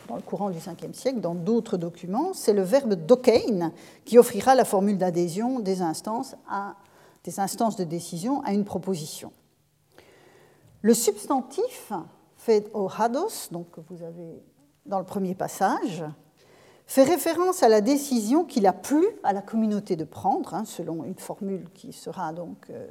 dans 0.09 0.17
le 0.17 0.23
courant 0.23 0.51
du 0.51 0.59
5e 0.59 0.93
siècle, 0.93 1.21
dans 1.21 1.35
d'autres 1.35 1.77
documents, 1.77 2.33
c'est 2.35 2.53
le 2.53 2.63
verbe 2.63 2.95
dokein 2.95 3.73
qui 4.05 4.19
offrira 4.19 4.55
la 4.55 4.65
formule 4.65 4.99
d'adhésion 4.99 5.61
des 5.61 5.83
instances, 5.83 6.37
à, 6.49 6.77
des 7.25 7.41
instances 7.41 7.77
de 7.77 7.85
décision 7.85 8.43
à 8.43 8.53
une 8.53 8.65
proposition. 8.65 9.33
Le 10.83 10.95
substantif 10.95 11.93
fait 12.37 12.71
au 12.73 12.89
hados, 12.97 13.51
donc 13.51 13.71
que 13.71 13.81
vous 13.89 14.03
avez 14.03 14.43
dans 14.87 14.99
le 14.99 15.05
premier 15.05 15.35
passage, 15.35 16.05
fait 16.87 17.03
référence 17.03 17.63
à 17.63 17.69
la 17.69 17.81
décision 17.81 18.45
qu'il 18.45 18.67
a 18.67 18.73
plu 18.73 19.05
à 19.23 19.33
la 19.33 19.43
communauté 19.43 19.97
de 19.97 20.05
prendre, 20.05 20.55
hein, 20.55 20.65
selon 20.65 21.05
une 21.05 21.19
formule 21.19 21.69
qui 21.75 21.93
sera 21.93 22.33
donc 22.33 22.71
euh, 22.71 22.87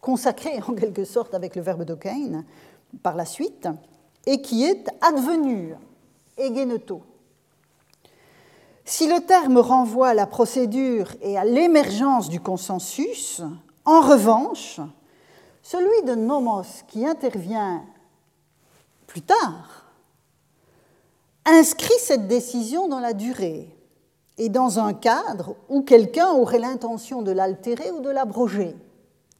consacrée 0.00 0.60
en 0.66 0.74
quelque 0.74 1.04
sorte 1.04 1.34
avec 1.34 1.54
le 1.54 1.62
verbe 1.62 1.84
dokein 1.84 2.44
par 3.02 3.14
la 3.14 3.24
suite 3.24 3.68
et 4.26 4.40
qui 4.42 4.64
est 4.64 4.86
advenu, 5.00 5.74
egeneto. 6.36 7.02
Si 8.84 9.06
le 9.06 9.20
terme 9.20 9.58
renvoie 9.58 10.08
à 10.08 10.14
la 10.14 10.26
procédure 10.26 11.08
et 11.20 11.36
à 11.36 11.44
l'émergence 11.44 12.28
du 12.28 12.40
consensus, 12.40 13.42
en 13.84 14.00
revanche, 14.00 14.80
celui 15.62 16.02
de 16.06 16.14
nomos 16.14 16.84
qui 16.88 17.06
intervient 17.06 17.84
plus 19.06 19.22
tard 19.22 19.84
inscrit 21.44 21.98
cette 21.98 22.28
décision 22.28 22.88
dans 22.88 23.00
la 23.00 23.12
durée 23.12 23.68
et 24.38 24.48
dans 24.48 24.78
un 24.78 24.94
cadre 24.94 25.56
où 25.68 25.82
quelqu'un 25.82 26.30
aurait 26.30 26.58
l'intention 26.58 27.22
de 27.22 27.32
l'altérer 27.32 27.90
ou 27.90 28.00
de 28.00 28.10
l'abroger. 28.10 28.76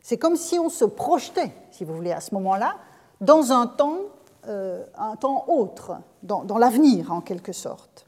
C'est 0.02 0.18
comme 0.18 0.36
si 0.36 0.58
on 0.58 0.68
se 0.68 0.84
projetait, 0.84 1.52
si 1.70 1.84
vous 1.84 1.94
voulez, 1.94 2.12
à 2.12 2.20
ce 2.20 2.34
moment-là, 2.34 2.76
dans 3.20 3.52
un 3.52 3.66
temps 3.66 4.00
euh, 4.46 4.84
un 4.96 5.16
temps 5.16 5.44
autre, 5.48 5.96
dans, 6.22 6.44
dans 6.44 6.58
l'avenir 6.58 7.12
en 7.12 7.20
quelque 7.20 7.52
sorte. 7.52 8.06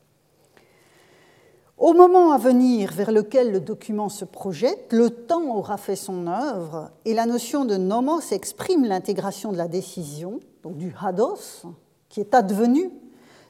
Au 1.80 1.94
moment 1.94 2.32
à 2.32 2.38
venir 2.38 2.92
vers 2.92 3.10
lequel 3.10 3.52
le 3.52 3.60
document 3.60 4.10
se 4.10 4.26
projette, 4.26 4.92
le 4.92 5.08
temps 5.08 5.56
aura 5.56 5.78
fait 5.78 5.96
son 5.96 6.26
œuvre 6.26 6.90
et 7.06 7.14
la 7.14 7.24
notion 7.24 7.64
de 7.64 7.78
nomos 7.78 8.20
exprime 8.32 8.84
l'intégration 8.84 9.50
de 9.50 9.56
la 9.56 9.66
décision, 9.66 10.40
donc 10.62 10.76
du 10.76 10.94
hados, 11.00 11.64
qui 12.10 12.20
est 12.20 12.34
advenu 12.34 12.90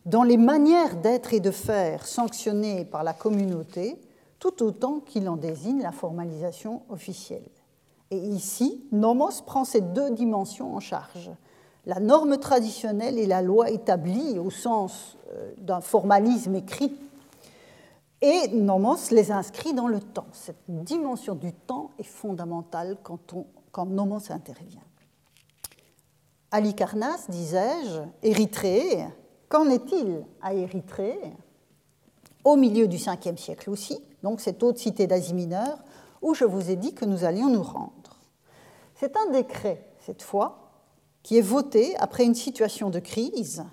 dans 0.07 0.23
les 0.23 0.37
manières 0.37 0.97
d'être 0.97 1.35
et 1.35 1.41
de 1.41 1.51
faire 1.51 2.07
sanctionnées 2.07 2.85
par 2.85 3.03
la 3.03 3.15
communauté, 3.15 4.01
tout 4.39 4.63
autant 4.63 5.01
qu'il 5.01 5.29
en 5.29 5.37
désigne 5.37 5.83
la 5.83 5.93
formalisation 5.93 6.83
officielle. 6.89 7.51
Et 8.13 8.19
ici, 8.19 8.85
nomos 8.93 9.43
prend 9.45 9.65
ces 9.65 9.81
deux 9.81 10.11
dimensions 10.13 10.75
en 10.75 10.81
charge 10.81 11.31
la 11.87 12.01
norme 12.01 12.39
traditionnelle 12.39 13.19
et 13.19 13.27
la 13.27 13.43
loi 13.43 13.71
établie 13.71 14.39
au 14.39 14.51
sens 14.51 15.17
euh, 15.33 15.53
d'un 15.59 15.81
formalisme 15.81 16.55
écrit, 16.55 16.97
et 18.23 18.49
nomos 18.49 19.11
les 19.11 19.33
inscrit 19.33 19.73
dans 19.73 19.89
le 19.89 20.01
temps. 20.01 20.27
Cette 20.33 20.63
dimension 20.69 21.35
du 21.35 21.53
temps 21.53 21.91
est 21.99 22.05
fondamentale 22.05 22.99
quand, 23.03 23.33
on, 23.33 23.47
quand 23.73 23.87
nomos 23.87 24.31
intervient. 24.31 24.83
Disais-je, 27.29 28.01
Érythrée, 28.23 29.07
qu'en 29.49 29.69
est-il 29.71 30.25
à 30.43 30.53
Érythrée? 30.53 31.19
Au 32.45 32.57
milieu 32.57 32.89
du 32.89 32.97
5e 32.97 33.37
siècle 33.37 33.71
aussi, 33.71 34.03
donc 34.23 34.41
cette 34.41 34.63
haute 34.63 34.79
cité 34.79 35.07
d'Asie 35.07 35.35
mineure, 35.35 35.79
où 36.23 36.35
je 36.35 36.45
vous 36.45 36.71
ai 36.71 36.77
dit 36.77 36.95
que 36.95 37.05
nous 37.05 37.25
allions 37.25 37.49
nous 37.49 37.63
rendre. 37.63 38.19
C'est 38.95 39.17
un 39.17 39.31
décret, 39.31 39.87
cette 40.01 40.23
fois, 40.23 40.60
qui 41.23 41.39
est 41.39 41.43
voté 41.43 41.97
après 41.97 42.25
une 42.25 42.35
situation 42.35 42.91
de 42.91 42.99
crise 42.99 43.65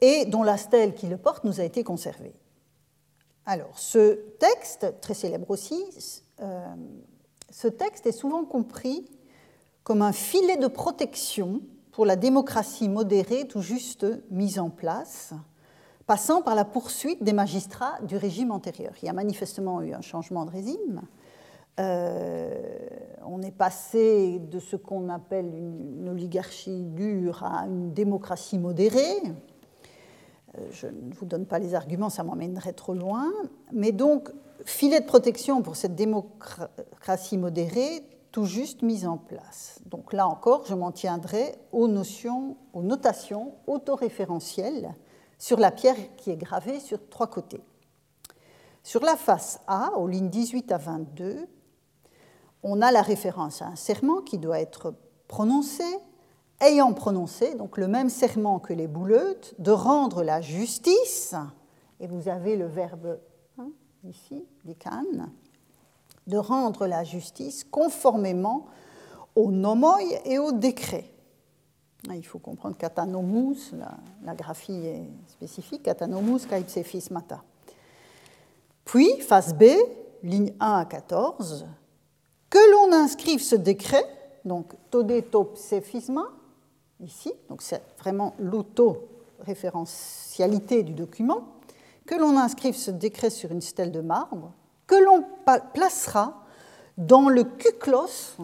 et 0.00 0.24
dont 0.26 0.42
la 0.42 0.56
stèle 0.56 0.94
qui 0.94 1.06
le 1.06 1.16
porte 1.16 1.44
nous 1.44 1.60
a 1.60 1.64
été 1.64 1.84
conservée. 1.84 2.34
Alors, 3.46 3.78
ce 3.78 4.14
texte, 4.38 5.00
très 5.00 5.14
célèbre 5.14 5.50
aussi, 5.50 5.82
euh, 6.40 6.66
ce 7.50 7.68
texte 7.68 8.06
est 8.06 8.12
souvent 8.12 8.44
compris 8.44 9.06
comme 9.82 10.02
un 10.02 10.12
filet 10.12 10.56
de 10.56 10.66
protection 10.66 11.60
pour 11.92 12.06
la 12.06 12.16
démocratie 12.16 12.88
modérée 12.88 13.46
tout 13.46 13.60
juste 13.60 14.06
mise 14.30 14.58
en 14.58 14.70
place, 14.70 15.32
passant 16.06 16.42
par 16.42 16.54
la 16.54 16.64
poursuite 16.64 17.22
des 17.22 17.32
magistrats 17.32 18.00
du 18.02 18.16
régime 18.16 18.50
antérieur. 18.50 18.92
Il 19.02 19.06
y 19.06 19.08
a 19.08 19.12
manifestement 19.12 19.80
eu 19.82 19.92
un 19.92 20.00
changement 20.00 20.44
de 20.44 20.50
régime, 20.50 21.02
euh, 21.80 22.88
on 23.26 23.42
est 23.42 23.50
passé 23.50 24.38
de 24.38 24.58
ce 24.58 24.76
qu'on 24.76 25.08
appelle 25.08 25.46
une, 25.46 26.08
oligarchie 26.08 26.84
dure 26.84 27.42
à 27.42 27.66
une 27.66 27.92
démocratie 27.92 28.58
modérée. 28.58 29.22
Euh, 30.56 30.66
je 30.70 30.86
ne 30.86 31.12
vous 31.14 31.26
donne 31.26 31.46
pas 31.46 31.58
les 31.58 31.74
arguments, 31.74 32.10
ça 32.10 32.22
m'emmènerait 32.22 32.74
trop 32.74 32.94
loin. 32.94 33.32
Mais 33.72 33.92
donc, 33.92 34.30
filet 34.64 35.00
de 35.00 35.06
protection 35.06 35.62
pour 35.62 35.74
cette 35.76 35.96
démocratie 35.96 37.38
modérée, 37.38 38.04
tout 38.30 38.44
juste 38.44 38.82
mise 38.82 39.06
en 39.06 39.16
place. 39.16 39.80
Donc 39.86 40.12
là 40.12 40.28
encore, 40.28 40.66
je 40.66 40.74
m'en 40.74 40.92
tiendrai 40.92 41.54
aux 41.72 41.88
notions, 41.88 42.56
aux 42.72 42.82
notations 42.82 43.54
autoréférentielles 43.66 44.94
sur 45.38 45.58
la 45.58 45.70
pierre 45.70 45.96
qui 46.16 46.30
est 46.30 46.36
gravée 46.36 46.80
sur 46.80 47.08
trois 47.08 47.28
côtés. 47.28 47.62
Sur 48.82 49.02
la 49.02 49.16
face 49.16 49.60
A, 49.66 49.92
aux 49.96 50.06
lignes 50.06 50.28
18 50.28 50.72
à 50.72 50.78
22, 50.78 51.46
on 52.64 52.80
a 52.80 52.90
la 52.90 53.02
référence 53.02 53.62
à 53.62 53.66
un 53.66 53.76
serment 53.76 54.22
qui 54.22 54.38
doit 54.38 54.58
être 54.58 54.94
prononcé, 55.28 55.84
ayant 56.60 56.94
prononcé, 56.94 57.54
donc 57.54 57.76
le 57.76 57.86
même 57.86 58.08
serment 58.08 58.58
que 58.58 58.72
les 58.72 58.88
bouleutes, 58.88 59.54
de 59.58 59.70
rendre 59.70 60.24
la 60.24 60.40
justice, 60.40 61.34
et 62.00 62.06
vous 62.06 62.28
avez 62.28 62.56
le 62.56 62.66
verbe 62.66 63.20
hein, 63.58 63.68
ici, 64.02 64.46
cannes, 64.78 65.30
de 66.26 66.38
rendre 66.38 66.86
la 66.86 67.04
justice 67.04 67.64
conformément 67.64 68.66
au 69.36 69.50
nomoi 69.50 69.98
et 70.24 70.38
au 70.38 70.52
décret. 70.52 71.10
Ah, 72.08 72.16
il 72.16 72.24
faut 72.24 72.38
comprendre 72.38 72.76
qu'atanomus, 72.76 73.72
la, 73.72 73.96
la, 74.24 74.34
graphie 74.34 74.86
est 74.86 75.10
spécifique, 75.26 75.82
katanomus 75.82 76.46
kaipsefis 76.46 77.08
mata. 77.10 77.42
Puis, 78.84 79.20
face 79.20 79.54
B, 79.54 79.64
ligne 80.22 80.52
1 80.60 80.78
à 80.78 80.84
14, 80.84 81.66
que 82.54 82.70
l'on 82.70 82.92
inscrive 82.92 83.42
ce 83.42 83.56
décret, 83.56 84.06
donc 84.44 84.74
todetopsephisma, 84.92 86.30
ici, 87.00 87.32
donc 87.48 87.62
c'est 87.62 87.82
vraiment 87.98 88.36
l'auto-référentialité 88.38 90.84
du 90.84 90.92
document, 90.92 91.48
que 92.06 92.14
l'on 92.14 92.38
inscrive 92.38 92.76
ce 92.76 92.92
décret 92.92 93.30
sur 93.30 93.50
une 93.50 93.60
stèle 93.60 93.90
de 93.90 94.00
marbre, 94.00 94.52
que 94.86 94.94
l'on 94.94 95.24
placera 95.72 96.44
dans 96.96 97.28
le 97.28 97.42
kuklos 97.42 98.36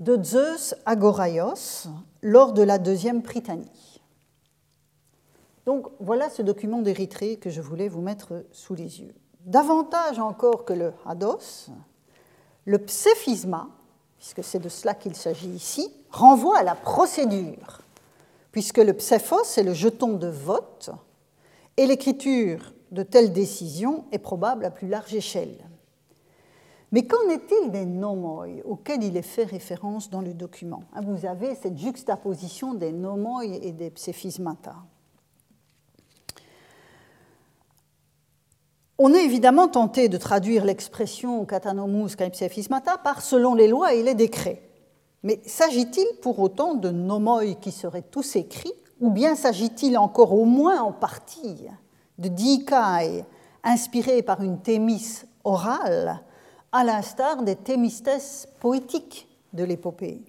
de 0.00 0.20
Zeus 0.24 0.74
Agoraios 0.86 1.86
lors 2.20 2.52
de 2.52 2.62
la 2.62 2.78
deuxième 2.78 3.22
Prytanie. 3.22 4.00
Donc 5.66 5.86
voilà 6.00 6.30
ce 6.30 6.42
document 6.42 6.82
d'Érythrée 6.82 7.36
que 7.36 7.48
je 7.48 7.60
voulais 7.60 7.86
vous 7.86 8.00
mettre 8.00 8.44
sous 8.50 8.74
les 8.74 9.02
yeux. 9.02 9.14
Davantage 9.44 10.18
encore 10.18 10.64
que 10.64 10.72
le 10.72 10.92
hados, 11.04 11.70
le 12.64 12.78
pséphisma, 12.78 13.68
puisque 14.16 14.44
c'est 14.44 14.60
de 14.60 14.68
cela 14.68 14.94
qu'il 14.94 15.16
s'agit 15.16 15.48
ici, 15.48 15.92
renvoie 16.10 16.58
à 16.58 16.62
la 16.62 16.76
procédure, 16.76 17.80
puisque 18.52 18.78
le 18.78 18.92
pséphos 18.92 19.58
est 19.58 19.64
le 19.64 19.74
jeton 19.74 20.12
de 20.12 20.28
vote 20.28 20.90
et 21.76 21.86
l'écriture 21.86 22.72
de 22.92 23.02
telles 23.02 23.32
décisions 23.32 24.04
est 24.12 24.18
probable 24.18 24.64
à 24.64 24.70
plus 24.70 24.86
large 24.86 25.14
échelle. 25.14 25.56
Mais 26.92 27.06
qu'en 27.06 27.28
est-il 27.30 27.70
des 27.70 27.86
nomoi 27.86 28.46
auxquels 28.64 29.02
il 29.02 29.16
est 29.16 29.22
fait 29.22 29.44
référence 29.44 30.10
dans 30.10 30.20
le 30.20 30.34
document? 30.34 30.84
Hein, 30.92 31.00
Vous 31.02 31.24
avez 31.26 31.54
cette 31.54 31.78
juxtaposition 31.78 32.74
des 32.74 32.92
nomoi 32.92 33.46
et 33.46 33.72
des 33.72 33.90
pséphismata. 33.90 34.76
On 39.04 39.12
est 39.14 39.24
évidemment 39.24 39.66
tenté 39.66 40.08
de 40.08 40.16
traduire 40.16 40.64
l'expression 40.64 41.44
katanomus 41.44 42.14
pséphismata 42.14 42.98
par 42.98 43.20
selon 43.20 43.56
les 43.56 43.66
lois 43.66 43.94
et 43.94 44.02
les 44.04 44.14
décrets. 44.14 44.62
Mais 45.24 45.40
s'agit-il 45.44 46.06
pour 46.20 46.38
autant 46.38 46.74
de 46.74 46.88
nomoi 46.90 47.52
qui 47.54 47.72
seraient 47.72 48.02
tous 48.08 48.36
écrits, 48.36 48.72
ou 49.00 49.10
bien 49.10 49.34
s'agit-il 49.34 49.98
encore 49.98 50.32
au 50.32 50.44
moins 50.44 50.82
en 50.82 50.92
partie 50.92 51.66
de 52.18 52.28
dikai 52.28 53.24
inspirés 53.64 54.22
par 54.22 54.40
une 54.40 54.60
thémis 54.60 55.22
orale 55.42 56.20
à 56.70 56.84
l'instar 56.84 57.42
des 57.42 57.56
thémistes 57.56 58.08
poétiques 58.60 59.26
de 59.52 59.64
l'épopée? 59.64 60.22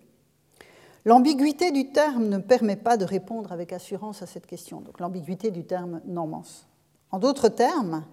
L'ambiguïté 1.06 1.70
du 1.70 1.92
terme 1.92 2.28
ne 2.28 2.40
permet 2.40 2.78
pas 2.78 2.98
de 2.98 3.06
répondre 3.06 3.52
avec 3.52 3.72
assurance 3.72 4.24
à 4.24 4.26
cette 4.26 4.48
question, 4.48 4.82
donc 4.82 5.00
l'ambiguïté 5.00 5.52
du 5.52 5.64
terme 5.64 6.02
nomos. 6.08 6.66
En 7.12 7.20
d'autres 7.20 7.50
termes, 7.50 8.04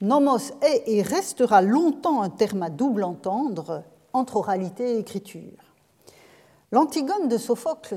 nomos 0.00 0.52
est 0.62 0.84
et 0.86 1.02
restera 1.02 1.62
longtemps 1.62 2.22
un 2.22 2.30
terme 2.30 2.62
à 2.62 2.70
double 2.70 3.04
entendre 3.04 3.84
entre 4.12 4.36
oralité 4.36 4.94
et 4.94 4.98
écriture. 4.98 5.74
L'Antigone 6.72 7.28
de 7.28 7.38
Sophocle, 7.38 7.96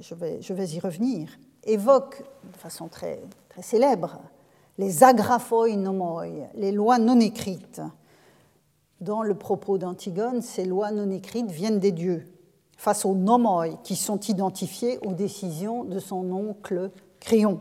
je 0.00 0.14
vais, 0.14 0.68
y 0.68 0.80
revenir, 0.80 1.30
évoque 1.64 2.22
de 2.52 2.56
façon 2.56 2.88
très, 2.88 3.22
très 3.48 3.62
célèbre 3.62 4.18
les 4.78 5.04
agraphoi 5.04 5.74
nomoi, 5.76 6.26
les 6.54 6.72
lois 6.72 6.98
non 6.98 7.18
écrites, 7.20 7.80
dans 9.00 9.22
le 9.22 9.34
propos 9.34 9.78
d'Antigone, 9.78 10.42
ces 10.42 10.64
lois 10.64 10.90
non 10.90 11.10
écrites 11.10 11.50
viennent 11.50 11.78
des 11.78 11.92
dieux, 11.92 12.24
face 12.76 13.04
aux 13.04 13.14
nomoi 13.14 13.68
qui 13.82 13.96
sont 13.96 14.20
identifiés 14.20 14.98
aux 15.06 15.14
décisions 15.14 15.84
de 15.84 15.98
son 15.98 16.30
oncle 16.30 16.90
Créon. 17.20 17.60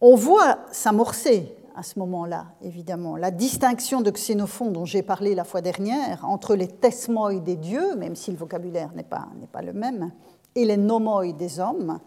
On 0.00 0.14
voit 0.14 0.58
s'amorcer 0.70 1.54
à 1.80 1.82
ce 1.82 1.98
moment-là, 1.98 2.44
évidemment, 2.62 3.16
la 3.16 3.30
distinction 3.30 4.02
de 4.02 4.10
Xénophon 4.10 4.70
dont 4.70 4.84
j'ai 4.84 5.02
parlé 5.02 5.34
la 5.34 5.44
fois 5.44 5.62
dernière 5.62 6.26
entre 6.28 6.54
les 6.54 6.68
tesmoi 6.68 7.36
des 7.36 7.56
dieux, 7.56 7.96
même 7.96 8.16
si 8.16 8.30
le 8.30 8.36
vocabulaire 8.36 8.92
n'est 8.94 9.02
pas, 9.02 9.28
pas 9.50 9.62
le 9.62 9.72
même, 9.72 10.12
et 10.54 10.66
les 10.66 10.76
nomoi 10.76 11.32
des 11.32 11.58
hommes, 11.58 11.98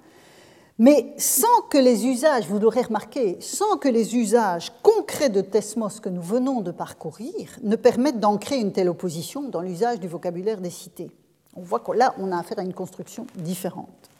mais 0.77 1.15
sans 1.17 1.61
que 1.71 1.79
les 1.79 2.05
usages, 2.05 2.47
vous 2.47 2.59
l'aurez 2.59 2.83
remarqué, 2.83 3.37
sans 3.39 3.77
que 3.77 3.87
les 3.87 4.15
usages 4.15 4.71
concrets 4.83 5.29
de 5.29 5.41
Tesmos 5.41 5.99
que 5.99 6.09
nous 6.09 6.21
venons 6.21 6.61
de 6.61 6.71
parcourir 6.71 7.57
ne 7.63 7.75
permettent 7.75 8.19
d'ancrer 8.19 8.59
une 8.59 8.73
telle 8.73 8.89
opposition 8.89 9.41
dans 9.41 9.61
l'usage 9.61 9.99
du 9.99 10.07
vocabulaire 10.07 10.61
des 10.61 10.69
cités. 10.69 11.09
On 11.55 11.61
voit 11.61 11.79
que 11.79 11.93
là, 11.93 12.13
on 12.19 12.31
a 12.31 12.37
affaire 12.37 12.59
à 12.59 12.63
une 12.63 12.73
construction 12.73 13.25
différente. 13.37 14.12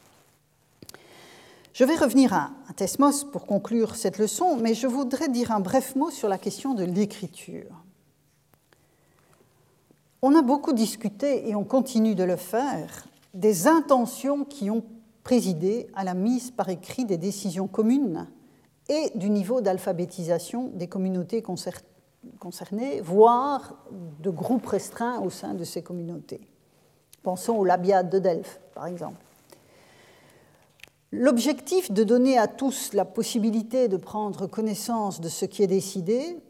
Je 1.74 1.82
vais 1.82 1.96
revenir 1.96 2.32
à, 2.32 2.52
Tesmos 2.76 3.24
pour 3.24 3.46
conclure 3.46 3.96
cette 3.96 4.18
leçon, 4.18 4.56
mais 4.56 4.74
je 4.74 4.86
voudrais 4.86 5.28
dire 5.28 5.50
un 5.50 5.58
bref 5.58 5.96
mot 5.96 6.08
sur 6.12 6.28
la 6.28 6.38
question 6.38 6.72
de 6.72 6.84
l'écriture. 6.84 7.84
On 10.22 10.36
a 10.36 10.42
beaucoup 10.42 10.72
discuté, 10.72 11.48
et 11.48 11.56
on 11.56 11.64
continue 11.64 12.14
de 12.14 12.22
le 12.22 12.36
faire, 12.36 13.08
des 13.34 13.66
intentions 13.66 14.44
qui 14.44 14.70
ont 14.70 14.84
présider 15.24 15.88
à 15.94 16.04
la 16.04 16.14
mise 16.14 16.52
par 16.52 16.68
écrit 16.68 17.06
des 17.06 17.16
décisions 17.16 17.66
communes 17.66 18.28
et 18.88 19.10
du 19.16 19.28
niveau 19.28 19.60
d'alphabétisation 19.60 20.70
des 20.74 20.86
communautés 20.86 21.42
concernées, 21.42 23.00
voire 23.00 23.74
de 24.20 24.30
groupes 24.30 24.66
restreints 24.66 25.18
au 25.22 25.30
sein 25.30 25.54
de 25.54 25.64
ces 25.64 25.82
communautés. 25.82 26.46
Pensons 27.24 27.56
au 27.56 27.64
labiade 27.64 28.10
de 28.10 28.20
Delphes, 28.20 28.60
par 28.74 28.86
exemple. 28.86 29.24
L'objectif 31.16 31.92
de 31.92 32.02
donner 32.02 32.38
à 32.38 32.48
tous 32.48 32.92
la 32.92 33.04
possibilité 33.04 33.86
de 33.86 33.96
prendre 33.96 34.48
connaissance 34.48 35.20
de 35.20 35.28
ce 35.28 35.44
qui 35.44 35.62
est 35.62 35.68
décidé 35.68 36.40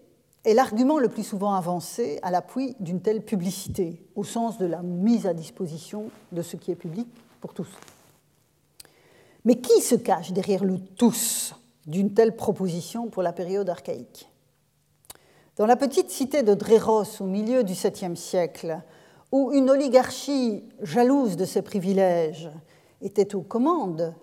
est 0.42 0.54
l'argument 0.54 0.98
le 0.98 1.10
plus 1.10 1.22
souvent 1.22 1.52
avancé 1.52 2.18
à 2.22 2.30
l'appui 2.30 2.74
d'une 2.80 3.02
telle 3.02 3.22
publicité, 3.22 4.02
au 4.14 4.24
sens 4.24 4.56
de 4.56 4.64
la 4.64 4.80
mise 4.80 5.26
à 5.26 5.34
disposition 5.34 6.06
de 6.32 6.40
ce 6.40 6.56
qui 6.56 6.70
est 6.70 6.76
public 6.76 7.06
pour 7.42 7.52
tous. 7.52 7.68
Mais 9.44 9.56
qui 9.56 9.82
se 9.82 9.96
cache 9.96 10.32
derrière 10.32 10.64
le 10.64 10.78
tous 10.78 11.54
d'une 11.86 12.14
telle 12.14 12.34
proposition 12.34 13.08
pour 13.08 13.22
la 13.22 13.34
période 13.34 13.68
archaïque? 13.68 14.30
Dans 15.56 15.66
la 15.66 15.76
petite 15.76 16.08
cité 16.08 16.42
de 16.42 16.54
Dréros 16.54 17.20
au 17.20 17.26
milieu 17.26 17.64
du 17.64 17.74
7e 17.74 18.16
siècle, 18.16 18.80
où 19.30 19.52
une 19.52 19.68
oligarchie 19.68 20.64
jalouse 20.80 21.36
de 21.36 21.44
ses 21.44 21.60
privilèges 21.60 22.50
était 23.02 23.34
aux 23.34 23.42
commandes, 23.42 24.14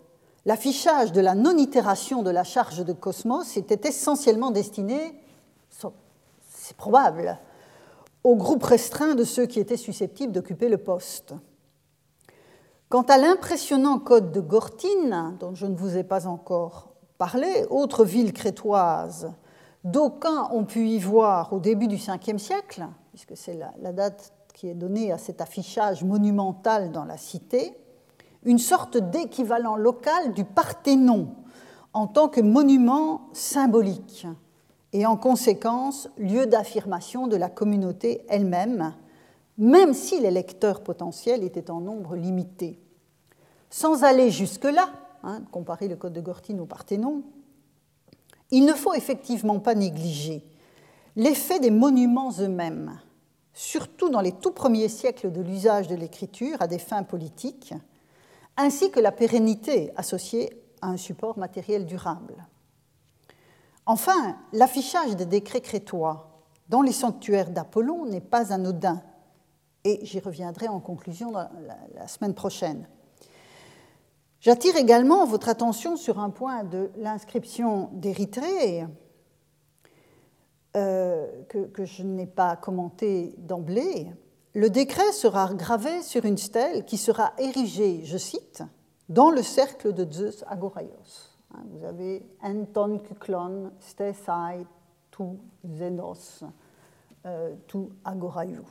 l'affichage 0.45 1.11
de 1.11 1.21
la 1.21 1.35
non-itération 1.35 2.23
de 2.23 2.29
la 2.29 2.43
charge 2.43 2.83
de 2.83 2.93
Cosmos 2.93 3.57
était 3.57 3.87
essentiellement 3.87 4.51
destiné, 4.51 5.15
c'est 6.49 6.77
probable, 6.77 7.37
au 8.23 8.35
groupe 8.35 8.63
restreint 8.63 9.15
de 9.15 9.23
ceux 9.23 9.45
qui 9.45 9.59
étaient 9.59 9.77
susceptibles 9.77 10.33
d'occuper 10.33 10.69
le 10.69 10.77
poste. 10.77 11.33
Quant 12.89 13.03
à 13.03 13.17
l'impressionnant 13.17 13.99
code 13.99 14.31
de 14.31 14.41
Gortine, 14.41 15.37
dont 15.39 15.55
je 15.55 15.65
ne 15.65 15.75
vous 15.75 15.97
ai 15.97 16.03
pas 16.03 16.27
encore 16.27 16.89
parlé, 17.17 17.65
autre 17.69 18.03
ville 18.03 18.33
crétoise, 18.33 19.31
d'aucuns 19.83 20.49
ont 20.51 20.65
pu 20.65 20.87
y 20.87 20.99
voir 20.99 21.53
au 21.53 21.59
début 21.59 21.87
du 21.87 21.95
Ve 21.95 22.37
siècle, 22.37 22.85
puisque 23.11 23.37
c'est 23.37 23.57
la, 23.81 23.93
date 23.93 24.33
qui 24.53 24.67
est 24.67 24.73
donnée 24.73 25.11
à 25.11 25.17
cet 25.17 25.41
affichage 25.41 26.03
monumental 26.03 26.91
dans 26.91 27.05
la 27.05 27.17
cité, 27.17 27.77
une 28.43 28.59
sorte 28.59 28.97
d'équivalent 28.97 29.75
local 29.75 30.33
du 30.33 30.45
Parthénon 30.45 31.35
en 31.93 32.07
tant 32.07 32.29
que 32.29 32.41
monument 32.41 33.29
symbolique 33.33 34.25
et 34.93 35.05
en 35.05 35.17
conséquence 35.17 36.09
lieu 36.17 36.45
d'affirmation 36.45 37.27
de 37.27 37.35
la 37.35 37.49
communauté 37.49 38.23
elle-même, 38.29 38.93
même 39.57 39.93
si 39.93 40.19
les 40.19 40.31
lecteurs 40.31 40.81
potentiels 40.81 41.43
étaient 41.43 41.71
en 41.71 41.81
nombre 41.81 42.15
limité. 42.15 42.79
Sans 43.69 44.03
aller 44.03 44.31
jusque-là, 44.31 44.89
hein, 45.23 45.41
comparer 45.51 45.87
le 45.87 45.95
code 45.95 46.13
de 46.13 46.21
Gortine 46.21 46.59
au 46.59 46.65
Parthénon, 46.65 47.23
il 48.49 48.65
ne 48.65 48.73
faut 48.73 48.93
effectivement 48.93 49.59
pas 49.59 49.75
négliger 49.75 50.43
l'effet 51.15 51.59
des 51.59 51.71
monuments 51.71 52.31
eux-mêmes, 52.39 52.99
surtout 53.53 54.09
dans 54.09 54.21
les 54.21 54.31
tout 54.31 54.51
premiers 54.51 54.89
siècles 54.89 55.31
de 55.31 55.41
l'usage 55.41 55.87
de 55.87 55.95
l'écriture 55.95 56.61
à 56.61 56.67
des 56.67 56.79
fins 56.79 57.03
politiques, 57.03 57.73
ainsi 58.57 58.91
que 58.91 58.99
la 58.99 59.11
pérennité 59.11 59.91
associée 59.95 60.49
à 60.81 60.87
un 60.87 60.97
support 60.97 61.37
matériel 61.37 61.85
durable. 61.85 62.47
Enfin, 63.85 64.37
l'affichage 64.53 65.15
des 65.15 65.25
décrets 65.25 65.61
crétois 65.61 66.43
dans 66.69 66.81
les 66.81 66.91
sanctuaires 66.91 67.49
d'Apollon 67.49 68.05
n'est 68.05 68.21
pas 68.21 68.53
anodin 68.53 69.01
et 69.83 69.99
j'y 70.05 70.19
reviendrai 70.19 70.67
en 70.67 70.79
conclusion 70.79 71.31
la, 71.31 72.07
semaine 72.07 72.33
prochaine. 72.33 72.87
J'attire 74.39 74.75
également 74.75 75.25
votre 75.25 75.49
attention 75.49 75.97
sur 75.97 76.19
un 76.19 76.29
point 76.29 76.63
de 76.63 76.91
l'inscription 76.97 77.89
d'Érythrée 77.93 78.85
euh, 80.75 81.27
que, 81.49 81.65
que, 81.65 81.85
je 81.85 82.03
n'ai 82.03 82.27
pas 82.27 82.55
commenté 82.55 83.35
d'emblée. 83.37 84.11
Le 84.53 84.69
décret 84.69 85.13
sera 85.13 85.53
gravé 85.53 86.01
sur 86.01 86.25
une 86.25 86.37
stèle 86.37 86.83
qui 86.83 86.97
sera 86.97 87.31
érigée, 87.37 88.01
je 88.03 88.17
cite, 88.17 88.63
dans 89.07 89.29
le 89.29 89.43
cercle 89.43 89.93
de 89.93 90.11
Zeus 90.11 90.43
Agoraios. 90.45 91.29
Hein, 91.53 91.63
vous 91.71 91.85
avez 91.85 92.25
Anton 92.43 92.99
Kuklon, 92.99 93.71
Stesai, 93.79 94.65
tu 95.09 95.23
Zenos, 95.65 96.43
euh, 97.25 97.55
tu 97.67 97.77
Agoraiou. 98.03 98.65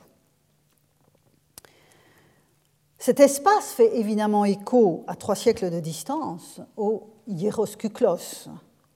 Cet 2.99 3.19
espace 3.19 3.71
fait 3.71 3.97
évidemment 3.97 4.45
écho 4.45 5.03
à 5.07 5.15
trois 5.15 5.33
siècles 5.33 5.71
de 5.71 5.79
distance 5.79 6.61
au 6.77 7.09
Hieroskuklos, 7.25 8.49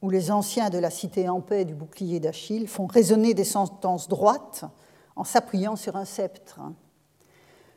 où 0.03 0.11
les 0.11 0.29
anciens 0.29 0.69
de 0.69 0.77
la 0.77 0.91
cité 0.91 1.27
en 1.29 1.41
paix 1.41 1.65
du 1.65 1.73
bouclier 1.73 2.19
d'Achille 2.19 2.67
font 2.67 2.85
résonner 2.85 3.33
des 3.33 3.43
sentences 3.43 4.07
droites 4.07 4.65
en 5.15 5.23
s'appuyant 5.23 5.75
sur 5.75 5.95
un 5.95 6.05
sceptre. 6.05 6.59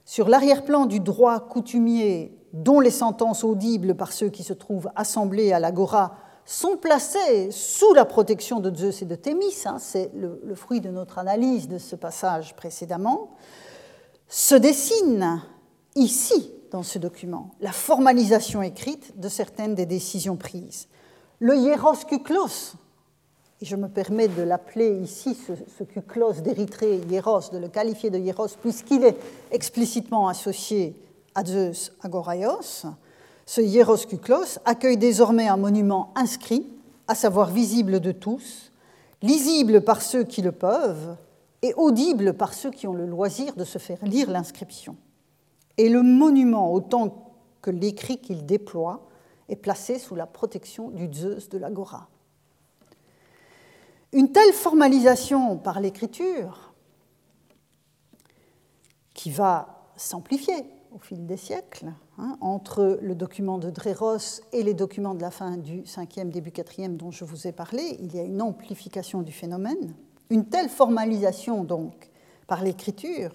Sur 0.05 0.29
l'arrière-plan 0.29 0.87
du 0.87 1.01
droit 1.01 1.41
coutumier 1.41 2.35
dont 2.53 2.81
les 2.81 2.91
sentences 2.91 3.45
audibles 3.45 3.95
par 3.95 4.13
ceux 4.13 4.31
qui 4.31 4.43
se 4.43 4.55
trouvent 4.55 4.91
assemblés 4.97 5.53
à 5.53 5.61
l'agora 5.61 6.17
sont 6.45 6.79
placées 6.79 7.51
sous 7.51 7.93
la 7.93 8.07
protection 8.07 8.59
de 8.59 8.75
Zeus 8.75 9.03
et 9.03 9.05
de 9.05 9.15
Thémis, 9.15 9.65
hein, 9.67 9.77
c'est 9.79 10.11
le, 10.15 10.55
fruit 10.55 10.81
de 10.81 10.89
notre 10.89 11.19
analyse 11.19 11.69
de 11.69 11.77
ce 11.77 11.95
passage 11.95 12.57
précédemment, 12.57 13.33
se 14.29 14.55
dessine 14.55 15.43
ici, 15.95 16.51
dans 16.71 16.83
ce 16.83 16.99
document, 16.99 17.51
la 17.61 17.73
formalisation 17.73 18.63
écrite 18.63 19.21
de 19.21 19.29
certaines 19.29 19.75
des 19.75 19.85
décisions 19.85 20.37
prises. 20.37 20.89
Le 21.39 21.55
hieros 21.55 22.05
kuklos, 22.09 22.77
et 23.61 23.65
je 23.65 23.77
me 23.77 23.89
permets 23.89 24.29
de 24.29 24.43
l'appeler 24.43 25.01
ici 25.01 25.35
ce, 25.35 25.53
ce 25.79 25.85
kuklos 25.85 26.41
d'Érythrée, 26.43 27.01
hieros, 27.11 27.51
de 27.53 27.59
le 27.59 27.69
qualifier 27.69 28.11
de 28.11 28.19
hieros, 28.19 28.57
puisqu'il 28.61 29.05
est 29.05 29.17
explicitement 29.51 30.29
associé 30.29 30.95
à 31.35 31.45
Zeus 31.45 31.93
Agoraios, 32.03 32.87
ce 33.47 33.61
hieros 33.61 33.97
kuklos 33.97 34.59
accueille 34.65 34.97
désormais 34.97 35.49
un 35.49 35.57
monument 35.57 36.13
inscrit, 36.15 36.67
à 37.09 37.15
savoir 37.15 37.51
visible 37.51 38.01
de 38.01 38.13
tous, 38.13 38.71
lisible 39.23 39.81
par 39.81 40.03
ceux 40.03 40.25
qui 40.25 40.43
le 40.43 40.53
peuvent 40.53 41.17
et 41.63 41.75
audible 41.75 42.35
par 42.35 42.55
ceux 42.55 42.71
qui 42.71 42.87
ont 42.87 42.93
le 42.93 43.07
loisir 43.07 43.55
de 43.57 43.65
se 43.65 43.79
faire 43.79 44.05
lire 44.05 44.31
l'inscription. 44.31 44.97
Et 45.79 45.89
le 45.89 46.03
monument, 46.03 46.73
autant 46.73 47.33
que 47.63 47.71
l'écrit 47.71 48.19
qu'il 48.19 48.47
déploie, 48.47 49.09
est 49.49 49.57
placé 49.57 49.99
sous 49.99 50.15
la 50.15 50.27
protection 50.27 50.91
du 50.91 51.09
Zeus 51.13 51.49
de 51.49 51.59
l'Agora. 51.59 52.09
Une 54.13 54.33
telle 54.33 54.53
formalisation 54.55 55.59
par 55.59 55.81
l'écriture, 55.81 56.73
qui 59.13 59.31
va 59.31 59.91
s'amplifier 59.97 60.65
au 60.95 60.99
fil 60.99 61.27
des 61.27 61.37
siècles, 61.37 61.93
hein, 62.19 62.39
entre 62.41 62.99
le 63.03 63.15
document 63.15 63.59
de 63.59 63.69
Dréros 63.69 64.41
et 64.53 64.63
les 64.63 64.75
documents 64.75 65.15
de 65.15 65.21
la 65.21 65.31
fin 65.31 65.57
du 65.57 65.83
5e, 65.83 66.31
début 66.31 66.51
4e 66.51 66.97
dont 66.97 67.11
je 67.11 67.25
vous 67.25 67.47
ai 67.47 67.53
parlé, 67.53 67.99
il 68.01 68.15
y 68.15 68.19
a 68.19 68.23
une 68.23 68.41
amplification 68.41 69.21
du 69.21 69.33
phénomène. 69.33 69.95
Une 70.31 70.47
telle 70.47 70.69
formalisation, 70.69 71.65
donc, 71.65 72.09
par 72.47 72.63
l'écriture, 72.63 73.33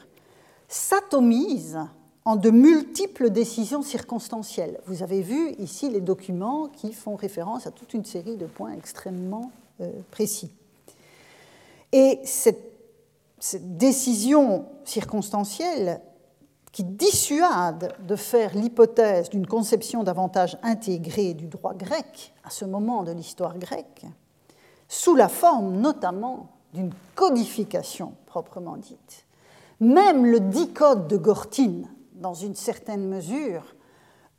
s'atomise 0.68 1.78
en 2.26 2.36
de 2.36 2.50
multiples 2.50 3.30
décisions 3.30 3.82
circonstancielles. 3.82 4.80
Vous 4.88 5.04
avez 5.04 5.22
vu 5.22 5.52
ici 5.60 5.90
les 5.90 6.02
documents 6.02 6.68
qui 6.70 6.94
font 6.94 7.16
référence 7.16 7.68
à 7.68 7.72
toute 7.72 7.94
une 7.94 8.06
série 8.06 8.38
de 8.38 8.46
points 8.46 8.74
extrêmement 8.74 9.52
euh, 9.82 9.92
précis. 10.10 10.52
Et 11.94 12.20
cette, 12.26 12.72
décision 13.60 14.68
circonstancielle 14.86 16.00
qui 16.72 16.86
dissuade 16.86 17.94
de 18.08 18.16
faire 18.16 18.56
l'hypothèse 18.56 19.30
d'une 19.30 19.46
conception 19.46 20.04
davantage 20.04 20.58
intégrée 20.64 21.34
du 21.34 21.48
droit 21.48 21.74
grec 21.74 22.34
à 22.46 22.50
ce 22.50 22.64
moment 22.64 23.04
de 23.04 23.12
l'histoire 23.12 23.58
grecque, 23.58 24.06
sous 24.88 25.16
la 25.16 25.28
forme 25.28 25.74
notamment 25.74 26.48
d'une 26.74 26.94
codification 27.16 28.14
proprement 28.26 28.78
dite. 28.78 29.26
Même 29.82 30.26
le 30.26 30.40
dicode 30.40 31.10
de 31.10 31.18
Gortine, 31.18 31.90
dans 32.14 32.34
une 32.34 32.56
certaine 32.56 33.10
mesure, 33.10 33.76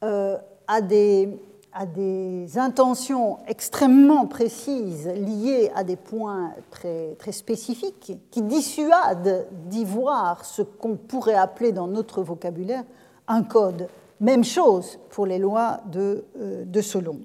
euh, 0.02 0.38
a, 0.66 0.80
des, 0.80 1.28
a, 1.74 1.86
des, 1.86 2.58
intentions 2.58 3.38
extrêmement 3.46 4.26
précises 4.26 5.08
liées 5.08 5.70
à 5.74 5.84
des 5.84 5.96
points 5.96 6.52
très, 6.70 7.16
spécifiques 7.32 8.12
qui 8.30 8.42
dissuadent 8.42 9.46
d'y 9.66 9.84
voir 9.84 10.44
ce 10.44 10.62
qu'on 10.62 10.96
pourrait 10.96 11.34
appeler 11.34 11.72
dans 11.72 11.86
notre 11.86 12.22
vocabulaire 12.22 12.84
un 13.28 13.42
code. 13.42 13.88
Même 14.20 14.44
chose 14.44 14.98
pour 15.10 15.26
les 15.26 15.38
lois 15.38 15.80
de, 15.90 16.24
euh, 16.40 16.82
Solon. 16.82 17.20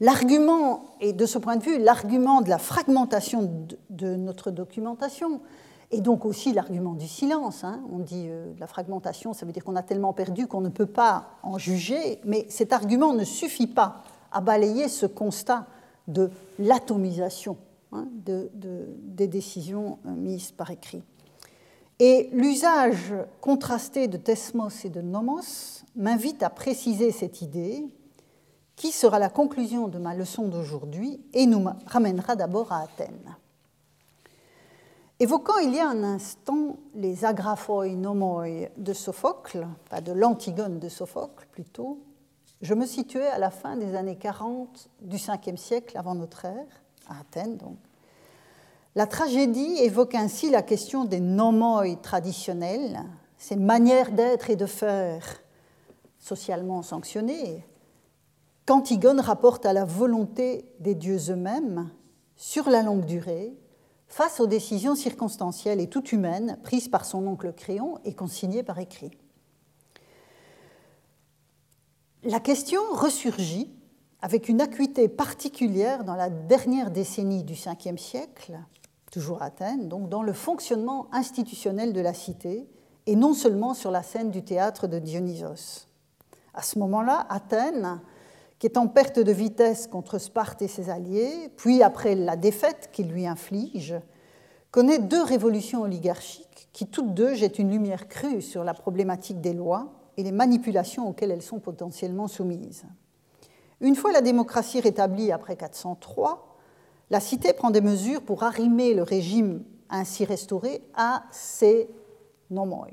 L'argument, 0.00 0.96
et 1.00 1.12
de 1.12 1.26
ce 1.26 1.38
point 1.38 1.56
de 1.56 1.62
vue, 1.62 1.78
l'argument 1.78 2.40
de 2.40 2.50
la 2.50 2.58
fragmentation 2.58 3.66
de 3.90 4.16
notre 4.16 4.50
documentation, 4.50 5.40
et 5.92 6.00
donc 6.00 6.24
aussi 6.24 6.52
l'argument 6.52 6.94
du 6.94 7.06
silence. 7.06 7.64
Hein. 7.64 7.80
On 7.92 7.98
dit 7.98 8.26
euh, 8.28 8.52
la 8.58 8.66
fragmentation, 8.66 9.34
ça 9.34 9.46
veut 9.46 9.52
dire 9.52 9.62
qu'on 9.62 9.76
a 9.76 9.82
tellement 9.82 10.12
perdu 10.12 10.46
qu'on 10.46 10.62
ne 10.62 10.70
peut 10.70 10.86
pas 10.86 11.30
en 11.42 11.58
juger, 11.58 12.20
mais 12.24 12.46
cet 12.48 12.72
argument 12.72 13.12
ne 13.12 13.24
suffit 13.24 13.66
pas 13.66 14.02
à 14.32 14.40
balayer 14.40 14.88
ce 14.88 15.06
constat 15.06 15.66
de 16.08 16.30
l'atomisation 16.58 17.58
hein, 17.92 18.06
de, 18.24 18.50
de, 18.54 18.86
des 19.02 19.28
décisions 19.28 19.98
euh, 20.06 20.10
mises 20.10 20.50
par 20.50 20.70
écrit. 20.70 21.02
Et 22.00 22.30
l'usage 22.32 23.14
contrasté 23.40 24.08
de 24.08 24.16
thesmos 24.16 24.84
et 24.84 24.88
de 24.88 25.02
nomos 25.02 25.84
m'invite 25.94 26.42
à 26.42 26.50
préciser 26.50 27.12
cette 27.12 27.42
idée 27.42 27.86
qui 28.76 28.90
sera 28.90 29.18
la 29.18 29.28
conclusion 29.28 29.86
de 29.88 29.98
ma 29.98 30.14
leçon 30.14 30.48
d'aujourd'hui 30.48 31.20
et 31.34 31.46
nous 31.46 31.64
ramènera 31.86 32.34
d'abord 32.34 32.72
à 32.72 32.80
Athènes. 32.80 33.36
Évoquant 35.22 35.58
il 35.58 35.72
y 35.72 35.78
a 35.78 35.88
un 35.88 36.02
instant 36.02 36.78
les 36.96 37.24
agraphoi 37.24 37.90
nomoi 37.90 38.66
de 38.76 38.92
Sophocle, 38.92 39.68
pas 39.88 40.00
de 40.00 40.10
l'Antigone 40.10 40.80
de 40.80 40.88
Sophocle 40.88 41.46
plutôt, 41.52 42.00
je 42.60 42.74
me 42.74 42.86
situais 42.86 43.28
à 43.28 43.38
la 43.38 43.50
fin 43.52 43.76
des 43.76 43.94
années 43.94 44.16
40 44.16 44.88
du 45.00 45.18
5e 45.18 45.56
siècle 45.56 45.96
avant 45.96 46.16
notre 46.16 46.46
ère, 46.46 46.66
à 47.06 47.20
Athènes 47.20 47.56
donc. 47.56 47.76
La 48.96 49.06
tragédie 49.06 49.76
évoque 49.78 50.16
ainsi 50.16 50.50
la 50.50 50.62
question 50.62 51.04
des 51.04 51.20
nomoi 51.20 51.84
traditionnels, 52.02 53.04
ces 53.38 53.54
manières 53.54 54.10
d'être 54.10 54.50
et 54.50 54.56
de 54.56 54.66
faire 54.66 55.40
socialement 56.18 56.82
sanctionnées, 56.82 57.64
qu'Antigone 58.66 59.20
rapporte 59.20 59.66
à 59.66 59.72
la 59.72 59.84
volonté 59.84 60.64
des 60.80 60.96
dieux 60.96 61.30
eux-mêmes 61.30 61.92
sur 62.34 62.68
la 62.68 62.82
longue 62.82 63.04
durée 63.04 63.56
face 64.12 64.40
aux 64.40 64.46
décisions 64.46 64.94
circonstancielles 64.94 65.80
et 65.80 65.88
tout 65.88 66.06
humaines 66.08 66.58
prises 66.62 66.88
par 66.88 67.06
son 67.06 67.26
oncle 67.26 67.54
Créon 67.54 67.96
et 68.04 68.12
consignées 68.12 68.62
par 68.62 68.78
écrit. 68.78 69.10
La 72.22 72.38
question 72.38 72.82
ressurgit 72.92 73.72
avec 74.20 74.50
une 74.50 74.60
acuité 74.60 75.08
particulière 75.08 76.04
dans 76.04 76.14
la 76.14 76.28
dernière 76.28 76.90
décennie 76.90 77.42
du 77.42 77.54
Ve 77.54 77.96
siècle, 77.96 78.60
toujours 79.10 79.40
à 79.40 79.46
Athènes, 79.46 79.88
donc 79.88 80.10
dans 80.10 80.22
le 80.22 80.34
fonctionnement 80.34 81.08
institutionnel 81.10 81.94
de 81.94 82.00
la 82.02 82.12
cité, 82.12 82.68
et 83.06 83.16
non 83.16 83.32
seulement 83.32 83.72
sur 83.72 83.90
la 83.90 84.02
scène 84.02 84.30
du 84.30 84.44
théâtre 84.44 84.88
de 84.88 84.98
Dionysos. 84.98 85.88
À 86.52 86.60
ce 86.60 86.78
moment-là, 86.80 87.26
Athènes 87.30 87.98
qui 88.62 88.68
est 88.68 88.78
en 88.78 88.86
perte 88.86 89.18
de 89.18 89.32
vitesse 89.32 89.88
contre 89.88 90.18
Sparte 90.18 90.62
et 90.62 90.68
ses 90.68 90.88
alliés, 90.88 91.50
puis 91.56 91.82
après 91.82 92.14
la 92.14 92.36
défaite 92.36 92.90
qu'il 92.92 93.08
lui 93.08 93.26
inflige, 93.26 93.96
connaît 94.70 95.00
deux 95.00 95.24
révolutions 95.24 95.82
oligarchiques 95.82 96.68
qui 96.72 96.86
toutes 96.86 97.12
deux 97.12 97.34
jettent 97.34 97.58
une 97.58 97.72
lumière 97.72 98.06
crue 98.06 98.40
sur 98.40 98.62
la 98.62 98.72
problématique 98.72 99.40
des 99.40 99.52
lois 99.52 99.92
et 100.16 100.22
les 100.22 100.30
manipulations 100.30 101.08
auxquelles 101.08 101.32
elles 101.32 101.42
sont 101.42 101.58
potentiellement 101.58 102.28
soumises. 102.28 102.84
Une 103.80 103.96
fois 103.96 104.12
la 104.12 104.20
démocratie 104.20 104.78
rétablie 104.78 105.32
après 105.32 105.56
403, 105.56 106.56
la 107.10 107.18
cité 107.18 107.54
prend 107.54 107.72
des 107.72 107.80
mesures 107.80 108.22
pour 108.22 108.44
arrimer 108.44 108.94
le 108.94 109.02
régime 109.02 109.64
ainsi 109.90 110.24
restauré 110.24 110.84
à 110.94 111.24
ses 111.32 111.90
nomoi. 112.48 112.86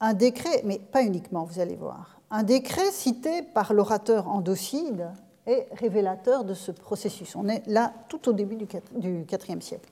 Un 0.00 0.12
décret, 0.12 0.60
mais 0.66 0.80
pas 0.80 1.02
uniquement, 1.02 1.44
vous 1.44 1.60
allez 1.60 1.76
voir, 1.76 2.15
un 2.30 2.42
décret 2.42 2.90
cité 2.90 3.42
par 3.42 3.72
l'orateur 3.72 4.28
Endocide 4.28 5.08
est 5.46 5.68
révélateur 5.72 6.44
de 6.44 6.54
ce 6.54 6.72
processus. 6.72 7.36
On 7.36 7.48
est 7.48 7.66
là 7.66 7.92
tout 8.08 8.28
au 8.28 8.32
début 8.32 8.56
du 8.56 8.66
IVe 8.66 9.60
siècle, 9.60 9.90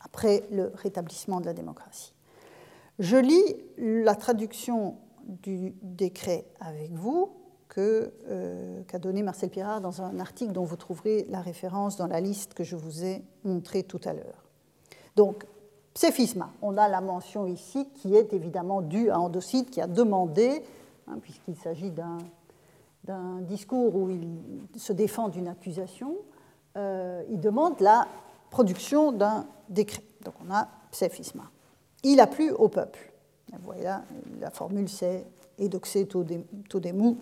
après 0.00 0.44
le 0.50 0.72
rétablissement 0.74 1.40
de 1.40 1.46
la 1.46 1.52
démocratie. 1.52 2.12
Je 2.98 3.16
lis 3.16 3.56
la 3.76 4.14
traduction 4.14 4.96
du 5.22 5.74
décret 5.82 6.46
avec 6.60 6.92
vous 6.92 7.30
qu'a 7.68 7.80
euh, 7.80 8.82
qu 8.84 8.98
donné 8.98 9.22
Marcel 9.22 9.50
Pirard 9.50 9.80
dans 9.80 10.00
un 10.00 10.18
article 10.18 10.52
dont 10.52 10.64
vous 10.64 10.76
trouverez 10.76 11.26
la 11.28 11.40
référence 11.40 11.96
dans 11.96 12.06
la 12.06 12.20
liste 12.20 12.54
que 12.54 12.64
je 12.64 12.76
vous 12.76 13.04
ai 13.04 13.22
montrée 13.44 13.82
tout 13.82 14.00
à 14.04 14.14
l'heure. 14.14 14.44
Donc, 15.16 15.44
pséphisma, 15.92 16.50
on 16.62 16.76
a 16.78 16.88
la 16.88 17.00
mention 17.00 17.46
ici 17.46 17.88
qui 17.94 18.14
est 18.14 18.32
évidemment 18.32 18.82
due 18.82 19.10
à 19.10 19.18
Endocide 19.18 19.68
qui 19.68 19.80
a 19.80 19.86
demandé 19.86 20.62
Hein, 21.08 21.18
puisqu'il 21.20 21.56
s'agit 21.56 21.90
d'un 21.90 23.40
discours 23.42 23.94
où 23.94 24.10
il 24.10 24.28
se 24.76 24.92
défend 24.92 25.28
d'une 25.28 25.48
accusation, 25.48 26.16
euh, 26.76 27.22
il 27.30 27.40
demande 27.40 27.80
la 27.80 28.06
production 28.50 29.12
d'un 29.12 29.46
décret. 29.68 30.02
Donc 30.24 30.34
on 30.46 30.52
a 30.52 30.68
pséphisma. 30.90 31.44
Il 32.02 32.20
a 32.20 32.26
plu 32.26 32.50
au 32.50 32.68
peuple. 32.68 33.12
voilà, 33.62 34.02
la 34.40 34.50
formule 34.50 34.88
c'est 34.88 35.26
edoxé 35.58 36.06
todemo, 36.06 37.16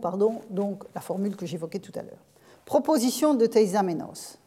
pardon, 0.00 0.40
donc 0.50 0.84
la 0.94 1.00
formule 1.00 1.36
que 1.36 1.46
j'évoquais 1.46 1.78
tout 1.78 1.92
à 1.94 2.02
l'heure. 2.02 2.24
Proposition 2.64 3.34
de 3.34 3.46
Theizamenos. 3.46 4.38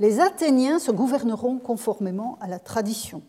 Les 0.00 0.18
Athéniens 0.18 0.78
se 0.78 0.90
gouverneront 0.90 1.58
conformément 1.58 2.38
à 2.40 2.48
la 2.48 2.58
tradition 2.58 3.22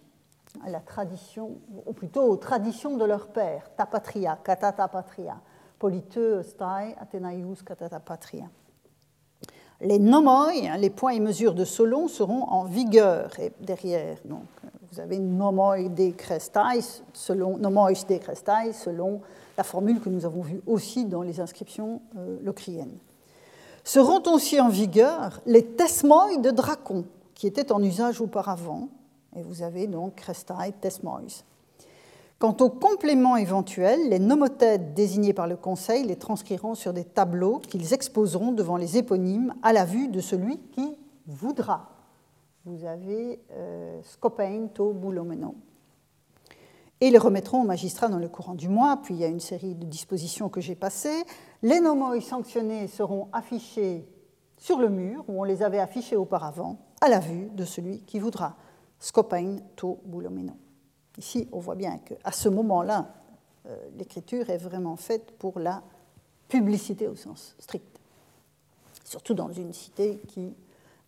à 0.66 0.70
la 0.70 0.80
tradition, 0.80 1.52
ou 1.86 1.94
plutôt 1.94 2.24
aux 2.24 2.38
traditions 2.38 2.98
de 2.98 3.06
leur 3.06 3.28
père, 3.28 3.70
ta 3.76 3.86
patria, 3.86 4.38
katata 4.44 4.88
patria, 4.88 5.36
polite 5.80 6.42
stai 6.44 6.96
athenaius 7.00 7.62
katata 7.64 8.00
patria. 8.00 8.46
Les 9.82 10.00
nomoi, 10.00 10.52
les 10.78 10.90
points 10.90 11.12
et 11.12 11.20
mesures 11.20 11.54
de 11.54 11.66
Solon, 11.66 12.08
seront 12.08 12.44
en 12.44 12.64
vigueur 12.64 13.38
et 13.40 13.52
derrière. 13.60 14.18
Donc, 14.24 14.46
vous 14.92 15.00
avez 15.00 15.20
nomoi 15.20 15.90
de 15.90 16.12
crestai, 16.12 16.80
selon, 17.12 17.58
nomoi 17.58 17.92
de 17.92 18.18
crestai, 18.18 18.72
selon 18.72 19.22
la 19.58 19.64
formule 19.64 20.00
que 20.00 20.10
nous 20.10 20.26
avons 20.26 20.42
vue 20.42 20.62
aussi 20.68 21.06
dans 21.06 21.22
les 21.22 21.40
inscriptions 21.40 22.02
euh, 22.18 22.38
locriennes. 22.44 22.98
Seront 23.84 24.24
aussi 24.28 24.62
en 24.62 24.70
vigueur 24.70 25.42
les 25.46 25.66
tesmoi 25.66 26.38
de 26.38 26.52
Dracon, 26.52 27.06
qui 27.34 27.48
étaient 27.48 27.72
en 27.72 27.84
usage 27.84 28.22
auparavant, 28.22 28.88
et 29.36 29.42
vous 29.44 29.64
avez 29.64 29.88
donc 29.88 30.16
crestai, 30.16 30.74
tesmois. 30.80 31.22
Quant 32.40 32.58
aux 32.60 32.70
compléments 32.70 33.38
éventuels, 33.38 34.10
les 34.10 34.20
nomotèdes 34.20 34.94
désignés 34.94 35.34
par 35.34 35.48
le 35.48 35.56
Conseil 35.56 36.04
les 36.04 36.18
transcriront 36.18 36.76
sur 36.76 36.92
des 36.92 37.06
tableaux 37.06 37.60
qu'ils 37.60 37.94
exposeront 37.94 38.52
devant 38.52 38.76
les 38.76 38.98
éponymes 38.98 39.54
à 39.64 39.72
la 39.72 39.86
vue 39.86 40.10
de 40.10 40.20
celui 40.20 40.58
qui 40.72 40.98
voudra. 41.26 41.90
Vous 42.66 42.86
avez 42.86 43.40
euh, 43.52 44.02
Scopain 44.04 44.68
to 44.74 44.94
Boulomeno. 44.94 45.56
Et 47.02 47.10
les 47.12 47.18
remettront 47.18 47.62
au 47.62 47.66
magistrat 47.66 48.08
dans 48.08 48.20
le 48.20 48.30
courant 48.30 48.56
du 48.56 48.70
mois, 48.70 49.00
puis 49.02 49.14
il 49.14 49.20
y 49.20 49.26
a 49.26 49.28
une 49.28 49.40
série 49.40 49.76
de 49.76 49.86
dispositions 49.86 50.50
que 50.50 50.62
j'ai 50.62 50.76
passées. 50.76 51.24
Les 51.62 51.80
nomoi 51.80 52.20
sanctionnés 52.22 52.88
seront 52.88 53.28
affichés 53.34 54.06
sur 54.58 54.80
le 54.80 54.90
mur, 54.90 55.26
où 55.28 55.42
on 55.42 55.44
les 55.44 55.64
avait 55.64 55.80
affichés 55.80 56.16
auparavant, 56.16 56.78
à 57.02 57.10
la 57.10 57.20
vue 57.20 57.50
de 57.52 57.66
celui 57.66 58.02
qui 58.02 58.20
voudra. 58.20 58.56
Scopain 59.04 59.58
to 59.76 60.00
Boulomeno. 60.06 60.54
Ici, 61.18 61.50
on 61.52 61.60
voit 61.60 61.76
bien 61.76 61.98
qu'à 61.98 62.32
ce 62.32 62.48
moment-là, 62.48 63.14
euh, 63.66 63.76
l'écriture 63.98 64.50
est 64.50 64.58
vraiment 64.58 64.96
faite 64.96 65.34
pour 65.40 65.60
la 65.60 65.84
publicité 66.48 67.10
au 67.10 67.16
sens 67.18 67.54
strict, 67.60 68.00
surtout 69.04 69.34
dans 69.34 69.52
une 69.52 69.74
cité 69.74 70.22
qui 70.30 70.54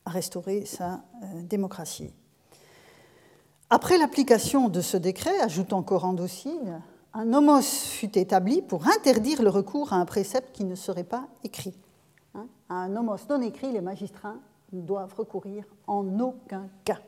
a 0.03 0.09
restauré 0.09 0.65
sa 0.65 0.95
euh, 1.23 1.41
démocratie. 1.43 2.11
Après 3.69 3.97
l'application 3.97 4.67
de 4.67 4.81
ce 4.81 4.97
décret, 4.97 5.39
ajoute 5.39 5.71
encore 5.71 6.03
Andocide, 6.03 6.81
un 7.13 7.23
nomos 7.23 7.61
fut 7.61 8.17
établi 8.17 8.61
pour 8.61 8.89
interdire 8.89 9.41
le 9.41 9.49
recours 9.49 9.93
à 9.93 9.95
un 9.95 10.05
précepte 10.05 10.51
qui 10.51 10.65
ne 10.65 10.75
serait 10.75 11.05
pas 11.05 11.29
écrit. 11.45 11.77
Hein, 12.33 12.47
un 12.67 12.89
nomos 12.89 13.15
non 13.29 13.41
écrit, 13.41 13.71
les 13.71 13.79
magistrats 13.79 14.35
ne 14.73 14.81
doivent 14.81 15.15
recourir 15.15 15.63
en 15.87 16.19
aucun 16.19 16.67
cas. 16.83 16.99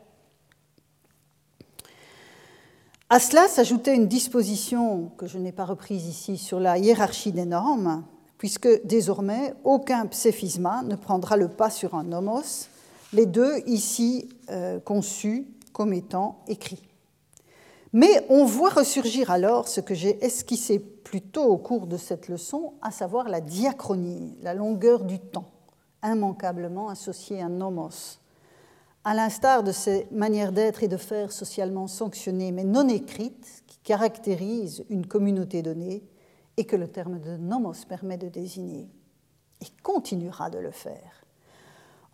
À 3.10 3.20
cela 3.20 3.48
s'ajoutait 3.48 3.96
une 3.96 4.06
disposition 4.06 5.10
que 5.16 5.26
je 5.26 5.38
n'ai 5.38 5.50
pas 5.50 5.64
reprise 5.64 6.06
ici 6.06 6.36
sur 6.36 6.60
la 6.60 6.76
hiérarchie 6.76 7.32
des 7.32 7.46
normes, 7.46 8.04
puisque 8.36 8.68
désormais 8.84 9.54
aucun 9.64 10.04
pséphisma 10.04 10.82
ne 10.82 10.94
prendra 10.94 11.38
le 11.38 11.48
pas 11.48 11.70
sur 11.70 11.94
un 11.94 12.04
nomos, 12.04 12.68
les 13.14 13.24
deux 13.24 13.60
ici 13.64 14.28
euh, 14.50 14.78
conçus 14.78 15.46
comme 15.72 15.94
étant 15.94 16.42
écrits. 16.48 16.82
Mais 17.94 18.26
on 18.28 18.44
voit 18.44 18.68
ressurgir 18.68 19.30
alors 19.30 19.68
ce 19.68 19.80
que 19.80 19.94
j'ai 19.94 20.22
esquissé 20.22 20.78
plus 20.78 21.22
tôt 21.22 21.44
au 21.44 21.56
cours 21.56 21.86
de 21.86 21.96
cette 21.96 22.28
leçon, 22.28 22.74
à 22.82 22.90
savoir 22.90 23.30
la 23.30 23.40
diachronie, 23.40 24.36
la 24.42 24.52
longueur 24.52 25.04
du 25.04 25.18
temps, 25.18 25.50
immanquablement 26.04 26.90
associée 26.90 27.40
à 27.40 27.46
un 27.46 27.48
nomos 27.48 28.20
à 29.08 29.14
l'instar 29.14 29.62
de 29.62 29.72
ces 29.72 30.06
manières 30.10 30.52
d'être 30.52 30.82
et 30.82 30.88
de 30.88 30.98
faire 30.98 31.32
socialement 31.32 31.86
sanctionnées 31.86 32.52
mais 32.52 32.64
non 32.64 32.86
écrites 32.90 33.62
qui 33.66 33.78
caractérisent 33.78 34.84
une 34.90 35.06
communauté 35.06 35.62
donnée 35.62 36.04
et 36.58 36.66
que 36.66 36.76
le 36.76 36.88
terme 36.88 37.18
de 37.18 37.38
nomos 37.38 37.86
permet 37.88 38.18
de 38.18 38.28
désigner, 38.28 38.86
et 39.62 39.66
continuera 39.82 40.50
de 40.50 40.58
le 40.58 40.70
faire. 40.70 41.24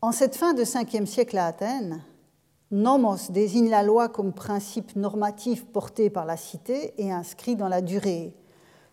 En 0.02 0.12
cette 0.12 0.36
fin 0.36 0.54
de 0.54 0.62
5e 0.62 1.06
siècle 1.06 1.36
à 1.36 1.46
Athènes, 1.46 2.00
nomos 2.70 3.28
désigne 3.28 3.70
la 3.70 3.82
loi 3.82 4.08
comme 4.08 4.32
principe 4.32 4.94
normatif 4.94 5.66
porté 5.66 6.10
par 6.10 6.24
la 6.24 6.36
cité 6.36 6.94
et 6.98 7.10
inscrit 7.10 7.56
dans 7.56 7.66
la 7.68 7.80
durée, 7.80 8.36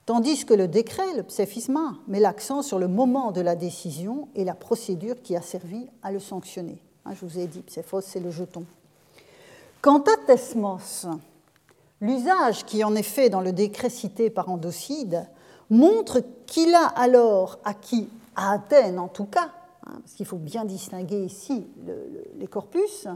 tandis 0.07 0.43
que 0.43 0.55
le 0.55 0.67
décret, 0.67 1.13
le 1.15 1.21
pséphisma, 1.21 1.99
met 2.07 2.19
l'accent 2.19 2.63
sur 2.63 2.79
le 2.79 2.87
moment 2.87 3.31
de 3.31 3.41
la 3.41 3.55
décision 3.55 4.27
et 4.33 4.43
la 4.43 4.55
procédure 4.55 5.21
qui 5.21 5.35
a 5.35 5.41
servi 5.43 5.87
à 6.01 6.11
le 6.11 6.17
sanctionner. 6.19 6.81
Ah, 7.05 7.11
je 7.13 7.25
vous 7.25 7.39
ai 7.39 7.47
dit, 7.47 7.61
Psephos, 7.61 8.01
c'est 8.01 8.19
le 8.19 8.29
jeton. 8.29 8.63
Quant 9.81 10.01
à 10.01 10.17
Thesmos, 10.27 11.07
l'usage 11.99 12.65
qui 12.65 12.83
en 12.83 12.93
est 12.93 13.01
fait 13.01 13.29
dans 13.29 13.41
le 13.41 13.51
décret 13.51 13.89
cité 13.89 14.29
par 14.29 14.49
Andocide 14.49 15.27
montre 15.71 16.21
qu'il 16.45 16.75
a 16.75 16.85
alors 16.85 17.57
acquis, 17.63 18.07
à 18.35 18.53
Athènes 18.53 18.99
en 18.99 19.07
tout 19.07 19.25
cas, 19.25 19.49
hein, 19.87 19.99
parce 20.01 20.13
qu'il 20.13 20.27
faut 20.27 20.37
bien 20.37 20.65
distinguer 20.65 21.23
ici 21.23 21.65
les 22.37 22.47
corpus, 22.47 23.07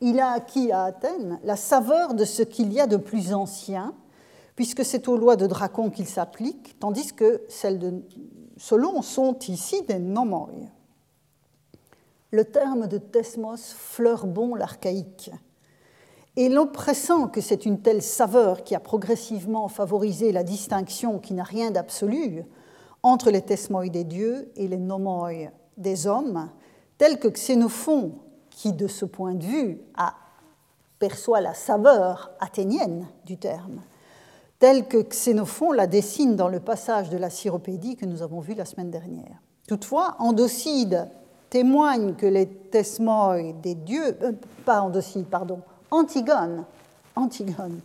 il 0.00 0.20
a 0.20 0.30
acquis 0.32 0.70
à 0.70 0.84
Athènes 0.84 1.40
la 1.42 1.56
saveur 1.56 2.14
de 2.14 2.24
ce 2.24 2.42
qu'il 2.42 2.72
y 2.72 2.80
a 2.80 2.86
de 2.86 2.96
plus 2.96 3.34
ancien, 3.34 3.94
puisque 4.54 4.84
c'est 4.84 5.08
aux 5.08 5.16
lois 5.16 5.34
de 5.34 5.48
Dracon 5.48 5.90
qu'il 5.90 6.06
s'applique, 6.06 6.78
tandis 6.78 7.12
que 7.12 7.42
celles 7.48 7.80
de 7.80 8.02
Solon 8.56 9.02
sont 9.02 9.36
ici 9.48 9.82
des 9.82 9.98
nomoi 9.98 10.50
le 12.30 12.44
terme 12.44 12.86
de 12.86 12.98
thesmos 12.98 13.72
fleure 13.72 14.26
bon 14.26 14.54
l'archaïque. 14.54 15.30
Et 16.36 16.48
l'oppressant 16.48 17.26
que 17.26 17.40
c'est 17.40 17.66
une 17.66 17.80
telle 17.80 18.02
saveur 18.02 18.62
qui 18.62 18.74
a 18.74 18.80
progressivement 18.80 19.68
favorisé 19.68 20.30
la 20.30 20.44
distinction 20.44 21.18
qui 21.18 21.34
n'a 21.34 21.42
rien 21.42 21.70
d'absolu 21.70 22.44
entre 23.02 23.30
les 23.30 23.42
thesmoi 23.42 23.88
des 23.88 24.04
dieux 24.04 24.52
et 24.56 24.68
les 24.68 24.76
nomoi 24.76 25.30
des 25.76 26.06
hommes, 26.06 26.50
tel 26.96 27.18
que 27.18 27.28
Xénophon, 27.28 28.12
qui 28.50 28.72
de 28.72 28.86
ce 28.86 29.04
point 29.04 29.34
de 29.34 29.44
vue 29.44 29.80
a, 29.96 30.14
perçoit 30.98 31.40
la 31.40 31.54
saveur 31.54 32.32
athénienne 32.40 33.06
du 33.24 33.38
terme, 33.38 33.82
tel 34.58 34.88
que 34.88 34.98
Xénophon 34.98 35.72
la 35.72 35.86
dessine 35.86 36.36
dans 36.36 36.48
le 36.48 36.60
passage 36.60 37.08
de 37.08 37.16
la 37.16 37.30
Syropédie 37.30 37.96
que 37.96 38.06
nous 38.06 38.22
avons 38.22 38.40
vu 38.40 38.54
la 38.54 38.64
semaine 38.64 38.90
dernière. 38.90 39.40
Toutefois, 39.68 40.16
Endocide 40.18 41.08
témoigne 41.50 42.14
que 42.14 42.26
les 42.26 42.46
tesmoi 42.46 43.52
des 43.62 43.74
dieux, 43.74 44.16
euh, 44.22 44.32
pas 44.64 44.82
Andocide, 44.82 45.26
pardon, 45.26 45.60
Antigone, 45.90 46.64
Antigone, 47.16 47.80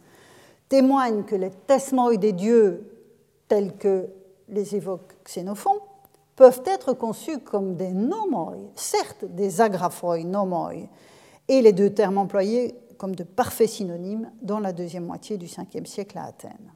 témoigne 0.70 1.24
que 1.24 1.36
les 1.36 1.52
tesmoi 1.52 2.18
des 2.18 2.34
dieux 2.34 2.90
tels 3.48 3.76
que 3.76 4.08
les 4.50 4.76
évoque 4.76 5.14
Xénophon 5.24 5.80
peuvent 6.36 6.64
être 6.66 6.94
conçus 6.94 7.40
comme 7.40 7.76
des 7.76 7.92
nomoi, 7.92 8.56
certes 8.76 9.26
des 9.26 9.62
agraphoi 9.62 10.24
nomoi, 10.24 10.72
et 11.48 11.62
les 11.62 11.74
deux 11.74 11.92
termes 11.92 12.18
employés 12.18 12.76
comme 12.98 13.16
de 13.16 13.24
parfaits 13.24 13.70
synonymes 13.70 14.32
dans 14.42 14.60
la 14.60 14.74
deuxième 14.74 15.06
moitié 15.06 15.38
du 15.38 15.46
5e 15.46 15.86
siècle 15.86 16.18
à 16.18 16.26
Athènes. 16.26 16.72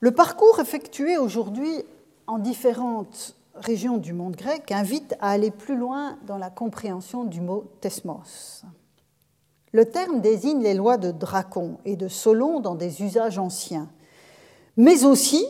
Le 0.00 0.10
parcours 0.12 0.60
effectué 0.60 1.16
aujourd'hui 1.16 1.84
en 2.26 2.38
différentes 2.38 3.36
région 3.60 3.98
du 3.98 4.12
monde 4.12 4.36
grec 4.36 4.70
invite 4.72 5.14
à 5.20 5.30
aller 5.30 5.50
plus 5.50 5.76
loin 5.76 6.18
dans 6.26 6.38
la 6.38 6.50
compréhension 6.50 7.24
du 7.24 7.40
mot 7.40 7.64
thesmos. 7.80 8.64
Le 9.72 9.84
terme 9.84 10.20
désigne 10.20 10.62
les 10.62 10.74
lois 10.74 10.96
de 10.96 11.10
Dracon 11.10 11.78
et 11.84 11.96
de 11.96 12.08
Solon 12.08 12.60
dans 12.60 12.74
des 12.74 13.02
usages 13.02 13.38
anciens, 13.38 13.88
mais 14.76 15.04
aussi, 15.04 15.44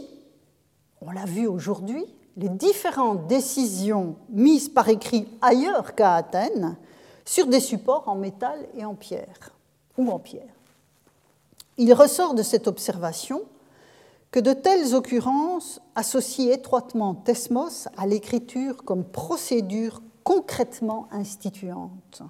on 1.01 1.11
l'a 1.11 1.25
vu 1.25 1.47
aujourd'hui, 1.47 2.05
les 2.37 2.49
différentes 2.49 3.27
décisions 3.27 4.17
mises 4.31 4.69
par 4.69 4.89
écrit 4.89 5.29
ailleurs 5.43 5.95
qu'à 5.95 6.15
Athènes 6.15 6.77
sur 7.25 7.47
des 7.47 7.61
supports 7.61 8.09
en 8.09 8.15
métal 8.15 8.67
et 8.75 8.85
en 8.85 8.95
pierre, 8.95 9.53
ou 9.99 10.11
en 10.11 10.19
pierre. 10.19 10.55
Il 11.77 11.93
ressort 11.93 12.35
de 12.35 12.43
cette 12.43 12.67
observation 12.67 13.43
que 14.31 14.41
de 14.41 14.53
telles 14.53 14.95
occurrences 14.95 15.81
associent 15.95 16.53
étroitement 16.53 17.15
Thesmos 17.15 17.89
à 17.97 18.07
l'écriture 18.07 18.85
comme 18.85 19.05
procédure 19.05 20.03
concrètement 20.23 21.09
instituante. 21.11 22.23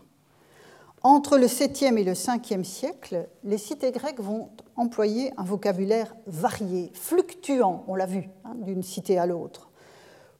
Entre 1.02 1.38
le 1.38 1.46
7e 1.46 1.96
et 1.96 2.04
le 2.04 2.12
5e 2.12 2.64
siècle, 2.64 3.28
les 3.44 3.58
cités 3.58 3.92
grecques 3.92 4.20
vont 4.20 4.50
employer 4.76 5.32
un 5.36 5.44
vocabulaire 5.44 6.14
varié, 6.26 6.90
fluctuant, 6.94 7.84
on 7.86 7.94
l'a 7.94 8.06
vu, 8.06 8.28
hein, 8.44 8.54
d'une 8.56 8.82
cité 8.82 9.18
à 9.18 9.26
l'autre, 9.26 9.70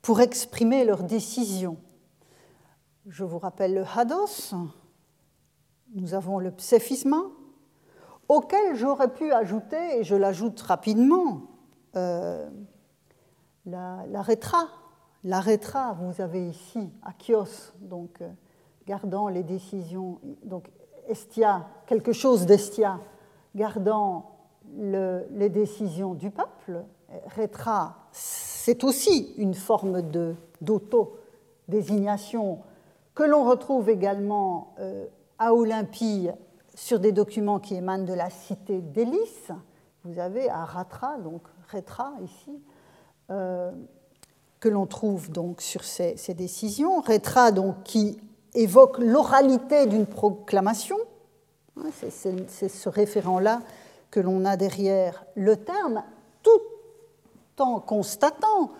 pour 0.02 0.20
exprimer 0.20 0.84
leurs 0.84 1.04
décisions. 1.04 1.76
Je 3.06 3.24
vous 3.24 3.38
rappelle 3.38 3.74
le 3.74 3.84
hados, 3.96 4.54
nous 5.94 6.14
avons 6.14 6.38
le 6.38 6.50
pséphisma, 6.50 7.22
auquel 8.28 8.76
j'aurais 8.76 9.12
pu 9.12 9.32
ajouter, 9.32 9.98
et 9.98 10.04
je 10.04 10.14
l'ajoute 10.16 10.60
rapidement, 10.60 11.42
euh, 11.96 12.48
la, 13.66 14.22
rétra. 14.22 14.68
Vous 16.00 16.20
avez 16.20 16.48
ici, 16.48 16.90
Achios, 17.02 17.72
donc 17.80 18.20
euh, 18.20 18.28
gardant 18.86 19.28
les 19.28 19.42
décisions, 19.42 20.20
donc 20.44 20.70
Estia, 21.06 21.66
quelque 21.86 22.12
chose 22.12 22.46
d'Estia, 22.46 23.00
gardant 23.54 24.36
les 24.76 25.48
décisions 25.48 26.14
du 26.14 26.30
peuple. 26.30 26.84
Rétra, 27.34 28.08
c'est 28.12 28.84
aussi 28.84 29.34
une 29.38 29.54
forme 29.54 30.02
d'auto-désignation 30.60 32.60
que 33.14 33.22
l'on 33.24 33.44
retrouve 33.44 33.88
également 33.88 34.74
euh, 34.78 35.06
à 35.38 35.52
Olympie 35.52 36.28
sur 36.74 37.00
des 37.00 37.10
documents 37.10 37.58
qui 37.58 37.74
émanent 37.74 38.04
de 38.04 38.12
la 38.12 38.30
cité 38.30 38.80
d'Hélice. 38.80 39.50
Vous 40.04 40.20
avez 40.20 40.48
à 40.48 40.64
Ratra, 40.64 41.18
donc 41.18 41.42
Rétra 41.68 42.12
ici, 42.22 42.62
euh, 43.30 43.70
que 44.60 44.68
l'on 44.68 44.86
trouve 44.86 45.30
donc 45.30 45.60
sur 45.60 45.84
ces, 45.84 46.16
décisions. 46.34 47.00
Rétra, 47.00 47.52
donc, 47.52 47.82
qui 47.84 48.18
évoque 48.54 48.98
l'oralité 48.98 49.86
d'une 49.86 50.06
proclamation. 50.06 50.96
C'est 51.92 52.68
ce 52.68 52.88
référent-là 52.88 53.60
que 54.10 54.18
l'on 54.20 54.44
a 54.44 54.56
derrière 54.56 55.24
le 55.36 55.56
terme, 55.56 56.02
tout 56.42 57.62
en 57.62 57.80
constatant 57.80 58.72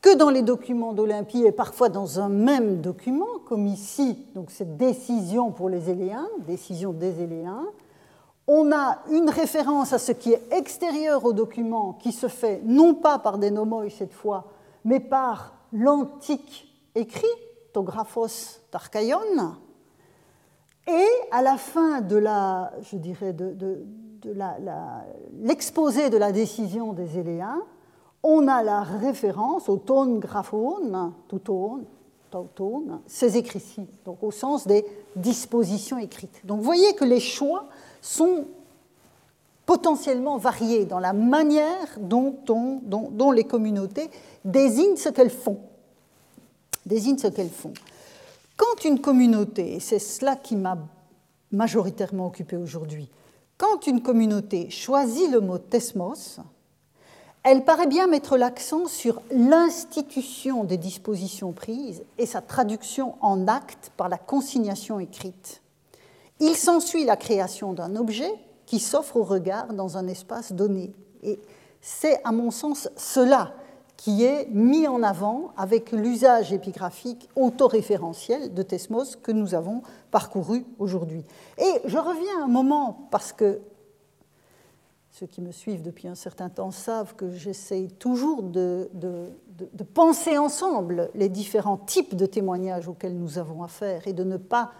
que 0.00 0.14
dans 0.14 0.30
les 0.30 0.42
documents 0.42 0.92
d'Olympie 0.92 1.44
et 1.44 1.52
parfois 1.52 1.88
dans 1.88 2.20
un 2.20 2.28
même 2.28 2.80
document, 2.80 3.38
comme 3.46 3.66
ici, 3.66 4.26
cette 4.48 4.76
décision 4.76 5.50
pour 5.50 5.68
les 5.68 5.90
Éléens, 5.90 6.28
décision 6.46 6.92
des 6.92 7.22
Éléens, 7.22 7.64
on 8.48 8.72
a 8.72 9.00
une 9.10 9.28
référence 9.28 9.92
à 9.92 9.98
ce 9.98 10.12
qui 10.12 10.32
est 10.32 10.42
extérieur 10.52 11.24
au 11.26 11.34
document 11.34 11.92
qui 11.92 12.12
se 12.12 12.28
fait 12.28 12.62
non 12.64 12.94
pas 12.94 13.18
par 13.18 13.36
des 13.36 13.50
nomoi 13.50 13.90
cette 13.90 14.14
fois, 14.14 14.46
mais 14.86 15.00
par 15.00 15.52
l'antique 15.72 16.74
écrit, 16.94 17.26
Tographos 17.74 18.60
Tarkaion, 18.70 19.54
et 20.86 21.06
à 21.30 21.42
la 21.42 21.58
fin 21.58 22.00
de 22.00 22.16
la, 22.16 22.72
je 22.90 22.96
dirais, 22.96 23.34
de, 23.34 23.84
l'exposé 25.42 26.08
de 26.08 26.16
la 26.16 26.32
décision 26.32 26.94
des 26.94 27.18
Éléens, 27.18 27.60
on 28.22 28.48
a 28.48 28.62
la 28.62 28.80
référence 28.80 29.68
au 29.68 29.76
tone 29.76 30.18
graphone, 30.18 31.12
tout 31.28 31.38
tone, 31.38 33.00
ces 33.06 33.36
écrits-ci, 33.36 33.86
donc 34.06 34.22
au 34.22 34.30
sens 34.30 34.66
des 34.66 34.86
dispositions 35.14 35.98
écrites. 35.98 36.44
Donc 36.44 36.58
vous 36.58 36.64
voyez 36.64 36.94
que 36.94 37.04
les 37.04 37.20
choix 37.20 37.66
sont 38.00 38.46
potentiellement 39.66 40.38
variés 40.38 40.86
dans 40.86 40.98
la 40.98 41.12
manière 41.12 41.98
dont, 41.98 42.32
les 43.32 43.44
communautés 43.44 44.10
désignent 44.44 44.96
ce 44.96 45.10
qu'elles 45.10 45.30
font. 45.30 45.60
Quand 48.56 48.84
une 48.84 49.00
communauté, 49.00 49.74
et 49.74 49.80
c'est 49.80 49.98
cela 49.98 50.36
qui 50.36 50.56
m'a 50.56 50.78
majoritairement 51.52 52.26
occupé 52.26 52.56
aujourd'hui, 52.56 53.10
quand 53.58 53.86
une 53.86 54.00
communauté 54.00 54.70
choisit 54.70 55.30
le 55.30 55.40
mot 55.40 55.58
tesmos, 55.58 56.40
elle 57.42 57.64
paraît 57.64 57.86
bien 57.86 58.06
mettre 58.06 58.36
l'accent 58.36 58.86
sur 58.86 59.20
l'institution 59.30 60.64
des 60.64 60.76
dispositions 60.76 61.52
prises 61.52 62.04
et 62.16 62.26
sa 62.26 62.40
traduction 62.40 63.16
en 63.20 63.48
acte 63.48 63.92
par 63.96 64.08
la 64.08 64.18
consignation 64.18 64.98
écrite. 64.98 65.60
Il 66.40 66.54
s'ensuit 66.56 67.04
la 67.04 67.16
création 67.16 67.72
d'un 67.72 67.96
objet 67.96 68.32
qui 68.66 68.78
s'offre 68.78 69.16
au 69.16 69.24
regard 69.24 69.72
dans 69.72 69.96
un 69.96 70.06
espace 70.06 70.52
donné. 70.52 70.92
Et 71.22 71.40
c'est, 71.80 72.20
à 72.24 72.32
mon 72.32 72.50
sens, 72.50 72.88
cela 72.96 73.54
qui 73.96 74.22
est 74.22 74.46
mis 74.50 74.86
en 74.86 75.02
avant 75.02 75.52
avec 75.56 75.90
l'usage 75.90 76.52
épigraphique 76.52 77.28
autoréférentiel 77.34 78.54
de 78.54 78.62
Tesmos 78.62 79.16
que 79.16 79.32
nous 79.32 79.54
avons 79.54 79.82
parcouru 80.12 80.64
aujourd'hui. 80.78 81.24
Et 81.58 81.80
je 81.84 81.98
reviens 81.98 82.44
un 82.44 82.46
moment 82.46 83.08
parce 83.10 83.32
que 83.32 83.60
ceux 85.10 85.26
qui 85.26 85.40
me 85.40 85.50
suivent 85.50 85.82
depuis 85.82 86.06
un 86.06 86.14
certain 86.14 86.48
temps 86.48 86.70
savent 86.70 87.16
que 87.16 87.32
j'essaye 87.32 87.88
toujours 87.90 88.44
de, 88.44 88.88
penser 89.92 90.38
ensemble 90.38 91.10
les 91.16 91.28
différents 91.28 91.76
types 91.76 92.14
de 92.14 92.24
témoignages 92.24 92.86
auxquels 92.86 93.18
nous 93.18 93.36
avons 93.36 93.64
affaire 93.64 94.06
et 94.06 94.12
de 94.12 94.22
ne 94.22 94.36
pas 94.36 94.70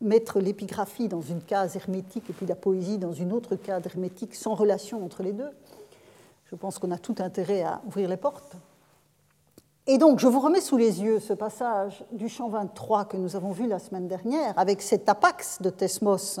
mettre 0.00 0.40
l'épigraphie 0.40 1.08
dans 1.08 1.22
une 1.22 1.40
case 1.40 1.76
hermétique 1.76 2.28
et 2.28 2.32
puis 2.32 2.46
la 2.46 2.56
poésie 2.56 2.98
dans 2.98 3.12
une 3.12 3.32
autre 3.32 3.56
case 3.56 3.86
hermétique 3.86 4.34
sans 4.34 4.54
relation 4.54 5.04
entre 5.04 5.22
les 5.22 5.32
deux. 5.32 5.50
Je 6.46 6.56
pense 6.56 6.78
qu'on 6.78 6.90
a 6.90 6.98
tout 6.98 7.16
intérêt 7.18 7.62
à 7.62 7.80
ouvrir 7.86 8.08
les 8.08 8.16
portes. 8.16 8.56
Et 9.86 9.98
donc, 9.98 10.18
je 10.18 10.26
vous 10.26 10.40
remets 10.40 10.60
sous 10.60 10.78
les 10.78 11.02
yeux 11.02 11.20
ce 11.20 11.34
passage 11.34 12.04
du 12.10 12.28
chant 12.28 12.48
23 12.48 13.04
que 13.04 13.16
nous 13.16 13.36
avons 13.36 13.50
vu 13.50 13.66
la 13.66 13.78
semaine 13.78 14.08
dernière, 14.08 14.58
avec 14.58 14.80
cet 14.80 15.08
apax 15.08 15.60
de 15.60 15.68
Thesmos 15.68 16.40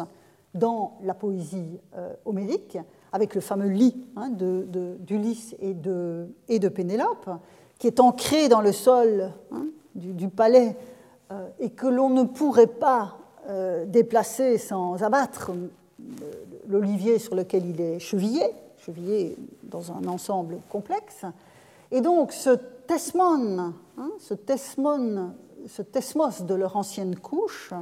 dans 0.54 0.96
la 1.02 1.14
poésie 1.14 1.78
euh, 1.96 2.14
homérique, 2.24 2.78
avec 3.12 3.34
le 3.34 3.40
fameux 3.40 3.68
lit 3.68 4.06
hein, 4.16 4.30
d'Ulysse 4.30 5.54
et, 5.60 5.74
de, 5.74 6.68
Pénélope, 6.68 7.28
qui 7.78 7.86
est 7.86 8.00
ancré 8.00 8.48
dans 8.48 8.60
le 8.60 8.72
sol 8.72 9.30
hein, 9.52 9.66
du, 9.94 10.28
palais 10.28 10.76
euh, 11.30 11.46
et 11.58 11.70
que 11.70 11.86
l'on 11.86 12.10
ne 12.10 12.22
pourrait 12.22 12.66
pas 12.66 13.18
déplacer 13.86 14.58
sans 14.58 15.02
abattre 15.02 15.50
l'olivier 16.68 17.18
sur 17.18 17.34
lequel 17.34 17.66
il 17.66 17.80
est 17.80 17.98
chevillé, 17.98 18.44
chevillé 18.78 19.36
dans 19.64 19.92
un 19.92 20.06
ensemble 20.06 20.58
complexe. 20.68 21.24
Et 21.90 22.00
donc 22.00 22.32
ce 22.32 22.50
tesmon, 22.86 23.74
hein, 23.98 24.10
ce 24.18 24.34
tesmon, 24.34 25.32
ce 25.66 25.82
tesmos 25.82 26.42
de 26.42 26.54
leur 26.54 26.76
ancienne 26.76 27.16
couche, 27.16 27.72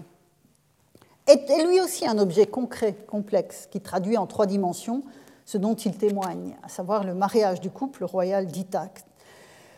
est 1.26 1.66
lui 1.66 1.80
aussi 1.80 2.06
un 2.06 2.18
objet 2.18 2.46
concret, 2.46 2.94
complexe, 3.06 3.68
qui 3.70 3.80
traduit 3.80 4.16
en 4.16 4.26
trois 4.26 4.46
dimensions 4.46 5.02
ce 5.44 5.58
dont 5.58 5.74
il 5.74 5.96
témoigne, 5.96 6.56
à 6.62 6.68
savoir 6.68 7.04
le 7.04 7.14
mariage 7.14 7.60
du 7.60 7.70
couple 7.70 8.04
royal 8.04 8.46
d'Ithaque. 8.46 9.04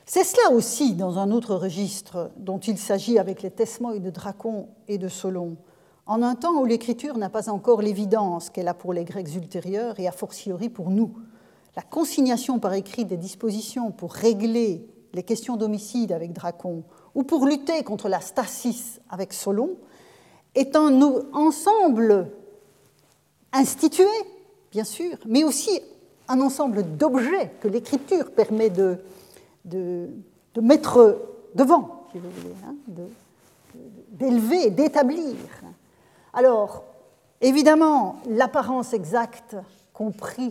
C'est 0.06 0.24
cela 0.24 0.54
aussi, 0.54 0.94
dans 0.94 1.18
un 1.18 1.30
autre 1.30 1.54
registre, 1.54 2.30
dont 2.36 2.58
il 2.58 2.76
s'agit 2.76 3.18
avec 3.18 3.42
les 3.42 3.50
tesmoïs 3.50 4.02
de 4.02 4.10
Dracon 4.10 4.68
et 4.88 4.98
de 4.98 5.08
Solon, 5.08 5.56
en 6.06 6.22
un 6.22 6.34
temps 6.34 6.60
où 6.60 6.66
l'écriture 6.66 7.16
n'a 7.16 7.30
pas 7.30 7.48
encore 7.48 7.80
l'évidence 7.80 8.50
qu'elle 8.50 8.68
a 8.68 8.74
pour 8.74 8.92
les 8.92 9.04
Grecs 9.04 9.34
ultérieurs 9.34 9.98
et 9.98 10.06
a 10.06 10.12
fortiori 10.12 10.68
pour 10.68 10.90
nous. 10.90 11.14
La 11.76 11.82
consignation 11.82 12.58
par 12.58 12.74
écrit 12.74 13.04
des 13.04 13.16
dispositions 13.16 13.90
pour 13.90 14.12
régler 14.12 14.86
les 15.12 15.22
questions 15.22 15.56
d'homicide 15.56 16.12
avec 16.12 16.32
Dracon 16.32 16.84
ou 17.14 17.22
pour 17.22 17.46
lutter 17.46 17.82
contre 17.84 18.08
la 18.08 18.20
stasis 18.20 19.00
avec 19.08 19.32
Solon 19.32 19.70
est 20.54 20.76
un 20.76 21.00
ensemble 21.32 22.30
institué, 23.52 24.06
bien 24.70 24.84
sûr, 24.84 25.16
mais 25.26 25.44
aussi 25.44 25.80
un 26.28 26.40
ensemble 26.40 26.96
d'objets 26.96 27.52
que 27.60 27.68
l'écriture 27.68 28.32
permet 28.32 28.70
de, 28.70 28.98
mettre 30.60 31.18
devant, 31.54 32.06
si 32.12 32.18
vous 32.18 32.30
voulez, 32.30 32.54
hein, 32.66 32.74
d'élever, 34.10 34.70
d'établir. 34.70 35.34
Alors, 36.36 36.82
évidemment, 37.40 38.16
l'apparence 38.28 38.92
exacte 38.92 39.56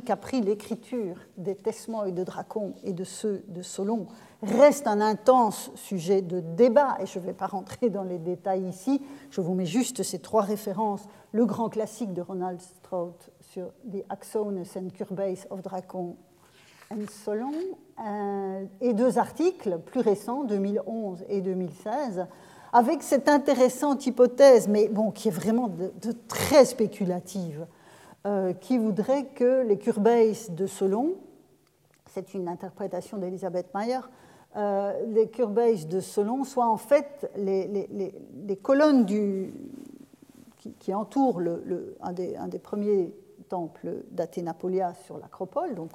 qu'a 0.05 0.15
pris 0.15 0.39
l'écriture 0.39 1.17
des 1.35 1.55
Tesmois 1.55 2.07
et 2.07 2.13
de 2.13 2.23
Dracon 2.23 2.75
et 2.85 2.93
de 2.93 3.03
ceux 3.03 3.43
de 3.49 3.61
Solon 3.61 4.07
reste 4.41 4.87
un 4.87 5.01
intense 5.01 5.71
sujet 5.75 6.21
de 6.21 6.39
débat, 6.39 6.95
et 7.01 7.05
je 7.05 7.19
ne 7.19 7.25
vais 7.25 7.33
pas 7.33 7.47
rentrer 7.47 7.89
dans 7.89 8.03
les 8.03 8.19
détails 8.19 8.65
ici, 8.65 9.01
je 9.29 9.41
vous 9.41 9.53
mets 9.53 9.65
juste 9.65 10.03
ces 10.03 10.19
trois 10.19 10.43
références, 10.43 11.03
le 11.33 11.45
grand 11.45 11.67
classique 11.67 12.13
de 12.13 12.21
Ronald 12.21 12.61
Strout 12.61 13.17
sur 13.41 13.73
The 13.91 14.05
Axones 14.07 14.63
and 14.77 14.87
Curbase 14.95 15.47
of 15.49 15.61
Dracon 15.61 16.15
and 16.91 17.07
Solon, 17.09 17.51
euh, 17.99 18.65
et 18.79 18.93
deux 18.93 19.17
articles 19.17 19.79
plus 19.79 19.99
récents, 19.99 20.45
2011 20.45 21.25
et 21.27 21.41
2016, 21.41 22.27
avec 22.73 23.03
cette 23.03 23.29
intéressante 23.29 24.05
hypothèse, 24.07 24.67
mais 24.67 24.89
bon, 24.89 25.11
qui 25.11 25.27
est 25.27 25.31
vraiment 25.31 25.71
très 26.27 26.65
spéculative, 26.65 27.67
euh, 28.25 28.53
qui 28.53 28.79
voudrait 28.79 29.27
que 29.27 29.61
les 29.61 29.77
Curbase 29.77 30.49
de 30.49 30.65
Solon, 30.65 31.13
c'est 32.09 32.33
une 32.33 32.47
interprétation 32.47 33.17
d'Elisabeth 33.17 33.67
Mayer, 33.75 33.99
euh, 34.55 34.91
les 35.07 35.29
Curbase 35.29 35.87
de 35.87 35.99
Solon 35.99 36.43
soient 36.43 36.67
en 36.67 36.77
fait 36.77 37.31
les, 37.37 38.59
colonnes 38.61 39.05
qui, 39.05 40.93
entourent 40.93 41.41
un, 42.01 42.13
des, 42.13 42.59
premiers 42.59 43.13
temples 43.53 44.03
d'Athénapolia 44.09 44.95
sur 45.05 45.19
l'Acropole, 45.19 45.75
donc 45.75 45.91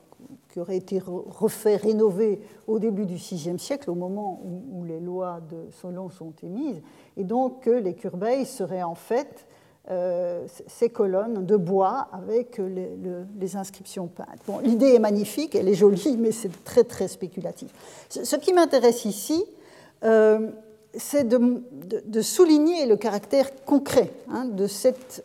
qui 0.48 0.60
aurait 0.60 0.76
été 0.76 1.00
refait, 1.04 1.74
rénové 1.74 2.40
au 2.68 2.78
début 2.78 3.04
du 3.04 3.16
VIe 3.16 3.58
siècle, 3.58 3.90
au 3.90 3.96
moment 3.96 4.40
où, 4.44 4.84
les 4.84 5.00
lois 5.00 5.40
de 5.50 5.68
Solon 5.72 6.08
sont 6.08 6.32
émises, 6.44 6.80
et 7.16 7.24
donc 7.24 7.64
que 7.64 7.70
les 7.70 7.94
curbeilles 7.94 8.46
seraient 8.46 8.84
en 8.84 8.94
fait 8.94 9.44
euh, 9.90 10.46
ces 10.68 10.88
colonnes 10.88 11.46
de 11.46 11.56
bois 11.56 12.06
avec 12.12 12.58
les, 12.58 13.56
inscriptions 13.56 14.06
peintes. 14.06 14.38
Bon, 14.46 14.60
L'idée 14.60 14.94
est 14.94 15.00
magnifique, 15.00 15.56
elle 15.56 15.68
est 15.68 15.74
jolie, 15.74 16.16
mais 16.16 16.30
c'est 16.30 16.62
très 16.62 16.84
très 16.84 17.08
spéculatif. 17.08 17.72
Ce, 18.08 18.36
qui 18.36 18.52
m'intéresse 18.52 19.04
ici, 19.04 19.44
euh, 20.04 20.52
c'est 20.94 21.26
de, 21.26 22.22
souligner 22.22 22.86
le 22.86 22.96
caractère 22.96 23.52
concret 23.64 24.12
hein, 24.30 24.44
de 24.44 24.68
cette 24.68 25.24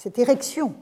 cette 0.00 0.18
érection 0.18 0.72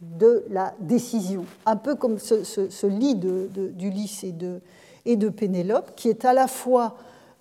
de 0.00 0.46
la 0.48 0.72
décision, 0.80 1.44
un 1.66 1.76
peu 1.76 1.96
comme 1.96 2.18
ce, 2.18 2.86
lit 2.86 3.14
d'Ulysse 3.14 4.24
et 4.24 4.32
de, 4.32 4.62
et 5.04 5.16
de 5.16 5.28
Pénélope, 5.28 5.94
qui 5.96 6.08
est 6.08 6.24
à 6.24 6.32
la 6.32 6.46
fois 6.46 6.96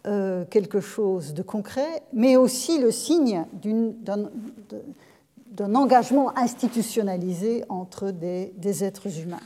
euh, 0.05 0.43
quelque 0.43 0.81
chose 0.81 1.33
de 1.33 1.41
concret, 1.41 2.03
mais 2.11 2.35
aussi 2.35 2.77
le 2.77 2.91
signe 2.91 3.45
d'un 3.63 4.25
engagement 5.75 6.37
institutionnalisé 6.37 7.63
entre 7.69 8.11
des, 8.11 8.83
êtres 8.83 9.17
humains. 9.17 9.39